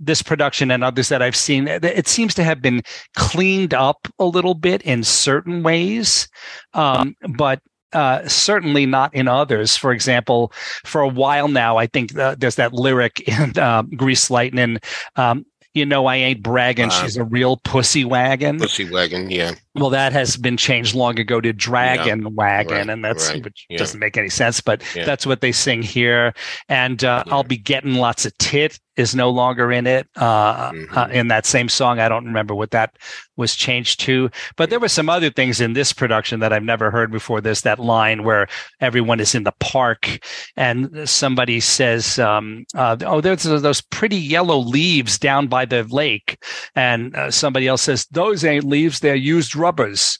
this 0.00 0.22
production 0.22 0.70
and 0.70 0.82
others 0.82 1.08
that 1.10 1.20
I've 1.20 1.36
seen. 1.36 1.68
It 1.68 1.84
it 1.84 2.08
seems 2.08 2.32
to 2.34 2.44
have 2.44 2.62
been 2.62 2.80
cleaned 3.16 3.74
up 3.74 4.08
a 4.18 4.24
little 4.24 4.54
bit 4.54 4.80
in 4.82 5.04
certain 5.04 5.62
ways, 5.62 6.28
um, 6.74 7.14
but. 7.36 7.60
Uh, 7.92 8.26
certainly 8.28 8.84
not 8.84 9.14
in 9.14 9.28
others. 9.28 9.76
For 9.76 9.92
example, 9.92 10.52
for 10.84 11.00
a 11.00 11.08
while 11.08 11.48
now, 11.48 11.76
I 11.76 11.86
think 11.86 12.16
uh, 12.18 12.34
there's 12.38 12.56
that 12.56 12.72
lyric 12.72 13.20
in 13.28 13.58
um, 13.58 13.90
Grease 13.90 14.30
Lightning. 14.30 14.78
Um, 15.16 15.46
you 15.72 15.84
know, 15.84 16.06
I 16.06 16.16
ain't 16.16 16.42
bragging. 16.42 16.86
Uh, 16.86 17.02
She's 17.02 17.16
a 17.16 17.24
real 17.24 17.58
pussy 17.58 18.04
wagon. 18.04 18.58
Pussy 18.58 18.90
wagon, 18.90 19.30
yeah. 19.30 19.54
Well, 19.76 19.90
that 19.90 20.12
has 20.12 20.36
been 20.36 20.56
changed 20.56 20.94
long 20.94 21.18
ago 21.18 21.40
to 21.40 21.52
Dragon 21.52 22.34
Wagon, 22.34 22.76
Right, 22.76 22.88
and 22.88 23.04
that's 23.04 23.28
right, 23.30 23.44
which 23.44 23.66
yeah. 23.68 23.76
doesn't 23.78 24.00
make 24.00 24.16
any 24.16 24.30
sense, 24.30 24.60
but 24.60 24.82
Yeah. 24.94 25.04
that's 25.04 25.26
what 25.26 25.40
they 25.42 25.52
sing 25.52 25.82
here. 25.82 26.32
And 26.68 27.04
uh, 27.04 27.24
Yeah. 27.26 27.32
I'll 27.34 27.42
be 27.44 27.58
getting 27.58 27.94
lots 27.94 28.24
of 28.24 28.36
tit 28.38 28.78
is 28.96 29.14
no 29.14 29.28
longer 29.28 29.70
in 29.70 29.86
it 29.86 30.08
uh, 30.16 30.24
uh, 30.24 30.72
Mhm. 30.72 31.12
in 31.12 31.28
that 31.28 31.44
same 31.44 31.68
song. 31.68 32.00
I 32.00 32.08
don't 32.08 32.24
remember 32.24 32.54
what 32.54 32.70
that 32.70 32.96
was 33.36 33.54
changed 33.54 34.00
to, 34.00 34.30
but 34.56 34.70
there 34.70 34.80
were 34.80 34.88
some 34.88 35.10
other 35.10 35.28
things 35.28 35.60
in 35.60 35.74
this 35.74 35.92
production 35.92 36.40
that 36.40 36.50
I've 36.50 36.62
never 36.62 36.90
heard 36.90 37.12
before. 37.12 37.42
There's 37.42 37.60
that 37.60 37.78
line 37.78 38.24
where 38.24 38.46
everyone 38.80 39.20
is 39.20 39.34
in 39.34 39.42
the 39.44 39.52
park 39.60 40.18
and 40.56 41.06
somebody 41.06 41.60
says, 41.60 42.18
um, 42.18 42.64
uh, 42.74 42.96
"Oh, 43.04 43.20
there's 43.20 43.42
those 43.42 43.82
pretty 43.82 44.16
yellow 44.16 44.56
leaves 44.56 45.18
down 45.18 45.48
by 45.48 45.66
the 45.66 45.84
lake," 45.84 46.42
and 46.74 47.14
uh, 47.14 47.30
somebody 47.30 47.66
else 47.68 47.82
says, 47.82 48.06
"Those 48.10 48.46
ain't 48.46 48.64
leaves; 48.64 49.00
they're 49.00 49.14
used 49.14 49.54
rubbers." 49.66 50.18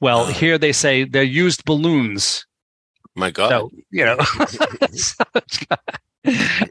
Well, 0.00 0.22
Uh. 0.26 0.32
here 0.42 0.58
they 0.58 0.72
say 0.72 1.04
they're 1.04 1.22
used 1.44 1.64
balloons. 1.64 2.44
My 3.14 3.30
God. 3.30 3.50
So 3.50 3.70
you 3.90 4.04
know, 4.04 4.18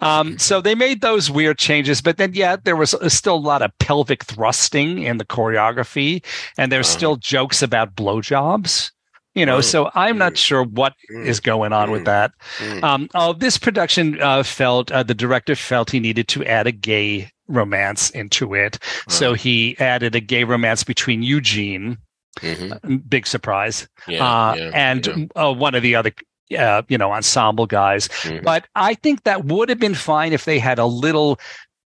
um, 0.02 0.38
so 0.38 0.62
they 0.62 0.76
made 0.76 1.02
those 1.02 1.32
weird 1.32 1.58
changes, 1.58 2.02
but 2.02 2.18
then 2.18 2.32
yeah, 2.34 2.58
there 2.64 2.76
was 2.76 2.94
uh, 2.94 3.10
still 3.10 3.36
a 3.36 3.48
lot 3.52 3.62
of 3.62 3.72
pelvic 3.80 4.24
thrusting 4.24 5.04
in 5.04 5.18
the 5.18 5.26
choreography, 5.26 6.24
and 6.58 6.72
there's 6.72 6.88
Uh-huh. 6.88 6.98
still 6.98 7.16
jokes 7.18 7.62
about 7.64 7.96
blowjobs. 7.96 8.92
You 9.36 9.46
know, 9.46 9.58
Oh. 9.58 9.62
so 9.62 9.92
I'm 9.94 10.18
not 10.18 10.34
Mm. 10.34 10.38
sure 10.48 10.64
what 10.64 10.94
Mm. 11.12 11.28
is 11.28 11.40
going 11.40 11.72
on 11.74 11.92
with 11.92 12.02
Mm. 12.04 12.06
that. 12.06 12.32
Mm. 12.60 12.84
Um, 12.84 13.10
oh, 13.14 13.34
this 13.34 13.58
production 13.58 14.20
uh, 14.22 14.44
felt 14.44 14.92
uh, 14.92 15.04
the 15.04 15.14
director 15.14 15.56
felt 15.56 15.92
he 15.92 16.00
needed 16.00 16.28
to 16.30 16.44
add 16.46 16.66
a 16.68 16.72
gay 16.72 17.30
romance 17.48 18.10
into 18.12 18.54
it, 18.56 18.80
so 19.08 19.28
Uh-huh. 19.28 19.36
he 19.36 19.76
added 19.80 20.16
a 20.16 20.20
gay 20.20 20.44
romance 20.44 20.84
between 20.84 21.24
Eugene, 21.24 21.98
Mhm. 22.42 23.10
big 23.10 23.28
surprise, 23.28 23.88
Yeah, 24.08 24.24
uh, 24.24 24.56
yeah, 24.56 24.72
and 24.74 25.06
yeah. 25.08 25.26
Uh, 25.36 25.52
one 25.54 25.76
of 25.76 25.82
the 25.84 25.96
other, 25.96 26.12
uh, 26.58 26.82
you 26.88 26.98
know, 26.98 27.12
ensemble 27.12 27.66
guys. 27.66 28.08
Mhm. 28.24 28.44
But 28.44 28.66
I 28.76 28.94
think 28.96 29.24
that 29.24 29.46
would 29.46 29.70
have 29.70 29.80
been 29.80 29.96
fine 29.96 30.34
if 30.34 30.46
they 30.46 30.60
had 30.60 30.80
a 30.80 30.86
little 30.86 31.40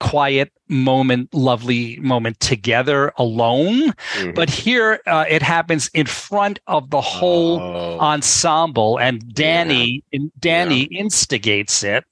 quiet 0.01 0.53
moment, 0.69 1.33
lovely 1.35 1.99
moment 2.01 2.39
together 2.39 3.13
alone. 3.19 3.93
Mhm. 4.15 4.35
But 4.35 4.49
here 4.49 5.01
uh, 5.07 5.25
it 5.29 5.43
happens 5.43 5.91
in 5.93 6.07
front 6.07 6.61
of 6.69 6.91
the 6.91 7.01
whole 7.01 7.59
Oh. 7.61 7.99
ensemble, 7.99 8.97
and 8.99 9.35
Danny 9.35 10.05
in, 10.13 10.31
Danny 10.39 10.83
instigates 10.85 11.83
it. 11.83 12.05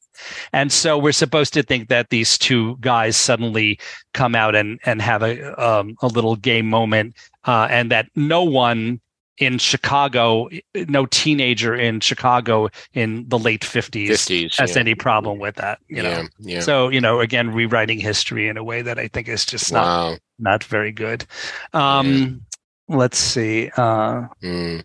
And 0.52 0.72
so 0.72 0.98
we're 0.98 1.12
supposed 1.12 1.52
to 1.54 1.62
think 1.62 1.88
that 1.88 2.10
these 2.10 2.38
two 2.38 2.76
guys 2.80 3.16
suddenly 3.16 3.78
come 4.14 4.34
out 4.34 4.54
and 4.54 4.80
and 4.84 5.02
have 5.02 5.22
a 5.22 5.62
um, 5.62 5.96
a 6.02 6.08
little 6.08 6.36
gay 6.36 6.62
moment, 6.62 7.14
uh, 7.44 7.68
and 7.70 7.90
that 7.90 8.08
no 8.14 8.42
one 8.42 9.00
in 9.38 9.58
Chicago, 9.58 10.48
no 10.74 11.04
teenager 11.06 11.74
in 11.74 12.00
Chicago 12.00 12.70
in 12.94 13.28
the 13.28 13.38
late 13.38 13.64
fifties 13.64 14.10
50s. 14.10 14.58
has 14.58 14.74
yeah. 14.74 14.80
any 14.80 14.94
problem 14.94 15.38
with 15.38 15.56
that. 15.56 15.78
You 15.88 16.02
know. 16.02 16.08
yeah, 16.08 16.26
yeah. 16.38 16.60
So 16.60 16.88
you 16.88 17.00
know, 17.00 17.20
again, 17.20 17.50
rewriting 17.50 18.00
history 18.00 18.48
in 18.48 18.56
a 18.56 18.64
way 18.64 18.82
that 18.82 18.98
I 18.98 19.08
think 19.08 19.28
is 19.28 19.44
just 19.44 19.72
not 19.72 19.84
wow. 19.84 20.16
not 20.38 20.64
very 20.64 20.92
good. 20.92 21.26
Um, 21.72 22.42
Let's 22.88 23.18
see. 23.18 23.70
Uh, 23.76 24.28
Mm. 24.42 24.84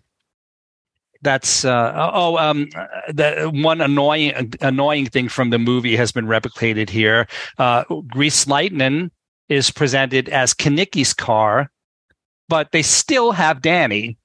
That's 1.22 1.64
uh, 1.64 1.92
oh 2.12 2.36
um 2.36 2.68
the 3.08 3.50
one 3.54 3.80
annoying 3.80 4.54
annoying 4.60 5.06
thing 5.06 5.28
from 5.28 5.50
the 5.50 5.58
movie 5.58 5.94
has 5.96 6.10
been 6.12 6.26
replicated 6.26 6.90
here. 6.90 7.26
Uh, 7.58 7.84
Grease 8.08 8.46
Lightning 8.48 9.10
is 9.48 9.70
presented 9.70 10.28
as 10.28 10.52
Kenickie's 10.54 11.14
car, 11.14 11.70
but 12.48 12.72
they 12.72 12.82
still 12.82 13.32
have 13.32 13.62
Danny 13.62 14.16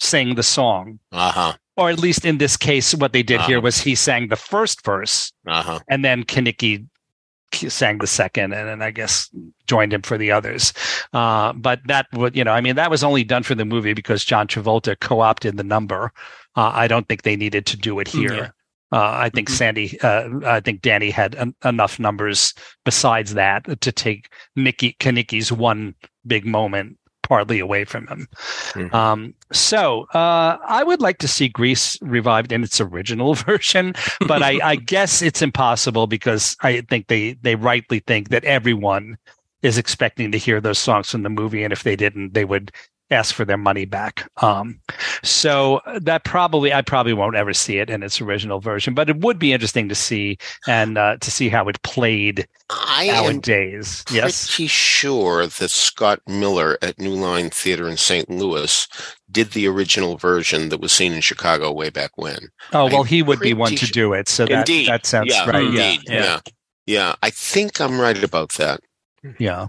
sing 0.00 0.34
the 0.34 0.42
song. 0.42 0.98
Uh-huh. 1.12 1.52
Or 1.76 1.90
at 1.90 1.98
least 1.98 2.24
in 2.24 2.38
this 2.38 2.56
case, 2.56 2.94
what 2.94 3.12
they 3.12 3.22
did 3.22 3.40
here 3.42 3.58
Uh-huh. 3.58 3.64
was 3.64 3.78
he 3.80 3.94
sang 3.94 4.28
the 4.28 4.36
first 4.36 4.82
verse, 4.84 5.32
Uh-huh. 5.46 5.80
and 5.88 6.02
then 6.04 6.24
Kenickie 6.24 6.86
sang 7.52 7.98
the 7.98 8.06
second, 8.06 8.52
and 8.54 8.68
then 8.68 8.82
I 8.82 8.90
guess 8.90 9.30
joined 9.66 9.92
him 9.92 10.02
for 10.02 10.16
the 10.18 10.30
others. 10.32 10.72
Uh, 11.12 11.52
but 11.52 11.80
that 11.86 12.06
would, 12.12 12.36
you 12.36 12.44
know, 12.44 12.52
I 12.52 12.60
mean, 12.60 12.76
that 12.76 12.90
was 12.90 13.04
only 13.04 13.24
done 13.24 13.42
for 13.42 13.54
the 13.54 13.64
movie 13.64 13.92
because 13.94 14.24
John 14.24 14.46
Travolta 14.46 14.98
co-opted 14.98 15.56
the 15.56 15.64
number. 15.64 16.12
Uh, 16.56 16.70
I 16.74 16.88
don't 16.88 17.06
think 17.08 17.22
they 17.22 17.36
needed 17.36 17.66
to 17.66 17.76
do 17.76 17.98
it 18.00 18.08
here. 18.08 18.34
Yeah. 18.34 18.48
Uh, 18.92 19.10
I 19.14 19.30
think 19.30 19.48
Mhm. 19.48 19.52
Sandy, 19.52 20.00
uh, 20.00 20.28
I 20.46 20.60
think 20.60 20.80
Danny 20.80 21.10
had 21.10 21.34
en- 21.34 21.54
enough 21.64 21.98
numbers 21.98 22.54
besides 22.84 23.34
that 23.34 23.80
to 23.80 23.92
take 23.92 24.28
Nikki 24.54 24.96
Kenickie's 25.00 25.50
one 25.52 25.94
big 26.26 26.46
moment 26.46 26.96
partly 27.22 27.58
away 27.58 27.84
from 27.84 28.06
him. 28.06 28.28
Mhm. 28.74 28.94
Um, 28.94 29.34
so 29.52 30.06
uh, 30.14 30.58
I 30.64 30.84
would 30.84 31.00
like 31.00 31.18
to 31.18 31.26
see 31.28 31.48
Grease 31.48 31.98
revived 32.00 32.52
in 32.52 32.62
its 32.62 32.80
original 32.80 33.34
version, 33.50 33.94
but 34.28 34.44
I, 34.44 34.60
I 34.62 34.76
guess 34.94 35.20
it's 35.22 35.42
impossible 35.42 36.06
because 36.06 36.56
I 36.62 36.82
think 36.82 37.08
they 37.08 37.32
they 37.42 37.56
rightly 37.56 37.98
think 38.06 38.28
that 38.28 38.44
everyone 38.44 39.16
is 39.62 39.76
expecting 39.78 40.30
to 40.30 40.38
hear 40.38 40.60
those 40.60 40.78
songs 40.78 41.10
from 41.10 41.24
the 41.24 41.28
movie, 41.28 41.64
and 41.64 41.72
if 41.72 41.82
they 41.82 41.96
didn't, 41.96 42.34
they 42.34 42.44
would 42.44 42.70
ask 43.10 43.34
for 43.34 43.44
their 43.44 43.56
money 43.56 43.84
back. 43.84 44.28
Um, 44.42 44.80
so 45.22 45.80
that 46.00 46.24
probably 46.24 46.72
I 46.72 46.82
probably 46.82 47.12
won't 47.12 47.36
ever 47.36 47.52
see 47.52 47.78
it 47.78 47.90
in 47.90 48.02
its 48.02 48.20
original 48.20 48.60
version, 48.60 48.94
but 48.94 49.08
it 49.08 49.18
would 49.18 49.38
be 49.38 49.52
interesting 49.52 49.88
to 49.88 49.94
see 49.94 50.38
and 50.66 50.98
uh, 50.98 51.16
to 51.18 51.30
see 51.30 51.48
how 51.48 51.68
it 51.68 51.80
played 51.82 52.46
I 52.70 53.04
am 53.04 53.24
nowadays. 53.24 54.04
Yes. 54.10 54.48
pretty 54.48 54.66
sure 54.66 55.46
that 55.46 55.70
Scott 55.70 56.20
Miller 56.26 56.78
at 56.82 56.98
New 56.98 57.14
Line 57.14 57.50
Theater 57.50 57.88
in 57.88 57.96
St. 57.96 58.28
Louis 58.28 58.88
did 59.30 59.52
the 59.52 59.68
original 59.68 60.16
version 60.16 60.68
that 60.70 60.80
was 60.80 60.92
seen 60.92 61.12
in 61.12 61.20
Chicago 61.20 61.72
way 61.72 61.90
back 61.90 62.12
when. 62.16 62.48
Oh 62.72 62.86
well, 62.86 63.00
I'm 63.00 63.06
he 63.06 63.22
would 63.22 63.40
be 63.40 63.54
one 63.54 63.76
to 63.76 63.86
do 63.86 64.12
it. 64.12 64.28
So 64.28 64.46
that 64.46 64.68
Indeed. 64.68 64.88
that 64.88 65.06
sounds 65.06 65.32
yeah, 65.32 65.48
right. 65.48 65.64
indeed. 65.64 66.00
Yeah. 66.06 66.22
Yeah. 66.24 66.40
yeah. 66.86 67.14
I 67.22 67.30
think 67.30 67.80
I'm 67.80 68.00
right 68.00 68.22
about 68.22 68.52
that. 68.54 68.80
Yeah. 69.38 69.68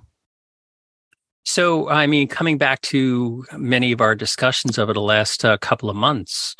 So, 1.47 1.87
I 1.87 2.07
mean, 2.07 2.27
coming 2.27 2.57
back 2.57 2.81
to 2.81 3.45
many 3.55 3.93
of 3.93 4.01
our 4.01 4.15
discussions 4.15 4.77
over 4.77 4.91
the 4.91 4.99
last 4.99 5.45
uh, 5.45 5.57
couple 5.59 5.89
of 5.89 5.95
months, 5.95 6.57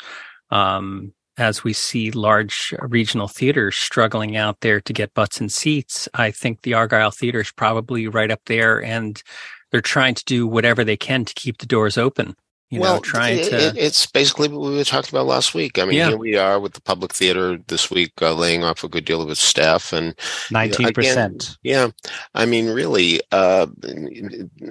um, 0.50 1.12
as 1.36 1.62
we 1.62 1.74
see 1.74 2.10
large 2.10 2.74
regional 2.80 3.28
theaters 3.28 3.76
struggling 3.76 4.38
out 4.38 4.62
there 4.62 4.80
to 4.80 4.92
get 4.94 5.12
butts 5.12 5.42
and 5.42 5.52
seats, 5.52 6.08
I 6.14 6.30
think 6.30 6.62
the 6.62 6.72
Argyle 6.72 7.10
Theater 7.10 7.40
is 7.40 7.52
probably 7.52 8.08
right 8.08 8.30
up 8.30 8.40
there, 8.46 8.82
and 8.82 9.22
they're 9.70 9.82
trying 9.82 10.14
to 10.14 10.24
do 10.24 10.46
whatever 10.46 10.84
they 10.84 10.96
can 10.96 11.26
to 11.26 11.34
keep 11.34 11.58
the 11.58 11.66
doors 11.66 11.98
open. 11.98 12.34
You 12.70 12.80
well, 12.80 12.96
know, 12.96 13.00
trying 13.00 13.38
it- 13.38 13.48
to. 13.48 13.56
it- 13.68 13.76
it's 13.78 14.04
basically 14.06 14.48
what 14.48 14.60
we 14.60 14.76
were 14.76 14.84
talking 14.84 15.08
about 15.10 15.26
last 15.26 15.54
week. 15.54 15.78
I 15.78 15.84
mean, 15.86 15.94
Yeah. 15.96 16.08
here 16.08 16.18
we 16.18 16.36
are 16.36 16.60
with 16.60 16.74
the 16.74 16.82
public 16.82 17.14
theater 17.14 17.58
this 17.68 17.90
week, 17.90 18.12
uh, 18.20 18.34
laying 18.34 18.62
off 18.62 18.84
a 18.84 18.88
good 18.88 19.06
deal 19.06 19.22
of 19.22 19.30
its 19.30 19.40
staff, 19.42 19.92
and 19.92 20.14
Nineteen 20.50 20.92
percent. 20.92 21.56
yeah, 21.62 21.88
I 22.34 22.44
mean, 22.44 22.68
really, 22.68 23.20
uh, 23.32 23.66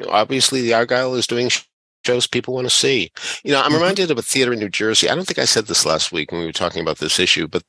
obviously, 0.10 0.62
the 0.62 0.74
Argyle 0.74 1.16
is 1.16 1.28
doing 1.28 1.50
sh- 1.50 1.62
shows 2.06 2.28
people 2.28 2.54
want 2.54 2.66
to 2.66 2.74
see. 2.74 3.12
You 3.44 3.52
know, 3.52 3.62
I'm 3.62 3.72
Mhm. 3.72 3.76
reminded 3.76 4.12
of 4.12 4.18
a 4.18 4.22
theater 4.22 4.54
in 4.54 4.60
New 4.60 4.70
Jersey. 4.70 5.10
I 5.10 5.16
don't 5.16 5.26
think 5.26 5.40
I 5.40 5.46
said 5.46 5.68
this 5.68 5.86
last 5.86 6.12
week 6.12 6.32
when 6.32 6.40
we 6.40 6.46
were 6.48 6.54
talking 6.54 6.82
about 6.82 7.00
this 7.00 7.20
issue, 7.20 7.48
but 7.48 7.64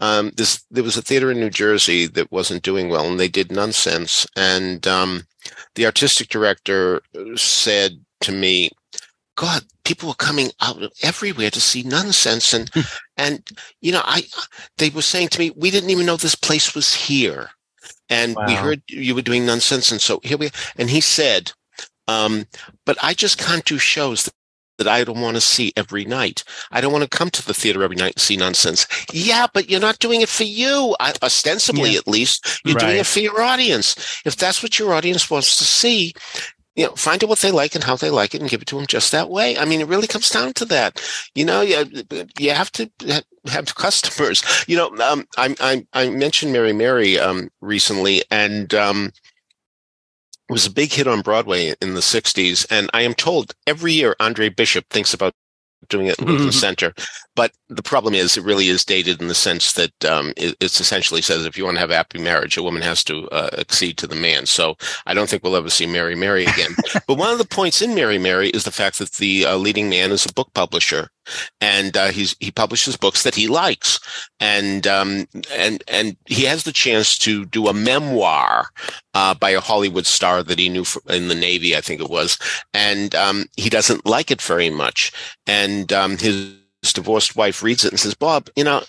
um, 0.00 0.32
this 0.36 0.64
there 0.70 0.84
was 0.84 0.96
a 0.96 1.02
theater 1.02 1.30
in 1.30 1.40
New 1.40 1.48
Jersey 1.50 2.06
that 2.06 2.30
wasn't 2.30 2.62
doing 2.62 2.88
well, 2.88 3.06
and 3.06 3.18
they 3.18 3.28
did 3.28 3.50
nonsense. 3.50 4.26
And 4.36 4.86
um, 4.86 5.26
the 5.76 5.86
artistic 5.86 6.28
director 6.28 7.00
said 7.36 8.00
to 8.22 8.32
me, 8.32 8.70
"God, 9.40 9.62
people 9.88 10.08
were 10.10 10.26
coming 10.28 10.50
out 10.60 10.82
of 10.82 10.92
everywhere 11.02 11.50
to 11.50 11.60
see 11.60 11.82
nonsense," 11.82 12.52
and 12.56 12.70
and 13.16 13.40
you 13.80 13.90
know, 13.94 14.02
I 14.04 14.18
they 14.76 14.90
were 14.90 15.10
saying 15.12 15.28
to 15.30 15.40
me, 15.40 15.50
"We 15.56 15.70
didn't 15.70 15.88
even 15.94 16.04
know 16.06 16.18
this 16.18 16.34
place 16.48 16.74
was 16.74 16.92
here." 17.08 17.50
And 18.10 18.36
we 18.46 18.54
heard 18.64 18.82
you 18.88 19.14
were 19.14 19.28
doing 19.30 19.46
nonsense, 19.46 19.90
and 19.92 20.00
so 20.00 20.20
here 20.28 20.36
we. 20.36 20.46
Are. 20.48 20.56
And 20.76 20.90
he 20.90 21.00
said, 21.00 21.52
um, 22.06 22.46
"But 22.84 22.98
I 23.02 23.14
just 23.14 23.38
can't 23.38 23.64
do 23.64 23.78
shows 23.78 24.24
that, 24.24 24.34
that 24.78 24.88
I 24.88 25.04
don't 25.04 25.22
want 25.22 25.36
to 25.36 25.40
see 25.40 25.72
every 25.76 26.04
night. 26.04 26.44
I 26.70 26.80
don't 26.80 26.92
want 26.92 27.04
to 27.08 27.18
come 27.18 27.30
to 27.30 27.46
the 27.46 27.54
theater 27.54 27.82
every 27.82 27.96
night 27.96 28.14
and 28.16 28.22
see 28.28 28.36
nonsense. 28.36 28.86
Yeah, 29.12 29.46
but 29.54 29.70
you're 29.70 29.88
not 29.88 30.00
doing 30.00 30.20
it 30.20 30.28
for 30.28 30.44
you. 30.44 30.96
I, 31.00 31.14
ostensibly, 31.22 31.92
Yeah. 31.92 32.00
at 32.00 32.08
least, 32.08 32.60
you're 32.64 32.82
doing 32.84 32.98
it 32.98 33.06
for 33.06 33.20
your 33.20 33.40
audience. 33.40 33.94
If 34.24 34.36
that's 34.36 34.62
what 34.62 34.78
your 34.78 34.92
audience 34.92 35.30
wants 35.30 35.56
to 35.58 35.64
see." 35.64 36.12
You 36.76 36.86
know, 36.86 36.94
find 36.94 37.22
out 37.22 37.28
what 37.28 37.40
they 37.40 37.50
like 37.50 37.74
and 37.74 37.84
how 37.84 37.96
they 37.96 38.10
like 38.10 38.34
it, 38.34 38.40
and 38.40 38.48
give 38.48 38.62
it 38.62 38.68
to 38.68 38.76
them 38.76 38.86
just 38.86 39.12
that 39.12 39.28
way. 39.28 39.58
I 39.58 39.64
mean, 39.64 39.80
it 39.80 39.88
really 39.88 40.06
comes 40.06 40.30
down 40.30 40.52
to 40.54 40.64
that. 40.66 41.02
You 41.34 41.44
know, 41.44 41.60
you, 41.62 41.84
you 42.38 42.52
have 42.52 42.70
to 42.72 42.90
have 43.46 43.74
customers. 43.74 44.42
You 44.68 44.76
know, 44.76 44.96
um, 44.98 45.26
I, 45.36 45.54
I 45.60 45.86
I 45.92 46.10
mentioned 46.10 46.52
Mary 46.52 46.72
Mary 46.72 47.18
um, 47.18 47.50
recently, 47.60 48.22
and 48.30 48.72
um, 48.74 49.12
it 50.48 50.52
was 50.52 50.66
a 50.66 50.72
big 50.72 50.92
hit 50.92 51.08
on 51.08 51.22
Broadway 51.22 51.74
in 51.80 51.94
the 51.94 52.00
'60s. 52.00 52.66
And 52.70 52.88
I 52.94 53.02
am 53.02 53.14
told 53.14 53.54
every 53.66 53.92
year 53.92 54.14
Andre 54.20 54.48
Bishop 54.48 54.88
thinks 54.90 55.12
about 55.12 55.34
doing 55.90 56.06
it 56.06 56.18
in 56.18 56.26
Lincoln 56.26 56.52
Center. 56.66 56.94
But 57.36 57.52
the 57.68 57.82
problem 57.82 58.14
is, 58.14 58.36
it 58.36 58.44
really 58.44 58.68
is 58.68 58.84
dated 58.84 59.20
in 59.20 59.28
the 59.28 59.34
sense 59.34 59.72
that 59.74 60.04
um, 60.04 60.32
it 60.36 60.56
it's 60.60 60.80
essentially 60.80 61.22
says 61.22 61.44
if 61.44 61.56
you 61.58 61.64
want 61.64 61.76
to 61.76 61.80
have 61.80 61.90
a 61.90 61.96
happy 61.96 62.18
marriage, 62.18 62.56
a 62.56 62.62
woman 62.62 62.82
has 62.82 63.04
to 63.04 63.28
uh, 63.30 63.50
accede 63.58 63.98
to 63.98 64.06
the 64.06 64.16
man. 64.16 64.46
So 64.46 64.76
I 65.06 65.14
don't 65.14 65.28
think 65.28 65.42
we'll 65.42 65.56
ever 65.56 65.70
see 65.70 65.86
Mary 65.86 66.14
Mary 66.14 66.44
again. 66.44 66.74
but 67.06 67.18
one 67.18 67.30
of 67.30 67.38
the 67.38 67.44
points 67.44 67.82
in 67.82 67.94
Mary 67.94 68.18
Mary 68.18 68.50
is 68.50 68.64
the 68.64 68.70
fact 68.70 68.98
that 68.98 69.12
the 69.14 69.44
uh, 69.44 69.56
leading 69.56 69.88
man 69.88 70.10
is 70.10 70.26
a 70.26 70.32
book 70.32 70.52
publisher, 70.54 71.10
and 71.60 71.96
uh, 71.96 72.08
he's 72.08 72.36
he 72.40 72.50
publishes 72.50 72.96
books 72.96 73.22
that 73.22 73.34
he 73.34 73.48
likes, 73.48 74.00
and 74.38 74.86
um, 74.86 75.26
and 75.52 75.82
and 75.88 76.16
he 76.26 76.44
has 76.44 76.64
the 76.64 76.72
chance 76.72 77.18
to 77.18 77.44
do 77.46 77.68
a 77.68 77.74
memoir 77.74 78.68
uh, 79.14 79.34
by 79.34 79.50
a 79.50 79.60
Hollywood 79.60 80.06
star 80.06 80.42
that 80.42 80.58
he 80.58 80.68
knew 80.68 80.84
in 81.08 81.28
the 81.28 81.34
Navy, 81.34 81.76
I 81.76 81.80
think 81.80 82.00
it 82.00 82.10
was, 82.10 82.38
and 82.74 83.14
um, 83.14 83.46
he 83.56 83.70
doesn't 83.70 84.06
like 84.06 84.30
it 84.30 84.42
very 84.42 84.70
much, 84.70 85.12
and 85.46 85.92
um, 85.92 86.18
his 86.18 86.59
divorced 86.82 87.36
wife 87.36 87.62
reads 87.62 87.84
it 87.84 87.92
and 87.92 88.00
says, 88.00 88.14
Bob, 88.14 88.48
you 88.56 88.64
know, 88.64 88.82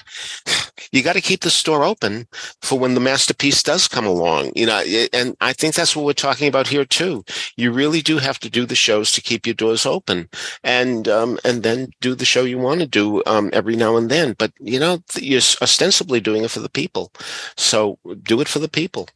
you 0.92 1.04
got 1.04 1.14
to 1.14 1.22
keep 1.22 1.42
the 1.42 1.50
store 1.50 1.84
open 1.84 2.28
for 2.62 2.80
when 2.80 2.94
the 2.94 3.00
masterpiece 3.00 3.62
does 3.64 3.88
come 3.88 4.06
along, 4.06 4.52
you 4.56 4.66
know, 4.66 4.82
and 5.14 5.36
I 5.42 5.54
think 5.54 5.76
that's 5.76 5.96
what 5.96 6.06
we're 6.06 6.14
talking 6.14 6.48
about 6.48 6.68
here 6.68 6.86
too. 6.86 7.24
You 7.56 7.72
really 7.72 8.02
do 8.02 8.18
have 8.18 8.40
to 8.40 8.50
do 8.50 8.66
the 8.66 8.76
shows 8.76 9.12
to 9.14 9.22
keep 9.22 9.46
your 9.46 9.56
doors 9.56 9.86
open 9.86 10.30
and, 10.64 11.08
um, 11.08 11.40
and 11.44 11.64
then 11.64 11.92
do 12.02 12.16
the 12.16 12.26
show 12.26 12.44
you 12.44 12.58
want 12.58 12.80
to 12.82 12.88
do, 12.88 13.22
um, 13.26 13.50
every 13.54 13.76
now 13.76 13.98
and 13.98 14.10
then. 14.10 14.36
But, 14.38 14.54
you 14.60 14.80
know, 14.80 15.04
you're 15.16 15.42
ostensibly 15.62 16.20
doing 16.20 16.44
it 16.44 16.52
for 16.52 16.60
the 16.60 16.70
people. 16.70 17.12
So 17.58 18.00
do 18.24 18.42
it 18.42 18.48
for 18.48 18.60
the 18.60 18.70
people. 18.70 19.08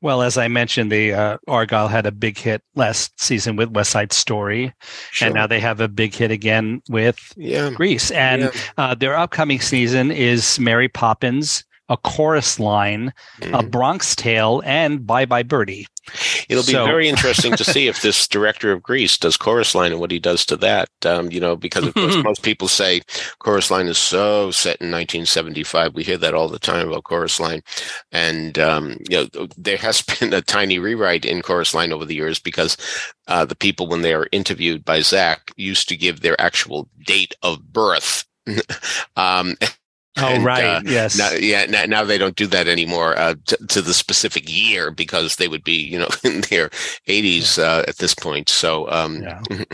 Well, 0.00 0.22
as 0.22 0.36
I 0.38 0.48
mentioned, 0.48 0.90
the 0.90 1.12
uh, 1.12 1.38
Argyle 1.48 1.88
had 1.88 2.06
a 2.06 2.12
big 2.12 2.38
hit 2.38 2.62
last 2.74 3.20
season 3.20 3.56
with 3.56 3.70
West 3.70 3.90
Side 3.90 4.12
Story, 4.12 4.72
Sure. 5.10 5.26
and 5.26 5.34
now 5.34 5.46
they 5.46 5.60
have 5.60 5.80
a 5.80 5.88
big 5.88 6.14
hit 6.14 6.30
again 6.30 6.82
with 6.88 7.32
yeah. 7.36 7.70
Grease. 7.70 8.10
And 8.10 8.42
Yeah. 8.42 8.50
uh, 8.78 8.94
their 8.94 9.16
upcoming 9.16 9.60
season 9.60 10.10
is 10.10 10.58
Mary 10.58 10.88
Poppins, 10.88 11.64
A 11.90 11.96
Chorus 11.98 12.58
Line, 12.58 13.12
A 13.42 13.46
Mhm. 13.62 13.70
Bronx 13.70 14.14
Tale, 14.16 14.62
and 14.64 15.06
Bye 15.06 15.26
Bye 15.26 15.42
Birdie. 15.42 15.86
It'll 16.48 16.64
be 16.64 16.72
So- 16.72 16.86
very 16.86 17.08
interesting 17.08 17.54
to 17.56 17.62
see 17.64 17.86
if 17.92 18.00
this 18.00 18.26
director 18.26 18.72
of 18.72 18.82
Grease 18.82 19.18
does 19.18 19.36
Chorus 19.36 19.74
Line 19.74 19.92
and 19.92 20.00
what 20.00 20.10
he 20.10 20.18
does 20.18 20.46
to 20.46 20.56
that. 20.56 20.88
Um, 21.04 21.30
you 21.30 21.40
know, 21.40 21.56
because 21.56 21.86
of 21.86 21.94
course 21.94 22.16
most 22.16 22.42
people 22.42 22.68
say 22.68 23.02
Chorus 23.38 23.70
Line 23.70 23.86
is 23.86 23.98
so 23.98 24.50
set 24.50 24.80
in 24.80 24.90
1975. 24.90 25.94
We 25.94 26.02
hear 26.04 26.16
that 26.16 26.32
all 26.34 26.48
the 26.48 26.58
time 26.58 26.88
about 26.88 27.04
Chorus 27.04 27.38
Line, 27.38 27.62
and 28.12 28.58
um, 28.58 28.96
you 29.08 29.28
know 29.34 29.46
there 29.56 29.76
has 29.76 30.02
been 30.20 30.32
a 30.32 30.40
tiny 30.40 30.78
rewrite 30.78 31.24
in 31.24 31.42
Chorus 31.42 31.74
Line 31.74 31.92
over 31.92 32.04
the 32.04 32.14
years 32.14 32.38
because 32.38 32.76
uh, 33.28 33.44
the 33.44 33.56
people 33.56 33.86
when 33.88 34.02
they 34.02 34.14
are 34.14 34.28
interviewed 34.32 34.84
by 34.84 35.00
Zach 35.02 35.52
used 35.56 35.88
to 35.90 35.96
give 35.96 36.20
their 36.20 36.40
actual 36.40 36.88
date 37.04 37.34
of 37.42 37.72
birth. 37.72 38.24
um, 39.16 39.56
Oh, 40.18 40.26
And, 40.26 40.44
right. 40.44 40.64
uh, 40.64 40.80
yes. 40.84 41.16
now, 41.16 41.30
yeah, 41.32 41.66
now, 41.66 41.84
now 41.86 42.04
they 42.04 42.18
don't 42.18 42.34
do 42.36 42.46
that 42.48 42.66
anymore 42.66 43.16
uh, 43.16 43.34
to, 43.46 43.56
to 43.68 43.80
the 43.80 43.94
specific 43.94 44.50
year 44.50 44.90
because 44.90 45.36
they 45.36 45.46
would 45.46 45.62
be, 45.62 45.74
you 45.80 45.98
know, 45.98 46.08
in 46.24 46.40
their 46.50 46.68
80s 47.08 47.58
uh, 47.58 47.84
at 47.86 47.98
this 47.98 48.14
point. 48.14 48.48
So, 48.48 48.90
um, 48.90 49.22
yeah. 49.22 49.40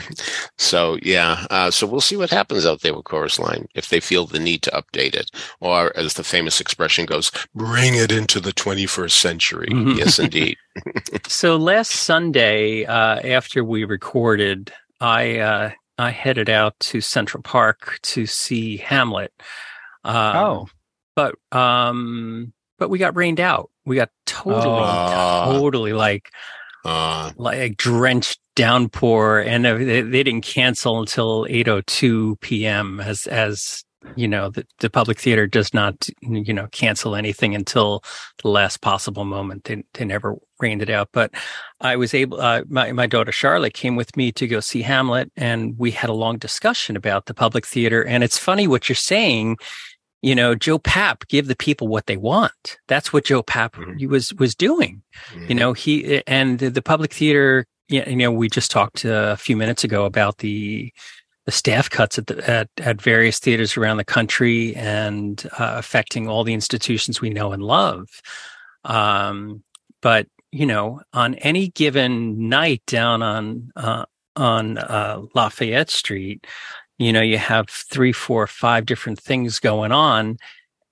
so 0.59 0.99
yeah, 1.03 1.47
uh, 1.51 1.71
so 1.71 1.87
we'll 1.87 2.01
see 2.03 2.17
what 2.17 2.31
happens 2.31 2.67
out 2.67 2.83
there 2.83 2.95
with 2.95 3.05
Chorus 3.05 3.39
Line 3.39 3.67
if 3.75 3.89
they 3.89 3.99
feel 4.01 4.27
the 4.27 4.39
need 4.39 4.63
to 4.63 4.71
update 4.71 5.15
it, 5.15 5.31
or 5.61 5.97
as 5.97 6.15
the 6.15 6.25
famous 6.25 6.61
expression 6.61 7.07
goes, 7.07 7.31
bring 7.55 7.95
it 7.95 8.13
into 8.13 8.39
the 8.39 8.53
21st 8.53 9.11
century. 9.13 9.69
Mhm. 9.71 9.97
Yes, 9.99 10.19
indeed. 10.27 10.57
So 11.29 11.57
last 11.57 11.91
Sunday, 11.93 12.85
uh, 12.85 13.21
after 13.27 13.65
we 13.65 13.85
recorded, 13.85 14.73
I 15.01 15.39
uh, 15.39 15.71
I 15.99 16.11
headed 16.11 16.51
out 16.51 16.79
to 16.81 17.01
Central 17.01 17.43
Park 17.43 17.99
to 18.03 18.27
see 18.27 18.77
Hamlet. 18.77 19.33
Um, 20.07 20.37
oh, 20.37 20.69
but 21.15 21.35
um, 21.53 22.53
but 22.79 22.91
we 22.91 22.99
got 22.99 23.17
rained 23.17 23.41
out. 23.41 23.71
We 23.85 23.97
got 23.97 24.11
totally, 24.27 24.65
Oh. 24.67 25.59
totally 25.59 25.93
like 25.93 26.31
Uh, 26.85 27.33
like 27.37 27.77
drenched 27.77 28.39
downpour, 28.55 29.41
and 29.41 29.65
they, 29.65 30.03
they 30.03 30.23
didn't 30.23 30.43
cancel 30.45 31.01
until 31.01 31.47
eight 31.51 31.69
oh 31.69 31.81
two 31.87 32.37
p.m. 32.37 33.01
As 33.01 33.27
as 33.27 33.83
you 34.15 34.29
know, 34.29 34.51
the, 34.51 34.65
the 34.79 34.89
public 34.89 35.19
theater 35.19 35.49
does 35.49 35.75
not 35.75 36.09
you 36.21 36.55
know 36.55 36.69
cancel 36.71 37.17
anything 37.17 37.57
until 37.57 38.05
the 38.43 38.49
last 38.49 38.81
possible 38.83 39.25
moment. 39.25 39.65
They 39.65 39.83
they 39.95 40.05
never 40.05 40.37
rained 40.61 40.81
it 40.81 40.91
out, 40.91 41.09
but 41.13 41.33
I 41.81 41.97
was 41.97 42.15
able. 42.15 42.41
Uh, 42.41 42.63
my 42.69 42.93
my 42.93 43.07
daughter 43.09 43.33
Charlotte 43.33 43.75
came 43.75 43.97
with 43.97 44.17
me 44.17 44.31
to 44.33 44.47
go 44.47 44.61
see 44.61 44.83
Hamlet, 44.83 45.33
and 45.37 45.77
we 45.79 45.91
had 45.91 46.09
a 46.11 46.15
long 46.15 46.39
discussion 46.39 46.95
about 46.97 47.27
the 47.27 47.35
public 47.35 47.67
theater. 47.67 48.03
And 48.07 48.23
it's 48.23 48.39
funny 48.39 48.69
what 48.69 48.89
you're 48.89 48.95
saying. 48.97 49.57
You 50.27 50.35
know, 50.35 50.55
Joe 50.57 50.79
Papp 50.81 51.19
give 51.29 51.47
the 51.47 51.55
people 51.67 51.87
what 51.89 52.07
they 52.07 52.17
want. 52.17 52.79
That's 52.89 53.13
what 53.13 53.25
Joe 53.31 53.43
Papp 53.45 53.73
Mhm. 53.75 54.09
was 54.15 54.35
was 54.43 54.55
doing 54.57 54.95
you 55.49 55.55
know 55.61 55.73
he 55.73 56.21
and 56.27 56.59
the, 56.61 56.69
the 56.71 56.83
public 56.93 57.13
theater 57.15 57.65
you 57.89 58.17
know 58.23 58.33
we 58.33 58.49
just 58.59 58.71
talked 58.77 59.05
uh, 59.05 59.31
a 59.33 59.41
few 59.47 59.57
minutes 59.57 59.85
ago 59.85 60.05
about 60.05 60.35
the 60.39 60.93
the 61.47 61.53
staff 61.53 61.89
cuts 61.89 62.19
at 62.19 62.27
the, 62.27 62.37
at, 62.51 62.69
at 62.89 63.01
various 63.01 63.39
theaters 63.39 63.77
around 63.77 63.99
the 63.99 64.05
country 64.19 64.75
and 64.75 65.47
uh, 65.61 65.75
affecting 65.83 66.27
all 66.29 66.43
the 66.45 66.55
institutions 66.61 67.21
we 67.21 67.31
know 67.31 67.53
and 67.53 67.63
love 67.63 68.07
um, 68.85 69.63
but 70.03 70.27
you 70.51 70.67
know 70.67 71.01
on 71.13 71.35
any 71.37 71.69
given 71.69 72.49
night 72.49 72.83
down 72.87 73.23
on 73.23 73.71
uh, 73.77 74.05
on 74.35 74.77
uh, 74.79 75.23
Lafayette 75.35 75.91
Street 75.91 76.47
you 76.99 77.13
know 77.13 77.23
you 77.23 77.39
have 77.39 77.69
three 77.69 78.13
four 78.13 78.47
five 78.47 78.87
different 78.87 79.21
things 79.21 79.59
going 79.59 79.93
on 79.93 80.39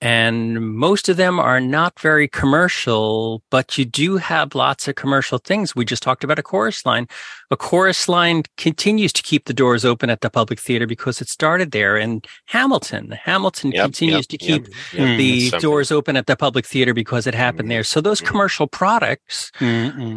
and 0.01 0.75
most 0.75 1.07
of 1.09 1.17
them 1.17 1.39
are 1.39 1.59
not 1.61 1.97
very 1.99 2.27
commercial, 2.27 3.41
but 3.49 3.77
you 3.77 3.85
do 3.85 4.17
have 4.17 4.53
lots 4.53 4.87
of 4.87 4.95
commercial 4.95 5.37
things. 5.39 5.73
We 5.75 5.85
just 5.85 6.03
talked 6.03 6.23
about 6.23 6.37
a 6.37 6.43
chorus 6.43 6.85
line. 6.85 7.07
A 7.49 7.57
chorus 7.57 8.07
line 8.09 8.43
continues 8.57 9.13
to 9.13 9.23
keep 9.23 9.45
the 9.45 9.53
doors 9.53 9.85
open 9.85 10.09
at 10.09 10.19
the 10.21 10.29
public 10.29 10.59
theater 10.59 10.85
because 10.85 11.21
it 11.21 11.29
started 11.29 11.71
there. 11.71 11.95
And 11.97 12.27
Hamilton, 12.47 13.11
Hamilton 13.11 13.71
Yep, 13.71 13.83
continues 13.85 14.17
yep, 14.17 14.27
to 14.27 14.37
keep 14.37 14.67
yep, 14.67 14.75
yep. 14.93 15.17
the 15.17 15.49
That's 15.49 15.63
doors 15.63 15.91
open 15.91 16.17
at 16.17 16.27
the 16.27 16.35
public 16.35 16.65
theater 16.67 16.93
because 16.93 17.25
it 17.25 17.33
happened 17.33 17.67
Mhm. 17.67 17.71
there. 17.71 17.83
So 17.83 18.01
those 18.01 18.21
Mhm. 18.21 18.27
commercial 18.27 18.67
products 18.67 19.49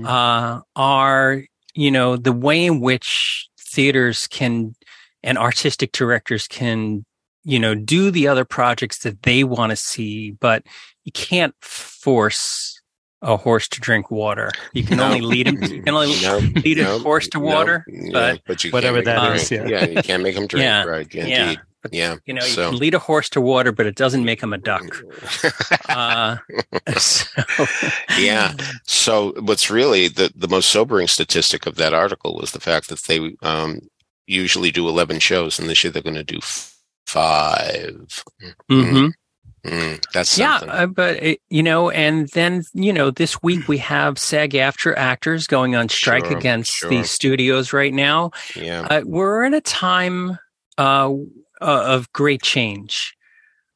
uh, 0.05 0.61
are, 0.77 1.43
you 1.75 1.91
know, 1.91 2.17
the 2.17 2.33
way 2.33 2.67
in 2.67 2.81
which 2.81 3.49
theaters 3.59 4.27
can 4.27 4.75
and 5.23 5.37
artistic 5.39 5.93
directors 5.93 6.47
can, 6.49 7.05
you 7.45 7.59
know, 7.59 7.75
do 7.75 8.11
the 8.11 8.29
other 8.29 8.45
projects 8.45 8.99
that 9.01 9.23
they 9.23 9.45
want 9.45 9.71
to 9.71 9.77
see, 9.77 10.33
but 10.33 10.65
you 11.05 11.13
can't 11.13 11.55
force 11.61 12.81
a 13.21 13.37
horse 13.37 13.67
to 13.69 13.81
drink 13.81 14.11
water. 14.13 14.51
You 14.75 14.85
can 14.85 14.99
No. 14.99 15.07
only 15.07 15.21
lead 15.21 15.49
him. 15.49 15.61
You 15.63 15.83
can 15.83 15.95
only 15.95 16.15
No, 16.23 16.39
lead 16.39 16.79
a 16.79 16.99
horse 17.01 17.27
to 17.29 17.39
no, 17.39 17.45
water, 17.45 17.85
yeah, 17.89 18.11
but- 18.13 18.41
but 18.47 18.63
you 18.65 18.71
Whatever 18.71 19.03
can't 19.03 19.07
make 19.07 19.15
that 19.17 19.27
him 19.31 19.33
is, 19.35 19.49
drink. 19.49 19.71
yeah. 19.71 19.87
you 19.87 20.03
can't 20.03 20.23
make 20.23 20.37
him 20.37 20.47
drink, 20.47 20.63
Yeah, 20.63 20.85
right? 20.85 21.13
yeah. 21.13 21.25
Indeed, 21.51 21.61
yeah. 21.91 22.15
you 22.27 22.35
know, 22.35 22.43
so. 22.43 22.67
you 22.67 22.71
can 22.71 22.79
lead 22.79 22.95
a 22.95 23.01
horse 23.01 23.29
to 23.31 23.41
water, 23.41 23.73
but 23.73 23.87
it 23.87 23.97
doesn't 23.97 24.25
make 24.25 24.41
him 24.41 24.53
a 24.53 24.59
duck. 24.59 24.85
Uh, 25.89 26.37
so, 26.99 27.67
Yeah. 28.19 28.53
So 28.85 29.33
what's 29.41 29.69
really 29.71 30.07
the, 30.09 30.31
the 30.37 30.47
most 30.49 30.69
sobering 30.71 31.09
statistic 31.09 31.67
of 31.67 31.75
that 31.77 31.93
article 31.95 32.37
was 32.37 32.53
the 32.53 32.61
fact 32.61 32.89
that 32.89 33.01
they 33.09 33.35
um, 33.43 33.81
usually 34.29 34.71
do 34.71 34.89
11 34.89 35.19
shows 35.21 35.59
and 35.59 35.69
this 35.69 35.83
year 35.83 35.91
they're 35.91 36.03
going 36.03 36.15
to 36.15 36.23
do 36.25 36.39
five. 37.07 38.23
mhm. 38.71 39.13
Mm, 39.67 40.01
that's 40.13 40.39
Yeah, 40.39 40.57
uh, 40.69 40.87
but 40.87 41.21
it, 41.23 41.41
you 41.51 41.63
know, 41.65 41.91
and 41.91 42.29
then 42.29 42.63
you 42.75 42.93
know, 42.93 43.11
this 43.11 43.43
week 43.43 43.67
we 43.67 43.77
have 43.79 44.17
SAG-AFTRA 44.19 44.95
actors 44.97 45.47
going 45.49 45.75
on 45.75 45.89
strike 45.89 46.27
Sure, 46.27 46.37
against 46.39 46.73
sure. 46.73 46.89
the 46.91 47.03
studios 47.03 47.73
right 47.73 47.93
now. 47.93 48.31
yeah. 48.55 48.83
Uh, 48.89 49.03
we're 49.05 49.43
in 49.45 49.55
a 49.55 49.61
time 49.61 50.39
uh, 50.79 51.11
uh, 51.11 51.15
of 51.61 52.11
great 52.13 52.41
change. 52.43 53.15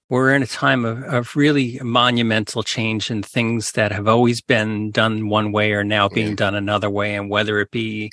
We're 0.09 0.33
in 0.35 0.43
a 0.43 0.47
time 0.47 0.85
of, 0.85 1.03
of 1.03 1.35
really 1.35 1.81
monumental 1.83 2.63
change 2.63 3.11
and 3.11 3.27
things 3.27 3.73
that 3.73 3.91
have 3.93 4.07
always 4.07 4.41
been 4.41 4.93
done 4.93 5.29
one 5.29 5.51
way 5.53 5.73
are 5.73 5.85
now 5.85 6.09
being 6.09 6.29
Yeah. 6.31 6.35
done 6.37 6.55
another 6.55 6.91
way. 6.91 7.17
And 7.17 7.29
whether 7.29 7.59
it 7.61 7.71
be 7.73 8.13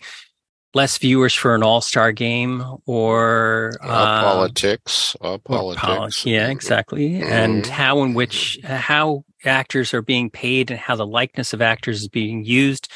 less 0.75 0.97
viewers 0.99 1.33
for 1.33 1.55
an 1.55 1.63
all-star 1.63 2.11
game 2.11 2.63
or 2.85 3.71
uh, 3.81 4.21
politics. 4.21 5.15
All 5.19 5.33
or 5.35 5.39
politics. 5.39 6.21
poli- 6.23 6.33
yeah, 6.35 6.49
exactly. 6.49 7.15
And 7.21 7.63
Mhm. 7.63 7.69
how 7.69 8.03
in 8.03 8.13
which 8.13 8.59
how 8.63 9.23
actors 9.45 9.93
are 9.93 10.01
being 10.01 10.29
paid 10.29 10.69
and 10.69 10.79
how 10.79 10.95
the 10.95 11.07
likeness 11.07 11.53
of 11.53 11.61
actors 11.61 12.01
is 12.01 12.07
being 12.07 12.43
used 12.43 12.87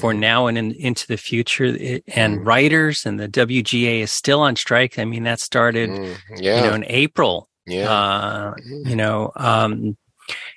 for 0.00 0.12
Mhm. 0.12 0.18
now 0.18 0.46
and 0.48 0.58
in, 0.58 0.72
into 0.72 1.06
the 1.06 1.16
future. 1.16 1.64
It, 1.64 2.04
and 2.14 2.40
Mhm. 2.40 2.46
writers 2.46 3.06
and 3.06 3.18
the 3.18 3.28
WGA 3.28 4.00
is 4.02 4.10
still 4.10 4.40
on 4.40 4.56
strike. 4.56 4.98
I 4.98 5.04
mean, 5.04 5.22
that 5.24 5.40
started 5.40 5.90
Mm, 5.90 6.16
you 6.30 6.36
yeah. 6.42 6.60
know 6.62 6.74
in 6.74 6.84
April. 6.88 7.48
yeah. 7.66 7.88
Uh, 7.90 8.54
Mhm. 8.56 8.86
you 8.90 8.96
know, 8.96 9.32
um, 9.36 9.96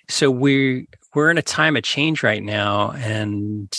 so 0.10 0.30
we're 0.30 0.84
we're 1.16 1.32
in 1.32 1.38
a 1.38 1.42
time 1.42 1.78
of 1.78 1.84
change 1.84 2.22
right 2.24 2.44
now, 2.44 2.92
and 2.92 3.74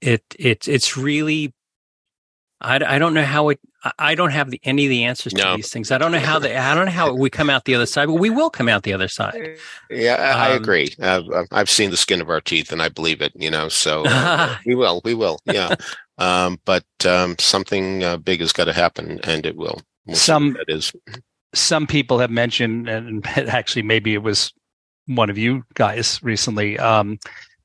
it 0.00 0.24
it 0.38 0.66
it's 0.66 0.96
really. 0.96 1.52
I, 2.62 2.94
I 2.94 2.98
don't 2.98 3.14
know 3.14 3.24
how 3.24 3.48
it. 3.50 3.60
I- 3.84 3.92
I 3.98 4.14
don't 4.14 4.30
have 4.30 4.50
the, 4.50 4.60
any 4.62 4.84
of 4.86 4.90
the 4.90 5.02
answers 5.04 5.32
to 5.32 5.56
these 5.56 5.70
things. 5.70 5.90
I 5.90 5.98
don't 5.98 6.12
know 6.12 6.20
how 6.20 6.38
the. 6.38 6.56
I 6.56 6.74
don't 6.74 6.86
know 6.86 6.92
how 6.92 7.12
we 7.12 7.28
come 7.30 7.50
out 7.50 7.64
the 7.64 7.74
other 7.74 7.86
side, 7.86 8.06
but 8.06 8.14
we 8.14 8.30
will 8.30 8.48
come 8.50 8.68
out 8.68 8.84
the 8.84 8.92
other 8.92 9.08
side. 9.08 9.56
Yeah, 9.90 10.14
I, 10.14 10.50
I 10.50 10.50
Um, 10.56 10.62
agree. 10.62 10.94
Uh, 11.02 11.44
I've 11.50 11.68
seen 11.68 11.90
the 11.90 11.96
skin 11.96 12.20
of 12.20 12.30
our 12.30 12.40
teeth, 12.40 12.70
and 12.70 12.80
I 12.80 12.88
believe 12.88 13.20
it. 13.20 13.32
You 13.34 13.50
know, 13.50 13.68
so 13.68 14.04
uh, 14.06 14.56
we 14.66 14.74
will, 14.76 15.00
we 15.04 15.14
will. 15.14 15.40
Yeah, 15.46 15.74
um, 16.18 16.60
but 16.64 16.84
um, 17.04 17.34
something 17.40 18.04
uh, 18.04 18.18
big 18.18 18.40
has 18.40 18.52
got 18.52 18.66
to 18.66 18.72
happen, 18.72 19.18
and 19.24 19.44
it 19.44 19.56
will. 19.56 19.80
We'll 20.06 20.16
Some- 20.16 20.54
what 20.54 20.66
that 20.68 20.72
is. 20.74 20.92
Some 21.54 21.86
people 21.86 22.18
have 22.20 22.30
mentioned, 22.30 22.88
and 22.88 23.26
actually, 23.36 23.82
maybe 23.82 24.14
it 24.14 24.22
was 24.22 24.52
one 25.06 25.28
of 25.28 25.36
you 25.36 25.64
guys 25.74 26.20
recently, 26.22 26.78
um, 26.78 27.18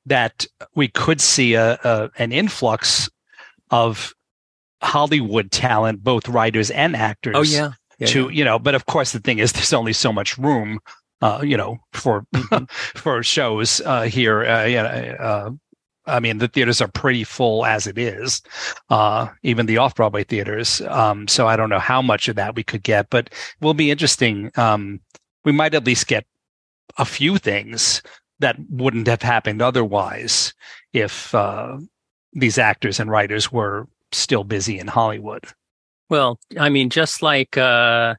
that 0.06 0.44
we 0.74 0.88
could 0.88 1.20
see 1.20 1.54
a, 1.54 1.78
a 1.84 2.10
an 2.18 2.32
influx 2.32 3.08
of 3.70 4.12
Hollywood 4.82 5.50
talent, 5.50 6.04
both 6.04 6.28
writers 6.28 6.70
and 6.70 6.94
actors. 6.96 7.34
Oh 7.36 7.42
yeah, 7.42 7.72
yeah, 7.98 8.06
to 8.08 8.28
you 8.30 8.44
know 8.44 8.58
but 8.58 8.74
of 8.74 8.86
course 8.86 9.12
the 9.12 9.18
thing 9.18 9.38
is 9.38 9.52
there's 9.52 9.72
only 9.72 9.92
so 9.92 10.12
much 10.12 10.38
room 10.38 10.78
uh 11.20 11.40
you 11.42 11.56
know 11.56 11.78
for 11.92 12.24
for 12.94 13.22
shows 13.22 13.80
uh 13.84 14.02
here 14.02 14.44
uh, 14.44 14.64
you 14.64 14.76
know, 14.76 14.88
uh 14.88 15.50
I 16.06 16.20
mean, 16.20 16.38
the 16.38 16.48
theaters 16.48 16.80
are 16.80 16.88
pretty 16.88 17.22
full 17.22 17.66
as 17.66 17.86
it 17.86 17.98
is, 17.98 18.40
uh, 18.88 19.28
even 19.42 19.66
the 19.66 19.76
off 19.76 19.94
Broadway 19.94 20.24
theaters. 20.24 20.80
Um, 20.88 21.28
so 21.28 21.46
I 21.46 21.54
don't 21.54 21.68
know 21.68 21.78
how 21.78 22.00
much 22.00 22.28
of 22.28 22.36
that 22.36 22.56
we 22.56 22.62
could 22.62 22.82
get, 22.82 23.10
but 23.10 23.28
will 23.60 23.74
be 23.74 23.90
interesting. 23.90 24.50
Um, 24.56 25.00
we 25.44 25.52
might 25.52 25.74
at 25.74 25.84
least 25.84 26.06
get 26.06 26.24
a 26.96 27.04
few 27.04 27.36
things 27.36 28.02
that 28.38 28.56
wouldn't 28.70 29.06
have 29.06 29.20
happened 29.20 29.60
otherwise 29.60 30.54
if 30.94 31.34
uh, 31.34 31.76
these 32.32 32.56
actors 32.56 32.98
and 32.98 33.10
writers 33.10 33.52
were 33.52 33.86
still 34.12 34.44
busy 34.44 34.78
in 34.78 34.86
Hollywood. 34.86 35.44
Well, 36.10 36.38
I 36.58 36.68
mean, 36.68 36.90
just 36.90 37.22
like 37.22 37.56
uh, 37.56 38.14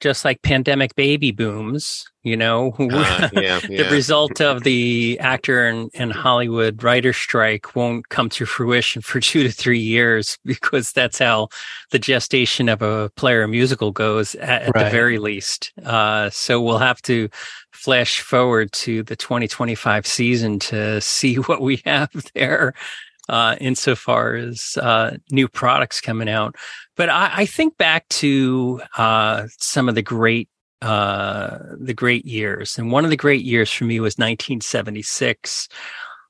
just 0.00 0.24
like 0.24 0.42
pandemic 0.42 0.94
baby 0.94 1.32
booms, 1.32 2.04
you 2.22 2.36
know, 2.36 2.74
Uh, 2.78 3.28
yeah, 3.32 3.60
the 3.60 3.68
yeah. 3.70 3.90
result 3.90 4.40
of 4.40 4.62
the 4.64 5.18
actor 5.20 5.66
and, 5.66 5.90
and 5.94 6.12
Hollywood 6.12 6.82
writer 6.82 7.12
strike 7.12 7.74
won't 7.74 8.08
come 8.08 8.28
to 8.30 8.46
fruition 8.46 9.02
for 9.02 9.20
two 9.30 9.42
to 9.42 9.50
three 9.50 9.78
years 9.78 10.38
because 10.44 10.92
that's 10.92 11.18
how 11.18 11.48
the 11.90 11.98
gestation 11.98 12.68
of 12.68 12.82
a 12.82 13.10
player 13.16 13.46
musical 13.48 13.92
goes 13.92 14.34
at, 14.36 14.62
at 14.62 14.74
the 14.74 14.90
very 14.90 15.18
least. 15.18 15.72
Uh, 15.84 16.30
so 16.30 16.60
we'll 16.60 16.78
have 16.78 17.00
to 17.02 17.28
flash 17.72 18.20
forward 18.20 18.72
to 18.72 19.02
the 19.04 19.16
2025 19.16 20.06
season 20.06 20.58
to 20.58 21.00
see 21.00 21.34
what 21.48 21.60
we 21.60 21.82
have 21.84 22.10
there. 22.34 22.74
Uh, 23.28 23.56
insofar 23.60 24.36
as 24.36 24.78
uh, 24.80 25.16
new 25.30 25.46
products 25.48 26.00
coming 26.00 26.30
out, 26.30 26.56
but 26.96 27.10
I, 27.10 27.30
I 27.32 27.46
think 27.46 27.76
back 27.76 28.08
to 28.08 28.80
uh, 28.96 29.48
some 29.58 29.86
of 29.86 29.94
the 29.94 30.02
great 30.02 30.48
uh, 30.80 31.58
the 31.78 31.94
great 31.94 32.24
years. 32.24 32.78
And 32.78 32.92
one 32.92 33.04
of 33.04 33.10
the 33.10 33.16
great 33.16 33.44
years 33.44 33.70
for 33.70 33.84
me 33.84 34.00
was 34.00 34.16
1976. 34.16 35.68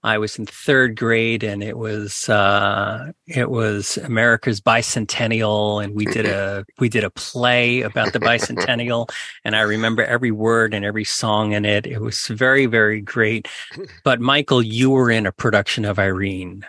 I 0.09 0.19
was 0.19 0.39
in 0.39 0.47
third 0.47 0.97
grade 0.97 1.43
and 1.43 1.63
it 1.63 1.79
was, 1.79 2.29
uh, 2.29 3.13
it 3.27 3.51
was 3.51 3.99
America's 3.99 4.61
bicentennial 4.61 5.83
and 5.83 5.95
we 5.95 6.07
did 6.07 6.27
a, 6.27 6.65
we 6.79 6.89
did 6.89 7.05
a 7.05 7.11
play 7.11 7.83
about 7.83 8.13
the 8.13 8.21
bicentennial 8.21 9.11
and 9.45 9.55
I 9.55 9.61
remember 9.61 10.05
every 10.05 10.31
word 10.31 10.75
and 10.75 10.85
every 10.85 11.05
song 11.05 11.53
in 11.53 11.65
it. 11.65 11.87
It 11.87 12.01
was 12.01 12.27
very, 12.27 12.67
very 12.67 13.01
great. 13.01 13.49
But 14.05 14.21
Michael, 14.21 14.63
you 14.63 14.91
were 14.91 15.11
in 15.11 15.27
a 15.27 15.33
production 15.33 15.85
of 15.85 15.99
Irene 15.99 16.65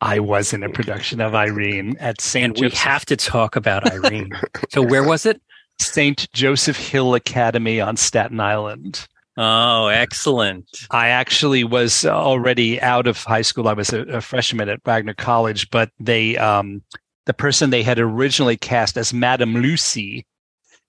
I 0.00 0.20
was 0.20 0.52
in 0.52 0.62
a 0.62 0.68
production 0.68 1.20
of 1.20 1.34
Irene 1.34 1.96
at 1.98 2.20
St. 2.20 2.44
and 2.44 2.60
we 2.60 2.70
have 2.70 3.04
to 3.06 3.16
talk 3.16 3.56
about 3.56 3.90
Irene. 3.90 4.30
so 4.70 4.80
where 4.80 5.02
was 5.02 5.26
it? 5.26 5.42
St. 5.80 6.30
Joseph 6.32 6.76
Hill 6.76 7.14
Academy 7.14 7.80
on 7.80 7.96
Staten 7.96 8.40
Island. 8.40 9.08
Oh, 9.40 9.86
excellent. 9.86 10.68
I 10.90 11.10
actually 11.10 11.62
was 11.62 12.04
already 12.04 12.80
out 12.80 13.06
of 13.06 13.22
high 13.22 13.42
school. 13.42 13.68
I 13.68 13.72
was 13.72 13.92
a, 13.92 14.00
a 14.00 14.20
freshman 14.20 14.68
at 14.68 14.82
Wagner 14.84 15.14
College, 15.14 15.70
but 15.70 15.92
they, 16.00 16.36
um, 16.36 16.82
the 17.26 17.32
person 17.32 17.70
they 17.70 17.84
had 17.84 18.00
originally 18.00 18.56
cast 18.56 18.98
as 18.98 19.14
Madame 19.14 19.54
Lucy 19.54 20.26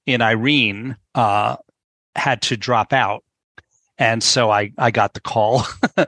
in 0.07 0.23
Irene, 0.23 0.97
uh, 1.13 1.57
had 2.15 2.41
to 2.41 2.57
drop 2.57 2.91
out. 2.91 3.23
And 3.99 4.23
so 4.23 4.49
I, 4.49 4.71
I 4.79 4.89
got 4.89 5.13
the 5.13 5.21
call 5.21 5.67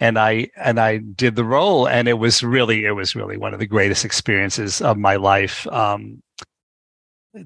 and 0.00 0.18
I, 0.18 0.50
and 0.56 0.78
I 0.78 0.98
did 0.98 1.34
the 1.34 1.44
role 1.44 1.88
and 1.88 2.08
it 2.08 2.18
was 2.18 2.42
really, 2.42 2.84
it 2.84 2.92
was 2.92 3.16
really 3.16 3.38
one 3.38 3.54
of 3.54 3.60
the 3.60 3.66
greatest 3.66 4.04
experiences 4.04 4.82
of 4.82 4.98
my 4.98 5.16
life. 5.16 5.66
Um, 5.68 6.22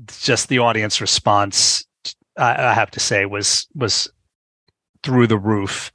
just 0.09 0.49
the 0.49 0.59
audience 0.59 1.01
response, 1.01 1.85
I, 2.37 2.71
I 2.71 2.75
have 2.75 2.91
to 2.93 3.01
say 3.01 3.27
was, 3.27 3.69
was 3.77 4.11
through 5.05 5.27
the 5.27 5.39
roof. 5.39 5.93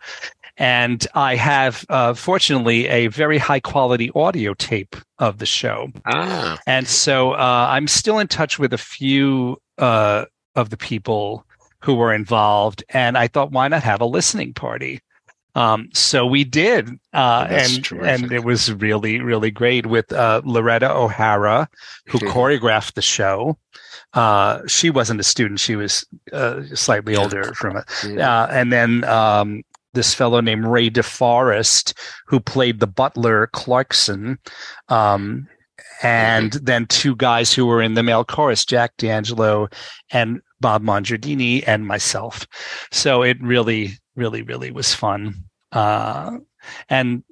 And 0.57 1.05
I 1.16 1.36
have, 1.36 1.86
uh, 1.89 2.14
fortunately, 2.14 2.88
a 2.88 3.07
very 3.07 3.38
high 3.38 3.62
quality 3.62 4.12
audio 4.14 4.53
tape 4.53 4.95
of 5.18 5.38
the 5.38 5.45
show. 5.45 5.89
Ah, 6.05 6.60
And 6.68 6.86
so 6.88 7.32
uh, 7.32 7.68
I'm 7.70 7.88
still 7.88 8.20
in 8.20 8.28
touch 8.28 8.60
with 8.60 8.74
a 8.74 8.78
few 8.78 9.62
uh, 9.78 10.26
of 10.55 10.70
the 10.70 10.78
people 10.78 11.45
who 11.82 11.95
were 11.95 12.14
involved. 12.14 12.84
And 12.89 13.18
I 13.18 13.28
thought, 13.28 13.51
why 13.51 13.70
not 13.70 13.84
have 13.84 14.01
a 14.01 14.05
listening 14.05 14.53
party? 14.53 14.99
Um, 15.56 15.89
so 15.93 16.26
we 16.26 16.43
did. 16.43 16.89
Uh, 17.14 17.47
and, 17.50 17.84
terrific. 17.84 18.24
and 18.24 18.32
it 18.32 18.43
was 18.43 18.72
really, 18.74 19.20
really 19.20 19.52
great 19.52 19.86
with 19.86 20.12
uh, 20.14 20.41
Loretta 20.45 20.91
O'Hara, 20.91 21.68
who 22.08 22.20
choreographed 22.20 22.93
the 22.93 23.02
show. 23.02 23.58
Uh, 24.14 24.62
she 24.68 24.89
wasn't 24.89 25.20
a 25.20 25.24
student. 25.24 25.60
She 25.60 25.76
was 25.76 26.06
uh, 26.34 26.62
slightly 26.74 27.16
older 27.16 27.54
from 27.54 27.78
it. 27.78 27.86
mm, 27.88 28.20
Uh, 28.20 28.47
and 28.52 28.72
then 28.72 29.04
um, 29.04 29.62
this 29.93 30.14
fellow 30.14 30.41
named 30.41 30.66
Ray 30.66 30.89
DeForest, 30.89 31.93
who 32.28 32.39
played 32.39 32.80
the 32.80 32.88
butler 32.88 33.47
Clarkson, 33.54 34.39
um, 34.88 35.47
and 36.02 36.54
then 36.54 36.86
two 36.86 37.16
guys 37.16 37.54
who 37.54 37.66
were 37.66 37.82
in 37.82 37.95
the 37.95 38.04
male 38.04 38.24
chorus, 38.24 38.64
Jack 38.66 38.95
D'Angelo 38.97 39.68
and 40.12 40.41
Bob 40.62 40.82
Mongiardini, 40.82 41.64
and 41.68 41.86
myself. 41.86 42.47
So 42.91 43.22
it 43.22 43.38
really, 43.41 43.99
really, 44.20 44.43
really 44.43 44.70
was 44.72 44.93
fun. 44.93 45.34
Uh, 45.72 46.38
and 46.89 47.24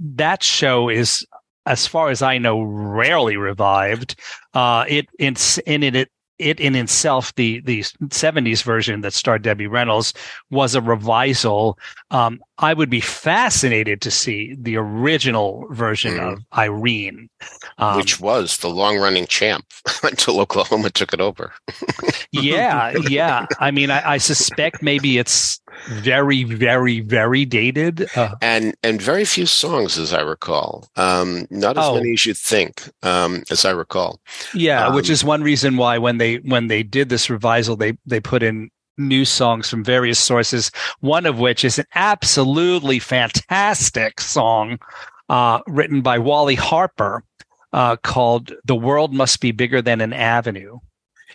that 0.00 0.42
show 0.42 0.88
is, 0.88 1.24
as 1.66 1.86
far 1.86 2.10
as 2.10 2.22
I 2.22 2.38
know, 2.38 2.62
rarely 2.62 3.36
revived. 3.36 4.16
Uh, 4.54 4.84
it 4.88 5.06
in, 5.18 5.36
in 5.66 5.82
it 5.82 6.10
it 6.38 6.58
in 6.58 6.74
itself, 6.74 7.32
the 7.36 7.60
the 7.60 7.80
'70s 8.08 8.64
version 8.64 9.02
that 9.02 9.12
starred 9.12 9.42
Debbie 9.42 9.68
Reynolds 9.68 10.12
was 10.50 10.74
a 10.74 10.80
revisal. 10.80 11.78
Um, 12.10 12.40
I 12.58 12.74
would 12.74 12.90
be 12.90 13.00
fascinated 13.00 14.00
to 14.00 14.10
see 14.10 14.56
the 14.58 14.76
original 14.76 15.64
version 15.70 16.14
Mhm. 16.14 16.32
of 16.32 16.38
Irene. 16.58 17.30
Um, 17.78 17.96
which 17.96 18.18
was 18.20 18.58
the 18.58 18.68
long 18.68 18.98
running 18.98 19.26
champ 19.28 19.64
until 20.02 20.40
Oklahoma 20.40 20.90
took 20.90 21.12
it 21.14 21.20
over. 21.20 21.52
yeah, 22.32 22.92
yeah. 23.08 23.46
I 23.60 23.70
mean, 23.70 23.90
I, 23.92 24.14
I 24.14 24.18
suspect 24.18 24.82
maybe 24.82 25.18
it's 25.18 25.60
very, 25.88 26.44
very, 26.44 27.00
very 27.00 27.44
dated. 27.44 28.06
Uh, 28.16 28.34
and 28.40 28.74
and 28.82 29.00
very 29.02 29.24
few 29.24 29.46
songs 29.46 29.98
as 29.98 30.12
i 30.12 30.20
recall 30.20 30.88
um 30.96 31.46
not 31.50 31.76
as 31.78 31.84
Oh. 31.86 31.94
many 31.96 32.12
as 32.12 32.24
you'd 32.26 32.36
think 32.36 32.88
um 33.02 33.42
as 33.50 33.64
i 33.64 33.70
recall 33.70 34.20
yeah, 34.54 34.94
which 34.94 35.08
Um, 35.08 35.12
is 35.12 35.24
one 35.24 35.42
reason 35.42 35.76
why 35.76 35.98
when 35.98 36.18
they 36.18 36.36
when 36.36 36.68
they 36.68 36.82
did 36.82 37.08
this 37.08 37.28
revisal, 37.28 37.76
they 37.78 37.96
they 38.06 38.20
put 38.20 38.42
in 38.42 38.70
new 38.96 39.24
songs 39.24 39.68
from 39.68 39.82
various 39.82 40.18
sources. 40.18 40.70
One 41.00 41.26
of 41.26 41.38
which 41.38 41.64
is 41.64 41.78
an 41.78 41.86
absolutely 41.94 42.98
fantastic 43.00 44.20
song 44.20 44.78
uh, 45.28 45.58
written 45.66 46.00
by 46.00 46.18
Wally 46.18 46.54
Harper 46.54 47.24
uh, 47.72 47.96
called 47.96 48.52
"The 48.64 48.76
World 48.76 49.12
Must 49.12 49.40
Be 49.40 49.50
Bigger 49.52 49.82
Than 49.82 50.00
an 50.00 50.12
Avenue." 50.12 50.78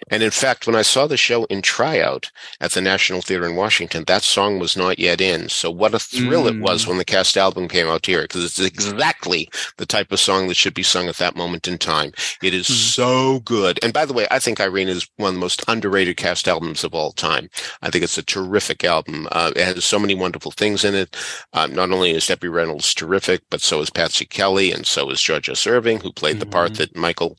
And 0.10 0.24
in 0.24 0.32
fact 0.32 0.66
when 0.68 0.76
i 0.76 0.82
saw 0.82 1.08
the 1.08 1.18
show 1.18 1.46
in 1.46 1.62
tryout 1.62 2.32
at 2.62 2.72
the 2.72 2.82
national 2.82 3.22
theater 3.22 3.46
in 3.46 3.56
washington 3.56 4.04
that 4.06 4.24
song 4.24 4.60
was 4.60 4.76
not 4.78 5.00
yet 5.00 5.20
in 5.22 5.50
so 5.50 5.70
what 5.72 5.94
a 5.94 6.00
thrill 6.00 6.48
it 6.48 6.60
was 6.60 6.86
Mm. 6.86 6.88
when 6.90 6.98
the 6.98 7.06
cast 7.06 7.36
album 7.38 7.68
came 7.68 7.88
out 7.88 8.06
here 8.06 8.22
because 8.24 8.44
it's 8.46 8.60
exactly 8.60 9.50
the 9.78 9.86
type 9.86 10.12
of 10.12 10.20
song 10.20 10.48
that 10.48 10.56
should 10.58 10.74
be 10.74 10.84
sung 10.84 11.08
at 11.08 11.18
that 11.18 11.36
moment 11.36 11.68
in 11.68 11.78
time 11.78 12.12
it 12.42 12.54
is 12.54 12.68
Mm. 12.68 12.72
so 12.94 13.40
good 13.42 13.80
and 13.84 13.94
by 13.94 14.06
the 14.06 14.14
way 14.14 14.28
i 14.32 14.40
think 14.40 14.60
irene 14.60 14.88
is 14.90 15.08
one 15.18 15.30
of 15.30 15.34
the 15.36 15.40
most 15.40 15.64
underrated 15.68 16.18
cast 16.18 16.48
albums 16.48 16.84
of 16.84 16.94
all 16.94 17.12
time 17.12 17.50
i 17.82 17.90
think 17.90 18.04
it's 18.04 18.18
a 18.18 18.24
terrific 18.24 18.84
album 18.84 19.28
uh, 19.32 19.52
it 19.56 19.64
has 19.64 19.84
so 19.86 20.00
many 20.00 20.16
wonderful 20.16 20.52
things 20.52 20.84
in 20.84 20.96
it 20.96 21.16
Um, 21.54 21.74
not 21.74 21.92
only 21.92 22.12
is 22.12 22.28
Debbie 22.28 22.48
Reynolds 22.48 22.94
terrific, 22.94 23.42
but 23.50 23.62
so 23.62 23.82
is 23.82 23.90
Patsy 23.90 24.26
Kelly, 24.26 24.72
and 24.72 24.86
so 24.86 25.10
is 25.10 25.22
George 25.22 25.50
S. 25.50 25.66
Irving, 25.66 26.00
who 26.00 26.12
played 26.12 26.40
the 26.40 26.46
part 26.46 26.74
Mhm. 26.74 26.78
that 26.78 26.96
Michael 26.96 27.38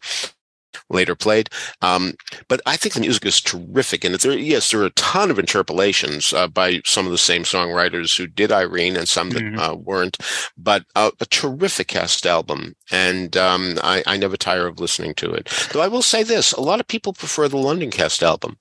later 0.89 1.15
played. 1.15 1.49
Um, 1.83 2.15
but 2.49 2.61
I 2.67 2.77
think 2.77 2.95
the 2.95 3.01
music 3.01 3.25
is 3.27 3.41
terrific, 3.41 4.05
and 4.05 4.15
there, 4.15 4.37
yes, 4.39 4.71
there 4.71 4.81
are 4.81 4.87
a 4.87 4.91
ton 4.91 5.31
of 5.31 5.39
interpolations 5.39 6.33
uh, 6.33 6.49
by 6.49 6.81
some 6.85 7.07
of 7.07 7.13
the 7.13 7.19
same 7.19 7.43
songwriters 7.43 8.17
who 8.17 8.27
did 8.27 8.53
Irene, 8.53 8.97
and 8.97 9.09
some 9.09 9.31
that 9.31 9.43
Mhm. 9.43 9.59
uh, 9.59 9.75
weren't. 9.77 10.17
But 10.57 10.85
uh, 10.95 11.11
a 11.21 11.27
terrific 11.27 11.89
cast 11.89 12.27
album, 12.27 12.75
and 12.91 13.37
um, 13.37 13.79
I, 13.83 14.03
I 14.07 14.17
never 14.17 14.37
tire 14.37 14.67
of 14.67 14.81
listening 14.81 15.15
to 15.15 15.33
it. 15.33 15.49
Though 15.73 15.81
I 15.83 15.89
will 15.89 16.03
say 16.03 16.23
this: 16.23 16.53
a 16.53 16.61
lot 16.61 16.81
of 16.81 16.87
people 16.89 17.13
prefer 17.13 17.49
the 17.49 17.57
London 17.59 17.91
cast 17.91 18.23
album, 18.23 18.59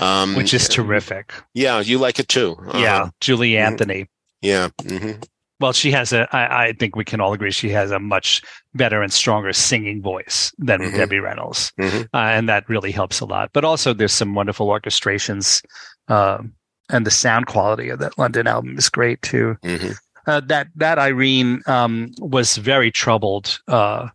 um, 0.00 0.34
Which 0.34 0.54
is 0.54 0.68
terrific. 0.68 1.32
Yeah, 1.54 1.80
you 1.80 1.98
like 1.98 2.18
it 2.18 2.28
too. 2.28 2.56
Uh-huh. 2.58 2.78
Yeah, 2.78 3.08
Julie 3.20 3.52
Mhm. 3.52 3.60
Anthony. 3.60 4.06
yeah. 4.42 4.68
hmm 4.86 5.12
Well, 5.58 5.72
she 5.72 5.90
has 5.92 6.12
a. 6.12 6.28
I, 6.36 6.66
I 6.66 6.72
think 6.72 6.96
we 6.96 7.04
can 7.04 7.20
all 7.20 7.32
agree 7.32 7.50
she 7.50 7.70
has 7.70 7.90
a 7.90 7.98
much 7.98 8.42
better 8.74 9.02
and 9.02 9.10
stronger 9.12 9.52
singing 9.54 10.02
voice 10.02 10.52
than 10.58 10.80
Mhm. 10.80 10.94
Debbie 10.96 11.18
Reynolds, 11.20 11.72
hmm 11.80 12.02
uh, 12.12 12.18
and 12.18 12.48
that 12.48 12.68
really 12.68 12.92
helps 12.92 13.20
a 13.20 13.24
lot. 13.24 13.50
But 13.54 13.64
also, 13.64 13.94
there's 13.94 14.12
some 14.12 14.34
wonderful 14.34 14.66
orchestrations, 14.68 15.64
um, 16.08 16.52
and 16.90 17.06
the 17.06 17.10
sound 17.10 17.46
quality 17.46 17.88
of 17.88 18.00
that 18.00 18.18
London 18.18 18.46
album 18.46 18.76
is 18.76 18.88
great 18.90 19.22
too. 19.22 19.56
hmm 19.64 19.92
Uh, 20.26 20.40
that 20.40 20.66
that 20.76 20.98
Irene 20.98 21.62
um, 21.66 22.10
was 22.18 22.56
very 22.58 22.90
troubled. 22.90 23.58
Uh, 23.68 24.08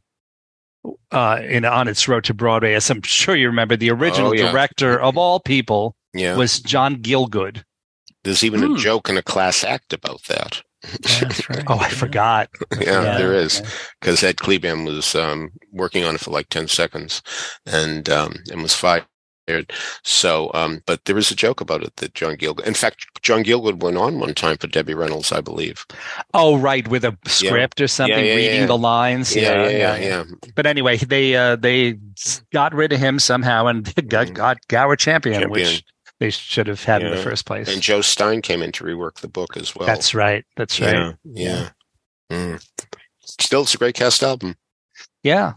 uh, 1.11 1.39
in 1.47 1.63
on 1.65 1.87
its 1.87 2.07
road 2.07 2.23
to 2.25 2.33
Broadway, 2.33 2.73
as 2.73 2.89
I'm 2.89 3.01
sure 3.03 3.35
you 3.35 3.47
remember, 3.47 3.75
the 3.75 3.91
original 3.91 4.29
Oh, 4.29 4.33
yeah. 4.33 4.49
director 4.49 4.99
of 4.99 5.15
all 5.17 5.39
people 5.39 5.95
Yeah. 6.13 6.35
was 6.35 6.59
John 6.59 6.97
Gielgud. 6.97 7.63
There's 8.23 8.43
even 8.43 8.61
Hmm. 8.61 8.75
a 8.75 8.77
joke 8.77 9.07
in 9.09 9.15
a 9.17 9.21
class 9.23 9.63
act 9.63 9.93
about 9.93 10.23
that. 10.27 10.61
That's 10.81 11.49
right. 11.49 11.63
Oh, 11.67 11.79
I 11.79 11.89
forgot. 11.89 12.49
yeah, 12.79 13.03
Yeah. 13.03 13.17
there 13.17 13.33
is 13.33 13.61
because 13.99 14.23
Ed 14.23 14.37
Kleban 14.37 14.85
was 14.85 15.15
um, 15.15 15.51
working 15.71 16.03
on 16.03 16.15
it 16.15 16.21
for 16.21 16.31
like 16.31 16.49
ten 16.49 16.67
seconds, 16.67 17.21
and 17.65 18.09
um, 18.09 18.35
and 18.51 18.61
was 18.61 18.73
fired. 18.73 19.05
So, 20.03 20.49
um, 20.53 20.81
but 20.85 21.03
there 21.05 21.17
is 21.17 21.29
a 21.29 21.35
joke 21.35 21.59
about 21.59 21.83
it 21.83 21.95
that 21.97 22.13
John 22.13 22.37
Gielgud. 22.37 22.65
In 22.65 22.73
fact, 22.73 23.05
John 23.21 23.43
Gielgud 23.43 23.81
went 23.81 23.97
on 23.97 24.19
one 24.19 24.33
time 24.33 24.55
for 24.57 24.67
Debbie 24.67 24.93
Reynolds, 24.93 25.31
I 25.31 25.41
believe. 25.41 25.85
Oh, 26.33 26.57
right, 26.57 26.87
with 26.87 27.03
a 27.03 27.17
script 27.27 27.79
yeah. 27.79 27.83
or 27.83 27.87
something, 27.87 28.17
yeah, 28.17 28.35
yeah, 28.35 28.35
reading 28.35 28.67
the 28.67 28.77
lines. 28.77 29.35
Yeah 29.35 29.67
yeah, 29.67 29.97
yeah, 29.97 30.23
But 30.55 30.67
anyway, 30.67 30.97
they 30.97 31.35
uh, 31.35 31.57
they 31.57 31.97
got 32.53 32.73
rid 32.73 32.93
of 32.93 32.99
him 32.99 33.19
somehow 33.19 33.67
and 33.67 33.85
got 34.09 34.27
mm-hmm. 34.27 34.35
got 34.35 34.57
Gower 34.67 34.95
champion, 34.95 35.41
champion, 35.41 35.51
which 35.51 35.83
they 36.21 36.29
should 36.29 36.67
have 36.67 36.83
had 36.83 37.01
in 37.01 37.09
the 37.09 37.17
first 37.17 37.47
place. 37.47 37.67
And 37.67 37.81
Joe 37.81 38.01
Stein 38.01 38.43
came 38.43 38.61
in 38.61 38.71
to 38.73 38.83
rework 38.83 39.21
the 39.21 39.27
book 39.27 39.57
as 39.57 39.75
well. 39.75 39.87
That's 39.87 40.13
right. 40.13 40.45
That's 40.55 40.79
right. 40.79 41.15
Yeah. 41.23 41.69
Mm. 42.31 42.63
Still, 43.21 43.63
it's 43.63 43.73
a 43.73 43.77
great 43.79 43.95
cast 43.95 44.21
album. 44.21 44.55
Yeah. 45.23 45.53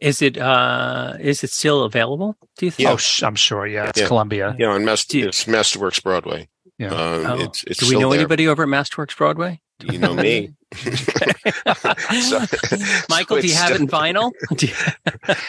Is 0.00 0.22
it 0.22 0.38
uh 0.38 1.16
is 1.20 1.44
it 1.44 1.50
still 1.50 1.82
available? 1.82 2.36
Do 2.56 2.64
you 2.64 2.70
think? 2.70 2.88
Yeah. 2.88 2.94
Oh, 2.94 2.96
sh- 2.96 3.22
I'm 3.22 3.34
sure. 3.34 3.66
Yeah, 3.66 3.90
it's 3.90 4.00
yeah. 4.00 4.06
Columbia. 4.06 4.56
Yeah, 4.58 4.68
on 4.68 4.86
Master, 4.86 5.28
it's 5.28 5.44
Masterworks 5.44 6.02
Broadway. 6.02 6.48
Yeah. 6.78 6.88
Um, 6.88 7.26
oh. 7.26 7.40
it's, 7.40 7.64
it's 7.64 7.80
Do 7.80 7.94
we 7.94 8.00
know 8.00 8.08
there. 8.10 8.20
anybody 8.20 8.48
over 8.48 8.62
at 8.62 8.68
Masterworks 8.70 9.14
Broadway? 9.14 9.60
You 9.80 9.98
know 9.98 10.14
me. 10.14 10.54
so, 10.74 12.40
Michael, 13.08 13.36
so 13.36 13.40
do 13.40 13.48
you 13.48 13.54
have 13.54 13.70
it 13.70 13.80
in 13.80 13.86
vinyl? 13.86 14.32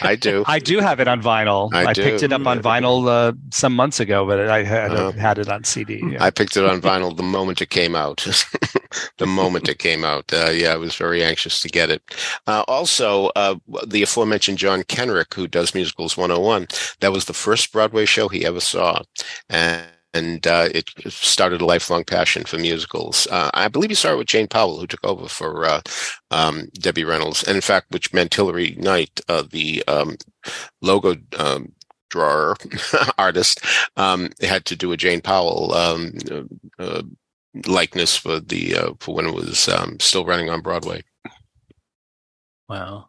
I 0.02 0.14
do. 0.14 0.44
I 0.46 0.60
do 0.60 0.78
have 0.78 1.00
it 1.00 1.08
on 1.08 1.20
vinyl. 1.20 1.68
I, 1.74 1.86
I 1.86 1.94
picked 1.94 2.22
it 2.22 2.32
up 2.32 2.46
on 2.46 2.62
vinyl 2.62 3.08
uh, 3.08 3.32
some 3.50 3.74
months 3.74 3.98
ago, 3.98 4.24
but 4.24 4.48
I 4.48 4.62
had, 4.62 4.92
uh, 4.92 5.12
had 5.12 5.38
it 5.38 5.48
on 5.48 5.64
CD. 5.64 6.00
Yeah. 6.12 6.24
I 6.24 6.30
picked 6.30 6.56
it 6.56 6.64
on 6.64 6.80
vinyl 6.80 7.16
the 7.16 7.24
moment 7.24 7.60
it 7.60 7.70
came 7.70 7.96
out. 7.96 8.18
the 9.18 9.26
moment 9.26 9.68
it 9.68 9.78
came 9.78 10.04
out. 10.04 10.32
Uh, 10.32 10.50
yeah, 10.50 10.72
I 10.72 10.76
was 10.76 10.94
very 10.94 11.24
anxious 11.24 11.60
to 11.62 11.68
get 11.68 11.90
it. 11.90 12.02
Uh, 12.46 12.64
also, 12.68 13.26
uh, 13.36 13.56
the 13.86 14.02
aforementioned 14.02 14.58
John 14.58 14.84
Kenrick, 14.84 15.34
who 15.34 15.48
does 15.48 15.74
Musicals 15.74 16.16
101, 16.16 16.68
that 17.00 17.12
was 17.12 17.24
the 17.24 17.34
first 17.34 17.72
Broadway 17.72 18.04
show 18.06 18.28
he 18.28 18.46
ever 18.46 18.60
saw. 18.60 19.02
And 19.48 19.86
and 20.12 20.46
uh, 20.46 20.68
it 20.74 20.90
started 21.08 21.60
a 21.60 21.66
lifelong 21.66 22.04
passion 22.04 22.44
for 22.44 22.58
musicals. 22.58 23.26
Uh, 23.30 23.50
I 23.54 23.68
believe 23.68 23.90
he 23.90 23.94
started 23.94 24.18
with 24.18 24.26
Jane 24.26 24.48
Powell, 24.48 24.80
who 24.80 24.86
took 24.86 25.04
over 25.04 25.28
for 25.28 25.64
uh, 25.64 25.80
um, 26.30 26.68
Debbie 26.74 27.04
Reynolds, 27.04 27.42
and 27.44 27.56
in 27.56 27.62
fact, 27.62 27.90
which 27.90 28.12
meant 28.12 28.34
Hilary 28.34 28.74
Knight, 28.78 29.20
uh, 29.28 29.44
the 29.48 29.84
um, 29.86 30.16
logo 30.82 31.16
um, 31.38 31.72
drawer 32.10 32.56
artist, 33.18 33.60
um, 33.96 34.30
had 34.40 34.64
to 34.66 34.76
do 34.76 34.92
a 34.92 34.96
Jane 34.96 35.20
Powell 35.20 35.72
um, 35.74 36.12
uh, 36.78 37.02
likeness 37.66 38.16
for 38.16 38.40
the 38.40 38.76
uh, 38.76 38.92
for 39.00 39.14
when 39.14 39.26
it 39.26 39.34
was 39.34 39.68
um, 39.68 39.98
still 40.00 40.24
running 40.24 40.50
on 40.50 40.60
Broadway. 40.60 41.02
Wow! 42.68 43.08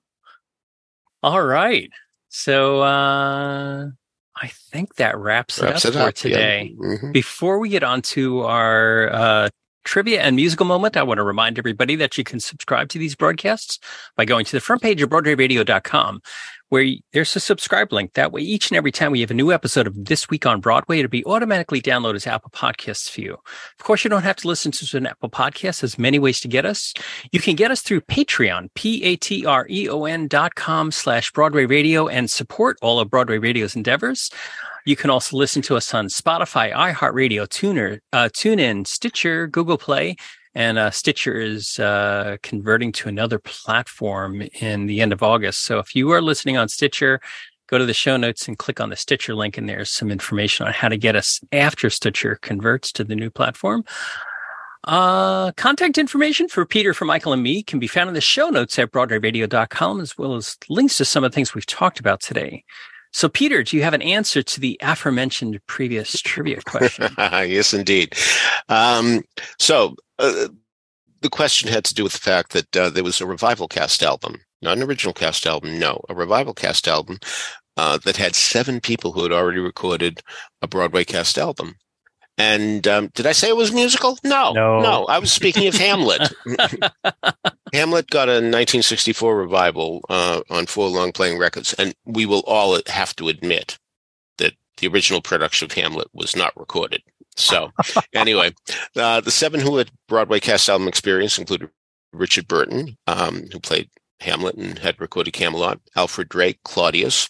All 1.23 1.43
right, 1.43 1.89
so 2.29 2.81
I 4.41 4.47
think 4.47 4.95
that 4.95 5.17
wraps, 5.17 5.61
wraps 5.61 5.85
it 5.85 5.89
up 5.89 5.93
it 5.93 5.97
for 5.97 6.09
up, 6.09 6.15
today. 6.15 6.75
Yeah. 6.75 6.87
Mm-hmm. 6.87 7.11
Before 7.11 7.59
we 7.59 7.69
get 7.69 7.83
on 7.83 8.01
to 8.01 8.41
our 8.41 9.13
uh, 9.13 9.49
trivia 9.83 10.21
and 10.21 10.35
musical 10.35 10.65
moment, 10.65 10.97
I 10.97 11.03
want 11.03 11.17
to 11.17 11.23
remind 11.23 11.57
everybody 11.57 11.95
that 11.95 12.17
you 12.17 12.23
can 12.23 12.39
subscribe 12.39 12.89
to 12.89 12.99
these 12.99 13.15
broadcasts 13.15 13.79
by 14.15 14.25
going 14.25 14.45
to 14.45 14.51
the 14.51 14.61
front 14.61 14.81
page 14.81 15.01
of 15.01 15.09
BroadwayRadio.com, 15.09 16.21
where 16.69 16.93
there's 17.13 17.35
a 17.35 17.39
subscribe 17.39 17.91
link. 17.91 18.13
That 18.13 18.31
way, 18.31 18.41
each 18.41 18.69
and 18.69 18.77
every 18.77 18.91
time 18.91 19.11
we 19.11 19.21
have 19.21 19.31
a 19.31 19.35
new 19.35 19.51
episode 19.51 19.87
of 19.87 20.05
This 20.05 20.29
Week 20.29 20.45
on 20.45 20.61
Broadway, 20.61 20.99
it'll 20.99 21.09
be 21.09 21.25
automatically 21.25 21.81
downloaded 21.81 22.15
as 22.15 22.27
Apple 22.27 22.51
Podcasts 22.51 23.09
for 23.09 23.21
you. 23.21 23.33
Of 23.33 23.83
course, 23.83 24.03
you 24.03 24.09
don't 24.09 24.23
have 24.23 24.37
to 24.37 24.47
listen 24.47 24.71
to 24.71 24.97
an 24.97 25.07
Apple 25.07 25.29
Podcast. 25.29 25.81
There's 25.81 25.99
many 25.99 26.19
ways 26.19 26.39
to 26.41 26.47
get 26.47 26.65
us. 26.65 26.93
You 27.31 27.39
can 27.39 27.55
get 27.55 27.71
us 27.71 27.81
through 27.81 28.01
Patreon, 28.01 28.69
P-A-T-R-E-O-N 28.75 30.27
dot 30.27 30.55
com 30.55 30.91
slash 30.91 31.31
Broadway 31.31 31.65
Radio 31.65 32.07
and 32.07 32.29
support 32.29 32.77
all 32.81 32.99
of 32.99 33.09
Broadway 33.09 33.37
Radio's 33.37 33.75
endeavors. 33.75 34.29
You 34.85 34.95
can 34.95 35.09
also 35.09 35.37
listen 35.37 35.61
to 35.63 35.75
us 35.75 35.93
on 35.93 36.07
Spotify, 36.07 36.73
iHeartRadio, 36.73 37.47
Tuner, 37.47 37.99
uh, 38.13 38.29
TuneIn, 38.33 38.87
Stitcher, 38.87 39.47
Google 39.47 39.77
Play, 39.77 40.15
and 40.55 40.77
uh, 40.77 40.91
Stitcher 40.91 41.39
is 41.39 41.79
uh, 41.79 42.37
converting 42.43 42.91
to 42.93 43.09
another 43.09 43.39
platform 43.39 44.41
in 44.59 44.87
the 44.87 45.01
end 45.01 45.13
of 45.13 45.23
August. 45.23 45.63
So 45.63 45.79
if 45.79 45.95
you 45.95 46.11
are 46.11 46.21
listening 46.21 46.57
on 46.57 46.67
Stitcher, 46.67 47.21
go 47.67 47.77
to 47.77 47.85
the 47.85 47.93
show 47.93 48.17
notes 48.17 48.47
and 48.47 48.57
click 48.57 48.81
on 48.81 48.89
the 48.89 48.95
Stitcher 48.95 49.33
link, 49.33 49.57
and 49.57 49.69
there's 49.69 49.91
some 49.91 50.11
information 50.11 50.67
on 50.67 50.73
how 50.73 50.89
to 50.89 50.97
get 50.97 51.15
us 51.15 51.39
after 51.51 51.89
Stitcher 51.89 52.37
converts 52.41 52.91
to 52.93 53.03
the 53.03 53.15
new 53.15 53.29
platform. 53.29 53.85
Uh, 54.83 55.51
contact 55.53 55.99
information 55.99 56.47
for 56.47 56.65
Peter, 56.65 56.93
for 56.93 57.05
Michael, 57.05 57.33
and 57.33 57.43
me 57.43 57.61
can 57.61 57.79
be 57.79 57.87
found 57.87 58.07
in 58.07 58.15
the 58.15 58.21
show 58.21 58.49
notes 58.49 58.79
at 58.79 58.91
BroadwayRadio.com, 58.91 60.01
as 60.01 60.17
well 60.17 60.35
as 60.35 60.57
links 60.69 60.97
to 60.97 61.05
some 61.05 61.23
of 61.23 61.31
the 61.31 61.35
things 61.35 61.53
we've 61.53 61.67
talked 61.67 61.99
about 61.99 62.19
today. 62.19 62.63
So, 63.13 63.27
Peter, 63.27 63.61
do 63.63 63.75
you 63.75 63.83
have 63.83 63.93
an 63.93 64.01
answer 64.01 64.41
to 64.41 64.59
the 64.59 64.79
aforementioned 64.81 65.59
previous 65.67 66.13
trivia 66.21 66.61
question? 66.61 67.13
yes, 67.17 67.73
indeed. 67.73 68.15
Um, 68.69 69.23
so, 69.59 69.95
uh, 70.19 70.47
the 71.21 71.29
question 71.29 71.69
had 71.69 71.83
to 71.85 71.93
do 71.93 72.03
with 72.03 72.13
the 72.13 72.19
fact 72.19 72.53
that 72.53 72.77
uh, 72.77 72.89
there 72.89 73.03
was 73.03 73.21
a 73.21 73.25
revival 73.25 73.67
cast 73.67 74.01
album, 74.01 74.37
not 74.61 74.77
an 74.77 74.83
original 74.83 75.13
cast 75.13 75.45
album, 75.45 75.77
no, 75.77 76.01
a 76.09 76.15
revival 76.15 76.53
cast 76.53 76.87
album 76.87 77.19
uh, 77.77 77.97
that 77.99 78.17
had 78.17 78.35
seven 78.35 78.79
people 78.79 79.11
who 79.11 79.23
had 79.23 79.31
already 79.31 79.59
recorded 79.59 80.21
a 80.61 80.67
Broadway 80.67 81.03
cast 81.03 81.37
album. 81.37 81.75
And 82.41 82.87
um, 82.87 83.11
did 83.13 83.27
I 83.27 83.33
say 83.33 83.49
it 83.49 83.55
was 83.55 83.71
musical? 83.71 84.17
No, 84.23 84.51
no, 84.51 84.79
no. 84.81 85.05
I 85.05 85.19
was 85.19 85.31
speaking 85.31 85.67
of 85.67 85.75
Hamlet. 85.75 86.33
Hamlet 87.73 88.09
got 88.09 88.29
a 88.29 88.41
1964 88.41 89.37
revival 89.37 90.01
uh, 90.09 90.41
on 90.49 90.65
four 90.65 90.87
long 90.87 91.11
playing 91.11 91.37
records, 91.37 91.73
and 91.75 91.93
we 92.03 92.25
will 92.25 92.43
all 92.47 92.79
have 92.87 93.15
to 93.17 93.29
admit 93.29 93.77
that 94.39 94.53
the 94.77 94.87
original 94.87 95.21
production 95.21 95.65
of 95.65 95.73
Hamlet 95.73 96.07
was 96.13 96.35
not 96.35 96.59
recorded. 96.59 97.03
So, 97.35 97.71
anyway, 98.15 98.53
uh, 98.95 99.21
the 99.21 99.29
seven 99.29 99.59
who 99.59 99.77
had 99.77 99.91
Broadway 100.07 100.39
cast 100.39 100.67
album 100.67 100.87
experience 100.87 101.37
included 101.37 101.69
Richard 102.11 102.47
Burton, 102.47 102.97
um, 103.05 103.49
who 103.51 103.59
played 103.59 103.87
Hamlet 104.19 104.55
and 104.55 104.79
had 104.79 104.99
recorded 104.99 105.33
Camelot, 105.33 105.79
Alfred 105.95 106.27
Drake, 106.27 106.59
Claudius, 106.63 107.29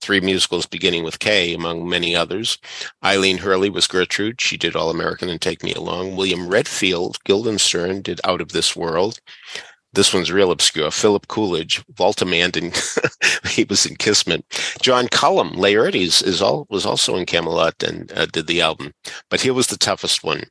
three 0.00 0.20
musicals 0.20 0.66
beginning 0.66 1.04
with 1.04 1.18
K, 1.18 1.54
among 1.54 1.88
many 1.88 2.14
others. 2.16 2.58
Eileen 3.04 3.38
Herlie 3.38 3.70
was 3.70 3.86
Gertrude. 3.86 4.40
She 4.40 4.56
did 4.56 4.76
All 4.76 4.90
American 4.90 5.28
and 5.28 5.40
Take 5.40 5.62
Me 5.62 5.72
Along. 5.74 6.16
William 6.16 6.48
Redfield, 6.48 7.22
Guildenstern, 7.24 8.02
did 8.02 8.20
Out 8.24 8.40
of 8.40 8.52
This 8.52 8.74
World. 8.74 9.20
This 9.92 10.14
one's 10.14 10.30
real 10.30 10.52
obscure. 10.52 10.90
Philip 10.90 11.26
Coolidge, 11.26 11.84
Voltemand, 11.94 12.56
he 13.50 13.64
was 13.64 13.84
in 13.86 13.96
Kismet. 13.96 14.44
John 14.80 15.08
Cullum, 15.08 15.52
Laertes, 15.52 16.22
is 16.22 16.40
all 16.40 16.66
was 16.70 16.86
also 16.86 17.16
in 17.16 17.26
Camelot 17.26 17.82
and 17.82 18.12
uh, 18.12 18.26
did 18.26 18.46
the 18.46 18.60
album. 18.60 18.92
But 19.28 19.40
here 19.40 19.54
was 19.54 19.66
the 19.66 19.76
toughest 19.76 20.22
one. 20.22 20.44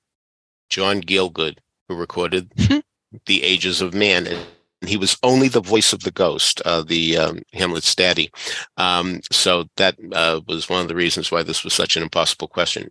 John 0.69 1.01
Gielgud, 1.01 1.57
who 1.87 1.95
recorded 1.95 2.51
The 3.25 3.43
Ages 3.43 3.81
of 3.81 3.93
Man. 3.93 4.27
And 4.27 4.45
he 4.85 4.97
was 4.97 5.17
only 5.23 5.47
the 5.47 5.61
voice 5.61 5.93
of 5.93 6.01
the 6.01 6.11
ghost, 6.11 6.61
uh, 6.65 6.81
the 6.81 7.17
um, 7.17 7.41
Hamlet's 7.53 7.93
daddy. 7.95 8.31
Um, 8.77 9.21
so 9.31 9.65
that 9.77 9.97
uh, 10.13 10.41
was 10.47 10.69
one 10.69 10.81
of 10.81 10.87
the 10.87 10.95
reasons 10.95 11.31
why 11.31 11.43
this 11.43 11.63
was 11.63 11.73
such 11.73 11.97
an 11.97 12.03
impossible 12.03 12.47
question. 12.47 12.89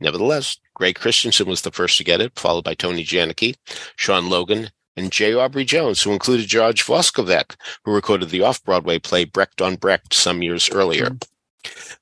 Nevertheless, 0.00 0.58
Greg 0.74 0.96
Christensen 0.96 1.48
was 1.48 1.62
the 1.62 1.70
first 1.70 1.98
to 1.98 2.04
get 2.04 2.20
it, 2.20 2.38
followed 2.38 2.64
by 2.64 2.74
Tony 2.74 3.04
Janicki, 3.04 3.56
Sean 3.96 4.28
Logan, 4.28 4.70
and 4.96 5.12
J. 5.12 5.34
Aubrey 5.34 5.64
Jones, 5.64 6.02
who 6.02 6.12
included 6.12 6.48
George 6.48 6.84
Voskovec, 6.84 7.56
who 7.84 7.92
recorded 7.92 8.30
the 8.30 8.42
off-Broadway 8.42 8.98
play 8.98 9.24
Brecht 9.24 9.62
on 9.62 9.76
Brecht 9.76 10.12
some 10.12 10.42
years 10.42 10.68
earlier. 10.70 11.06
Mm-hmm. 11.06 11.37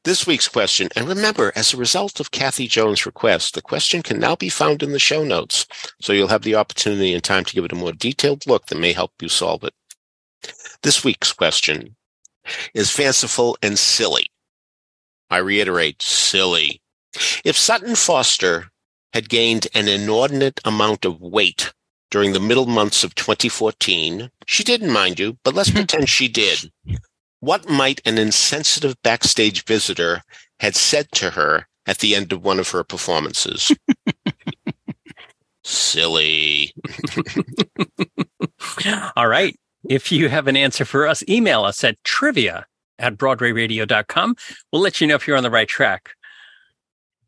This 0.04 0.26
week's 0.26 0.48
question, 0.48 0.88
and 0.94 1.08
remember, 1.08 1.52
as 1.56 1.72
a 1.72 1.78
result 1.78 2.20
of 2.20 2.30
Kathy 2.30 2.68
Jones' 2.68 3.06
request, 3.06 3.54
the 3.54 3.62
question 3.62 4.02
can 4.02 4.20
now 4.20 4.36
be 4.36 4.48
found 4.48 4.82
in 4.82 4.92
the 4.92 4.98
show 4.98 5.24
notes, 5.24 5.66
so 6.00 6.12
you'll 6.12 6.28
have 6.28 6.42
the 6.42 6.54
opportunity 6.54 7.14
and 7.14 7.24
time 7.24 7.44
to 7.44 7.54
give 7.54 7.64
it 7.64 7.72
a 7.72 7.76
more 7.76 7.92
detailed 7.92 8.46
look 8.46 8.66
that 8.66 8.78
may 8.78 8.92
help 8.92 9.12
you 9.20 9.28
solve 9.28 9.64
it. 9.64 9.74
This 10.82 11.02
week's 11.02 11.32
question 11.32 11.96
is 12.74 12.90
fanciful 12.90 13.56
and 13.62 13.78
silly. 13.78 14.30
I 15.30 15.38
reiterate, 15.38 16.02
silly. 16.02 16.80
If 17.44 17.56
Sutton 17.56 17.96
Foster 17.96 18.70
had 19.12 19.28
gained 19.28 19.66
an 19.74 19.88
inordinate 19.88 20.60
amount 20.64 21.04
of 21.04 21.20
weight 21.20 21.72
during 22.10 22.32
the 22.32 22.40
middle 22.40 22.66
months 22.66 23.02
of 23.02 23.14
2014, 23.14 24.30
she 24.46 24.62
didn't, 24.62 24.92
mind 24.92 25.18
you, 25.18 25.38
but 25.42 25.54
let's 25.54 25.70
pretend 25.72 26.08
she 26.08 26.28
did. 26.28 26.70
What 27.40 27.68
might 27.68 28.00
an 28.04 28.18
insensitive 28.18 29.00
backstage 29.02 29.64
visitor 29.64 30.22
had 30.60 30.74
said 30.74 31.12
to 31.12 31.30
her 31.30 31.66
at 31.86 31.98
the 31.98 32.14
end 32.14 32.32
of 32.32 32.44
one 32.44 32.58
of 32.58 32.70
her 32.70 32.82
performances? 32.82 33.70
Silly. 35.64 36.72
All 39.16 39.28
right. 39.28 39.58
If 39.88 40.10
you 40.10 40.28
have 40.28 40.48
an 40.48 40.56
answer 40.56 40.84
for 40.84 41.06
us, 41.06 41.22
email 41.28 41.64
us 41.64 41.84
at 41.84 42.02
trivia 42.04 42.66
at 42.98 43.16
broadwayradio.com. 43.16 44.36
We'll 44.72 44.82
let 44.82 45.00
you 45.00 45.06
know 45.06 45.14
if 45.14 45.26
you're 45.26 45.36
on 45.36 45.42
the 45.42 45.50
right 45.50 45.68
track. 45.68 46.10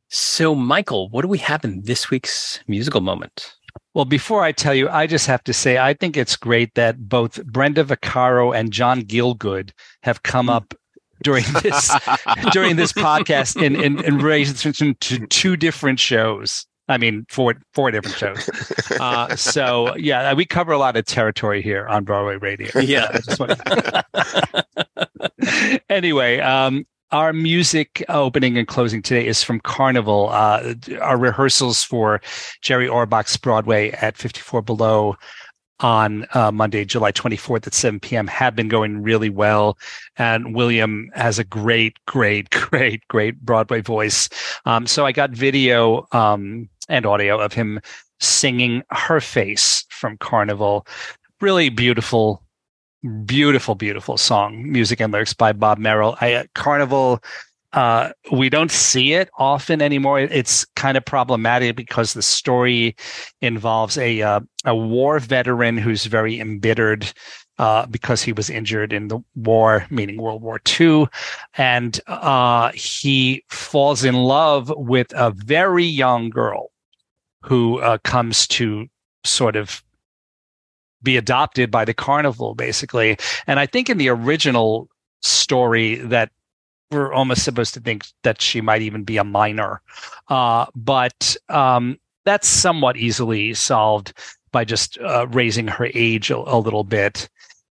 So, 0.08 0.54
Michael, 0.54 1.08
what 1.10 1.22
do 1.22 1.28
we 1.28 1.38
have 1.38 1.64
in 1.64 1.82
this 1.82 2.10
week's 2.10 2.60
musical 2.66 3.00
moment? 3.00 3.57
Well, 3.94 4.04
before 4.04 4.42
I 4.42 4.52
tell 4.52 4.74
you, 4.74 4.88
I 4.88 5.06
just 5.06 5.26
have 5.26 5.42
to 5.44 5.52
say 5.52 5.78
I 5.78 5.94
think 5.94 6.16
it's 6.16 6.36
great 6.36 6.74
that 6.74 7.08
both 7.08 7.44
Brenda 7.44 7.84
Vaccaro 7.84 8.56
and 8.56 8.72
John 8.72 9.02
Gielgud 9.02 9.70
have 10.02 10.22
come 10.22 10.46
mm. 10.46 10.54
up 10.54 10.74
during 11.22 11.44
this 11.62 11.90
during 12.52 12.76
this 12.76 12.92
podcast 12.92 13.60
in 13.60 13.76
in, 13.76 14.04
in 14.04 14.18
relation 14.18 14.94
to 14.94 15.26
two 15.26 15.56
different 15.56 16.00
shows. 16.00 16.66
I 16.90 16.96
mean, 16.96 17.26
four 17.28 17.54
four 17.74 17.90
different 17.90 18.16
shows. 18.16 18.48
Uh, 19.00 19.36
so 19.36 19.94
yeah, 19.96 20.32
we 20.34 20.46
cover 20.46 20.72
a 20.72 20.78
lot 20.78 20.96
of 20.96 21.04
territory 21.04 21.60
here 21.60 21.86
on 21.86 22.04
Broadway 22.04 22.36
Radio. 22.36 22.70
Yeah. 22.80 23.18
anyway, 25.90 26.40
um, 26.40 26.86
our 27.10 27.32
music 27.32 28.04
opening 28.08 28.58
and 28.58 28.68
closing 28.68 29.02
today 29.02 29.26
is 29.26 29.42
from 29.42 29.60
Carnival. 29.60 30.28
Uh, 30.30 30.74
our 31.00 31.16
rehearsals 31.16 31.82
for 31.82 32.20
Jerry 32.60 32.88
Orbach's 32.88 33.36
Broadway 33.36 33.90
at 33.92 34.16
54 34.16 34.62
Below 34.62 35.16
on 35.80 36.26
uh, 36.34 36.50
Monday, 36.50 36.84
July 36.84 37.12
24th 37.12 37.66
at 37.66 37.74
7 37.74 38.00
p.m. 38.00 38.26
have 38.26 38.54
been 38.56 38.68
going 38.68 39.02
really 39.02 39.30
well. 39.30 39.78
And 40.16 40.54
William 40.54 41.10
has 41.14 41.38
a 41.38 41.44
great, 41.44 41.96
great, 42.06 42.50
great, 42.70 43.06
great 43.08 43.40
Broadway 43.40 43.80
voice. 43.80 44.28
Um, 44.64 44.86
so 44.86 45.06
I 45.06 45.12
got 45.12 45.30
video 45.30 46.06
um, 46.12 46.68
and 46.88 47.06
audio 47.06 47.40
of 47.40 47.52
him 47.52 47.80
singing 48.20 48.82
Her 48.90 49.20
Face 49.20 49.84
from 49.88 50.16
Carnival. 50.18 50.86
Really 51.40 51.68
beautiful, 51.68 52.42
beautiful, 53.24 53.74
beautiful 53.74 54.16
song, 54.16 54.70
music 54.70 55.00
and 55.00 55.12
lyrics 55.12 55.34
by 55.34 55.52
Bob 55.52 55.78
Merrill. 55.78 56.16
I, 56.20 56.34
uh, 56.34 56.44
Carnival 56.54 57.20
uh, 57.72 58.10
we 58.32 58.48
don't 58.48 58.70
see 58.70 59.12
it 59.12 59.28
often 59.38 59.82
anymore. 59.82 60.20
It's 60.20 60.64
kind 60.76 60.96
of 60.96 61.04
problematic 61.04 61.76
because 61.76 62.14
the 62.14 62.22
story 62.22 62.96
involves 63.42 63.98
a 63.98 64.22
uh, 64.22 64.40
a 64.64 64.74
war 64.74 65.18
veteran 65.18 65.76
who's 65.76 66.06
very 66.06 66.40
embittered 66.40 67.12
uh, 67.58 67.86
because 67.86 68.22
he 68.22 68.32
was 68.32 68.48
injured 68.48 68.92
in 68.92 69.08
the 69.08 69.18
war, 69.34 69.86
meaning 69.90 70.16
World 70.16 70.42
War 70.42 70.60
II, 70.80 71.08
and 71.56 72.00
uh, 72.06 72.72
he 72.72 73.44
falls 73.50 74.04
in 74.04 74.14
love 74.14 74.72
with 74.74 75.12
a 75.14 75.30
very 75.32 75.84
young 75.84 76.30
girl 76.30 76.70
who 77.42 77.80
uh, 77.80 77.98
comes 77.98 78.46
to 78.46 78.86
sort 79.24 79.56
of 79.56 79.82
be 81.02 81.16
adopted 81.16 81.70
by 81.70 81.84
the 81.84 81.94
carnival, 81.94 82.54
basically. 82.54 83.16
And 83.46 83.60
I 83.60 83.66
think 83.66 83.88
in 83.88 83.98
the 83.98 84.08
original 84.08 84.88
story 85.22 85.96
that 85.96 86.30
we're 86.90 87.12
almost 87.12 87.44
supposed 87.44 87.74
to 87.74 87.80
think 87.80 88.06
that 88.22 88.40
she 88.40 88.60
might 88.60 88.82
even 88.82 89.04
be 89.04 89.16
a 89.16 89.24
minor. 89.24 89.82
Uh, 90.28 90.66
but 90.74 91.36
um, 91.48 91.98
that's 92.24 92.48
somewhat 92.48 92.96
easily 92.96 93.54
solved 93.54 94.12
by 94.52 94.64
just 94.64 94.98
uh, 94.98 95.26
raising 95.28 95.68
her 95.68 95.90
age 95.94 96.30
a, 96.30 96.36
a 96.36 96.58
little 96.58 96.84
bit. 96.84 97.28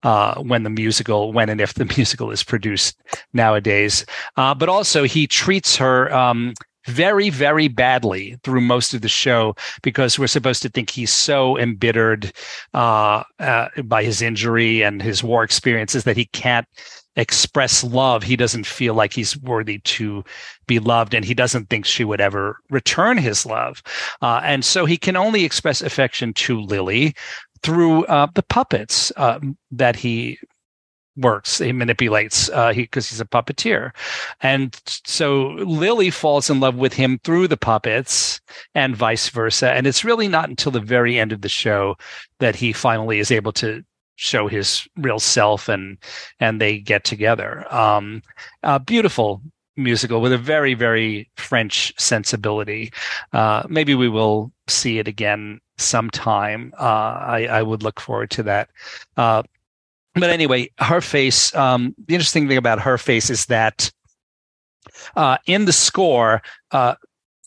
Uh, 0.02 0.40
when 0.40 0.62
the 0.62 0.70
musical, 0.70 1.30
when 1.30 1.50
and 1.50 1.60
if 1.60 1.74
the 1.74 1.84
musical 1.96 2.30
is 2.30 2.42
produced 2.42 2.98
nowadays. 3.34 4.06
Uh, 4.38 4.54
but 4.54 4.66
also, 4.66 5.04
he 5.04 5.26
treats 5.26 5.76
her 5.76 6.10
um, 6.10 6.54
very, 6.90 7.30
very 7.30 7.68
badly 7.68 8.36
through 8.42 8.60
most 8.60 8.94
of 8.94 9.02
the 9.02 9.08
show 9.08 9.54
because 9.82 10.18
we're 10.18 10.26
supposed 10.26 10.62
to 10.62 10.68
think 10.68 10.90
he's 10.90 11.12
so 11.12 11.56
embittered 11.58 12.32
uh, 12.74 13.22
uh, 13.38 13.68
by 13.84 14.02
his 14.04 14.20
injury 14.20 14.82
and 14.82 15.00
his 15.02 15.22
war 15.22 15.44
experiences 15.44 16.04
that 16.04 16.16
he 16.16 16.26
can't 16.26 16.66
express 17.16 17.84
love, 17.84 18.22
he 18.22 18.36
doesn't 18.36 18.66
feel 18.66 18.94
like 18.94 19.12
he's 19.12 19.36
worthy 19.38 19.78
to 19.80 20.24
be 20.66 20.78
loved, 20.78 21.14
and 21.14 21.24
he 21.24 21.34
doesn't 21.34 21.68
think 21.68 21.84
she 21.84 22.04
would 22.04 22.20
ever 22.20 22.58
return 22.70 23.18
his 23.18 23.44
love. 23.44 23.82
Uh, 24.22 24.40
and 24.44 24.64
so 24.64 24.84
he 24.84 24.96
can 24.96 25.16
only 25.16 25.44
express 25.44 25.82
affection 25.82 26.32
to 26.34 26.60
Lily 26.60 27.14
through 27.62 28.04
uh, 28.06 28.28
the 28.34 28.42
puppets 28.42 29.12
uh, 29.16 29.38
that 29.70 29.96
he 29.96 30.38
works 31.16 31.58
he 31.58 31.72
manipulates 31.72 32.48
uh 32.50 32.72
he 32.72 32.82
because 32.82 33.08
he's 33.10 33.20
a 33.20 33.24
puppeteer. 33.24 33.90
And 34.40 34.80
so 34.84 35.48
Lili 35.48 36.10
falls 36.10 36.48
in 36.48 36.60
love 36.60 36.76
with 36.76 36.92
him 36.92 37.18
through 37.24 37.48
the 37.48 37.56
puppets 37.56 38.40
and 38.74 38.96
vice 38.96 39.28
versa. 39.28 39.72
And 39.72 39.86
it's 39.86 40.04
really 40.04 40.28
not 40.28 40.48
until 40.48 40.72
the 40.72 40.80
very 40.80 41.18
end 41.18 41.32
of 41.32 41.42
the 41.42 41.48
show 41.48 41.96
that 42.38 42.54
he 42.56 42.72
finally 42.72 43.18
is 43.18 43.30
able 43.30 43.52
to 43.54 43.84
show 44.16 44.48
his 44.48 44.86
real 44.96 45.18
self 45.18 45.68
and 45.68 45.98
and 46.38 46.60
they 46.60 46.78
get 46.78 47.04
together. 47.04 47.66
Um 47.74 48.22
beautiful 48.84 49.42
musical 49.76 50.20
with 50.20 50.32
a 50.32 50.38
very 50.38 50.74
very 50.74 51.28
french 51.36 51.92
sensibility. 51.98 52.92
Uh 53.32 53.64
maybe 53.68 53.94
we 53.94 54.08
will 54.08 54.52
see 54.68 54.98
it 54.98 55.08
again 55.08 55.60
sometime. 55.78 56.72
Uh 56.78 57.18
i 57.38 57.46
i 57.50 57.62
would 57.62 57.82
look 57.82 57.98
forward 57.98 58.30
to 58.30 58.42
that. 58.44 58.70
Uh 59.16 59.42
but 60.14 60.30
anyway 60.30 60.70
her 60.78 61.00
face 61.00 61.54
um 61.54 61.94
the 62.06 62.14
interesting 62.14 62.48
thing 62.48 62.56
about 62.56 62.80
her 62.80 62.98
face 62.98 63.30
is 63.30 63.46
that 63.46 63.90
uh 65.16 65.36
in 65.46 65.64
the 65.64 65.72
score 65.72 66.42
uh 66.72 66.94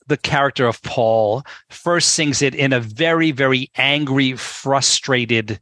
the 0.08 0.18
character 0.18 0.68
of 0.68 0.82
Paul 0.84 1.44
first 1.70 2.12
sings 2.12 2.42
it 2.42 2.56
in 2.56 2.74
a 2.74 2.80
very, 2.80 3.32
very 3.32 3.72
angry, 3.76 4.34
frustrated 4.34 5.60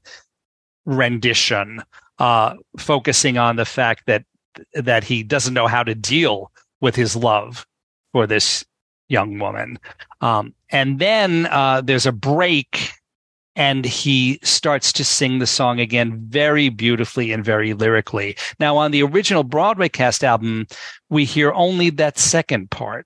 rendition, 0.86 1.82
uh, 2.20 2.56
focusing 2.78 3.38
on 3.38 3.56
the 3.56 3.66
fact 3.66 4.04
that 4.08 4.24
that 4.74 5.04
he 5.04 5.24
doesn't 5.24 5.54
know 5.54 5.68
how 5.68 5.84
to 5.84 5.96
deal 5.96 6.52
with 6.82 6.96
his 6.96 7.16
love 7.16 7.66
for 8.12 8.28
this 8.28 8.66
young 9.08 9.40
woman. 9.40 9.80
Um, 10.20 10.54
and 10.70 11.00
then 11.00 11.46
uh, 11.48 11.82
there's 11.82 12.06
a 12.06 12.12
break, 12.12 12.92
and 13.56 13.86
he 13.86 14.40
starts 14.44 14.94
to 14.94 15.04
sing 15.04 15.40
the 15.40 15.48
song 15.48 15.80
again 15.80 16.18
very 16.28 16.70
beautifully 16.70 17.32
and 17.32 17.44
very 17.44 17.74
lyrically. 17.74 18.38
Now, 18.60 18.78
on 18.78 18.92
the 18.92 19.04
original 19.04 19.44
Broadway 19.44 19.90
cast 19.90 20.24
album, 20.24 20.68
we 21.10 21.26
hear 21.26 21.52
only 21.54 21.90
that 21.92 22.18
second 22.18 22.72
part. 22.72 23.06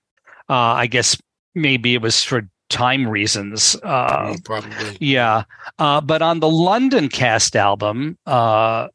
Uh, 0.49 0.53
I 0.53 0.87
guess 0.87 1.17
maybe 1.55 1.95
it 1.95 2.01
was 2.01 2.23
for 2.23 2.47
time 2.69 3.07
reasons. 3.07 3.75
Uh, 3.83 4.35
Probably. 4.43 4.97
yeah. 4.99 5.43
Uh, 5.79 6.01
but 6.01 6.21
on 6.21 6.39
the 6.39 6.49
London 6.49 7.09
cast 7.09 7.55
album, 7.55 8.17
uh, 8.25 8.87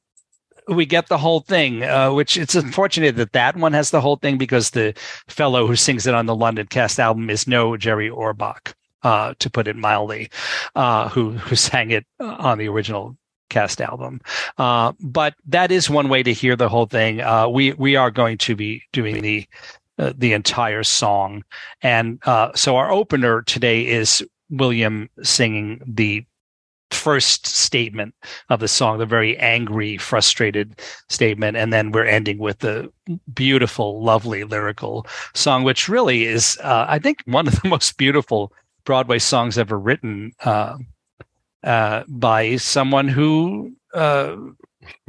we 0.68 0.86
get 0.86 1.08
the 1.08 1.18
whole 1.18 1.40
thing, 1.40 1.82
uh, 1.82 2.12
which 2.12 2.36
it's 2.36 2.54
unfortunate 2.54 3.16
that 3.16 3.32
that 3.32 3.56
one 3.56 3.72
has 3.72 3.90
the 3.90 4.00
whole 4.00 4.16
thing 4.16 4.38
because 4.38 4.70
the 4.70 4.94
fellow 5.26 5.66
who 5.66 5.74
sings 5.74 6.06
it 6.06 6.14
on 6.14 6.26
the 6.26 6.34
London 6.34 6.66
cast 6.66 7.00
album 7.00 7.28
is 7.28 7.46
no 7.46 7.76
Jerry 7.76 8.08
Orbach, 8.08 8.72
uh, 9.02 9.34
to 9.38 9.50
put 9.50 9.68
it 9.68 9.76
mildly, 9.76 10.30
uh, 10.74 11.08
who, 11.08 11.32
who 11.32 11.56
sang 11.70 11.90
it 11.90 12.06
on 12.18 12.58
the 12.58 12.68
original 12.68 13.16
cast 13.50 13.80
album. 13.80 14.20
Uh, 14.56 14.92
but 15.00 15.34
that 15.46 15.70
is 15.70 15.90
one 15.90 16.08
way 16.08 16.22
to 16.22 16.32
hear 16.32 16.56
the 16.56 16.68
whole 16.68 16.86
thing. 16.86 17.20
Uh, 17.20 17.48
we, 17.48 17.72
we 17.72 17.96
are 17.96 18.10
going 18.10 18.38
to 18.38 18.56
be 18.56 18.82
doing 18.92 19.20
the, 19.20 19.46
uh, 19.98 20.12
the 20.16 20.32
entire 20.32 20.84
song. 20.84 21.42
And 21.82 22.20
uh, 22.24 22.52
so 22.54 22.76
our 22.76 22.90
opener 22.90 23.42
today 23.42 23.86
is 23.86 24.24
William 24.48 25.10
singing 25.22 25.82
the 25.86 26.24
first 26.90 27.46
statement 27.46 28.14
of 28.48 28.60
the 28.60 28.68
song, 28.68 28.98
the 28.98 29.06
very 29.06 29.36
angry, 29.38 29.96
frustrated 29.96 30.80
statement. 31.08 31.56
And 31.56 31.72
then 31.72 31.92
we're 31.92 32.04
ending 32.04 32.38
with 32.38 32.58
the 32.58 32.90
beautiful, 33.32 34.02
lovely 34.02 34.44
lyrical 34.44 35.06
song, 35.34 35.62
which 35.62 35.88
really 35.88 36.24
is, 36.24 36.58
uh, 36.62 36.86
I 36.88 36.98
think, 36.98 37.22
one 37.26 37.46
of 37.46 37.60
the 37.60 37.68
most 37.68 37.96
beautiful 37.96 38.52
Broadway 38.84 39.18
songs 39.18 39.58
ever 39.58 39.78
written 39.78 40.32
uh, 40.44 40.76
uh, 41.62 42.04
by 42.08 42.56
someone 42.56 43.08
who, 43.08 43.74
uh, 43.94 44.36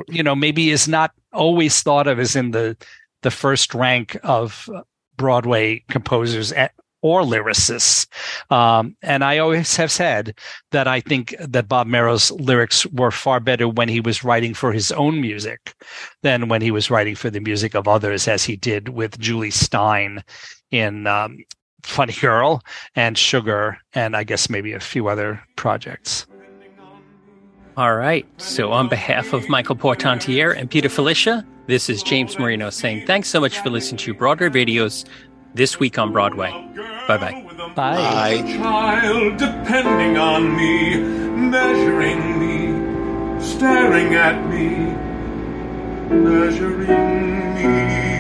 you 0.08 0.24
know, 0.24 0.36
maybe 0.36 0.70
is 0.70 0.88
not 0.88 1.12
always 1.34 1.82
thought 1.82 2.08
of 2.08 2.20
as 2.20 2.36
in 2.36 2.52
the 2.52 2.76
the 3.22 3.32
first 3.32 3.74
rank 3.74 4.18
of 4.24 4.70
Broadway 5.16 5.84
composers 5.90 6.52
at, 6.52 6.74
or 7.02 7.22
lyricists. 7.22 8.08
Um, 8.52 8.96
and 9.02 9.24
I 9.24 9.40
always 9.40 9.76
have 9.76 9.92
said 9.92 10.38
that 10.72 10.88
I 10.88 11.02
think 11.02 11.36
that 11.40 11.68
Bob 11.68 11.88
Merrill's 11.88 12.32
lyrics 12.32 12.86
were 12.88 13.12
far 13.12 13.40
better 13.40 13.68
when 13.68 13.90
he 13.90 14.00
was 14.00 14.24
writing 14.24 14.54
for 14.54 14.72
his 14.72 14.92
own 14.92 15.22
music 15.22 15.74
than 16.22 16.48
when 16.48 16.62
he 16.62 16.72
was 16.72 16.92
writing 16.92 17.16
for 17.16 17.30
the 17.30 17.40
music 17.40 17.76
of 17.76 17.88
others, 17.88 18.28
as 18.28 18.44
he 18.44 18.56
did 18.56 18.90
with 18.90 19.20
Jule 19.20 19.52
Styne 19.52 20.24
in 20.70 21.08
um, 21.08 21.40
Funny 21.84 22.14
Girl 22.14 22.62
and 22.96 23.18
Sugar, 23.18 23.78
and 23.94 24.16
I 24.16 24.24
guess 24.24 24.50
maybe 24.50 24.74
a 24.74 24.80
few 24.80 25.08
other 25.08 25.42
projects. 25.56 26.26
All 27.78 27.96
right. 27.96 28.26
So, 28.38 28.72
on 28.72 28.90
behalf 28.90 29.34
of 29.34 29.48
Michael 29.48 29.76
Portantiere 29.76 30.52
and 30.52 30.70
Peter 30.70 30.90
Filichia, 30.90 31.46
this 31.68 31.90
is 31.90 32.04
James 32.04 32.38
Marino 32.38 32.70
saying 32.70 33.06
thanks 33.08 33.30
so 33.30 33.40
much 33.40 33.60
for 33.60 33.70
listening 33.70 33.98
to 34.00 34.14
Broadway 34.14 34.50
Videos 34.50 35.06
this 35.54 35.80
week 35.80 35.98
on 35.98 36.12
Broadway. 36.12 36.52
Bye 37.08 37.18
bye. 37.18 37.46
Bye. 37.74 37.74
Bye. 37.76 38.58
child 38.58 39.38
depending 39.38 40.18
on 40.18 40.56
me, 40.56 40.98
measuring 40.98 42.40
me, 42.40 43.42
staring 43.42 44.16
at 44.16 44.48
me, 44.50 44.94
measuring 46.10 47.56
me. 47.56 48.11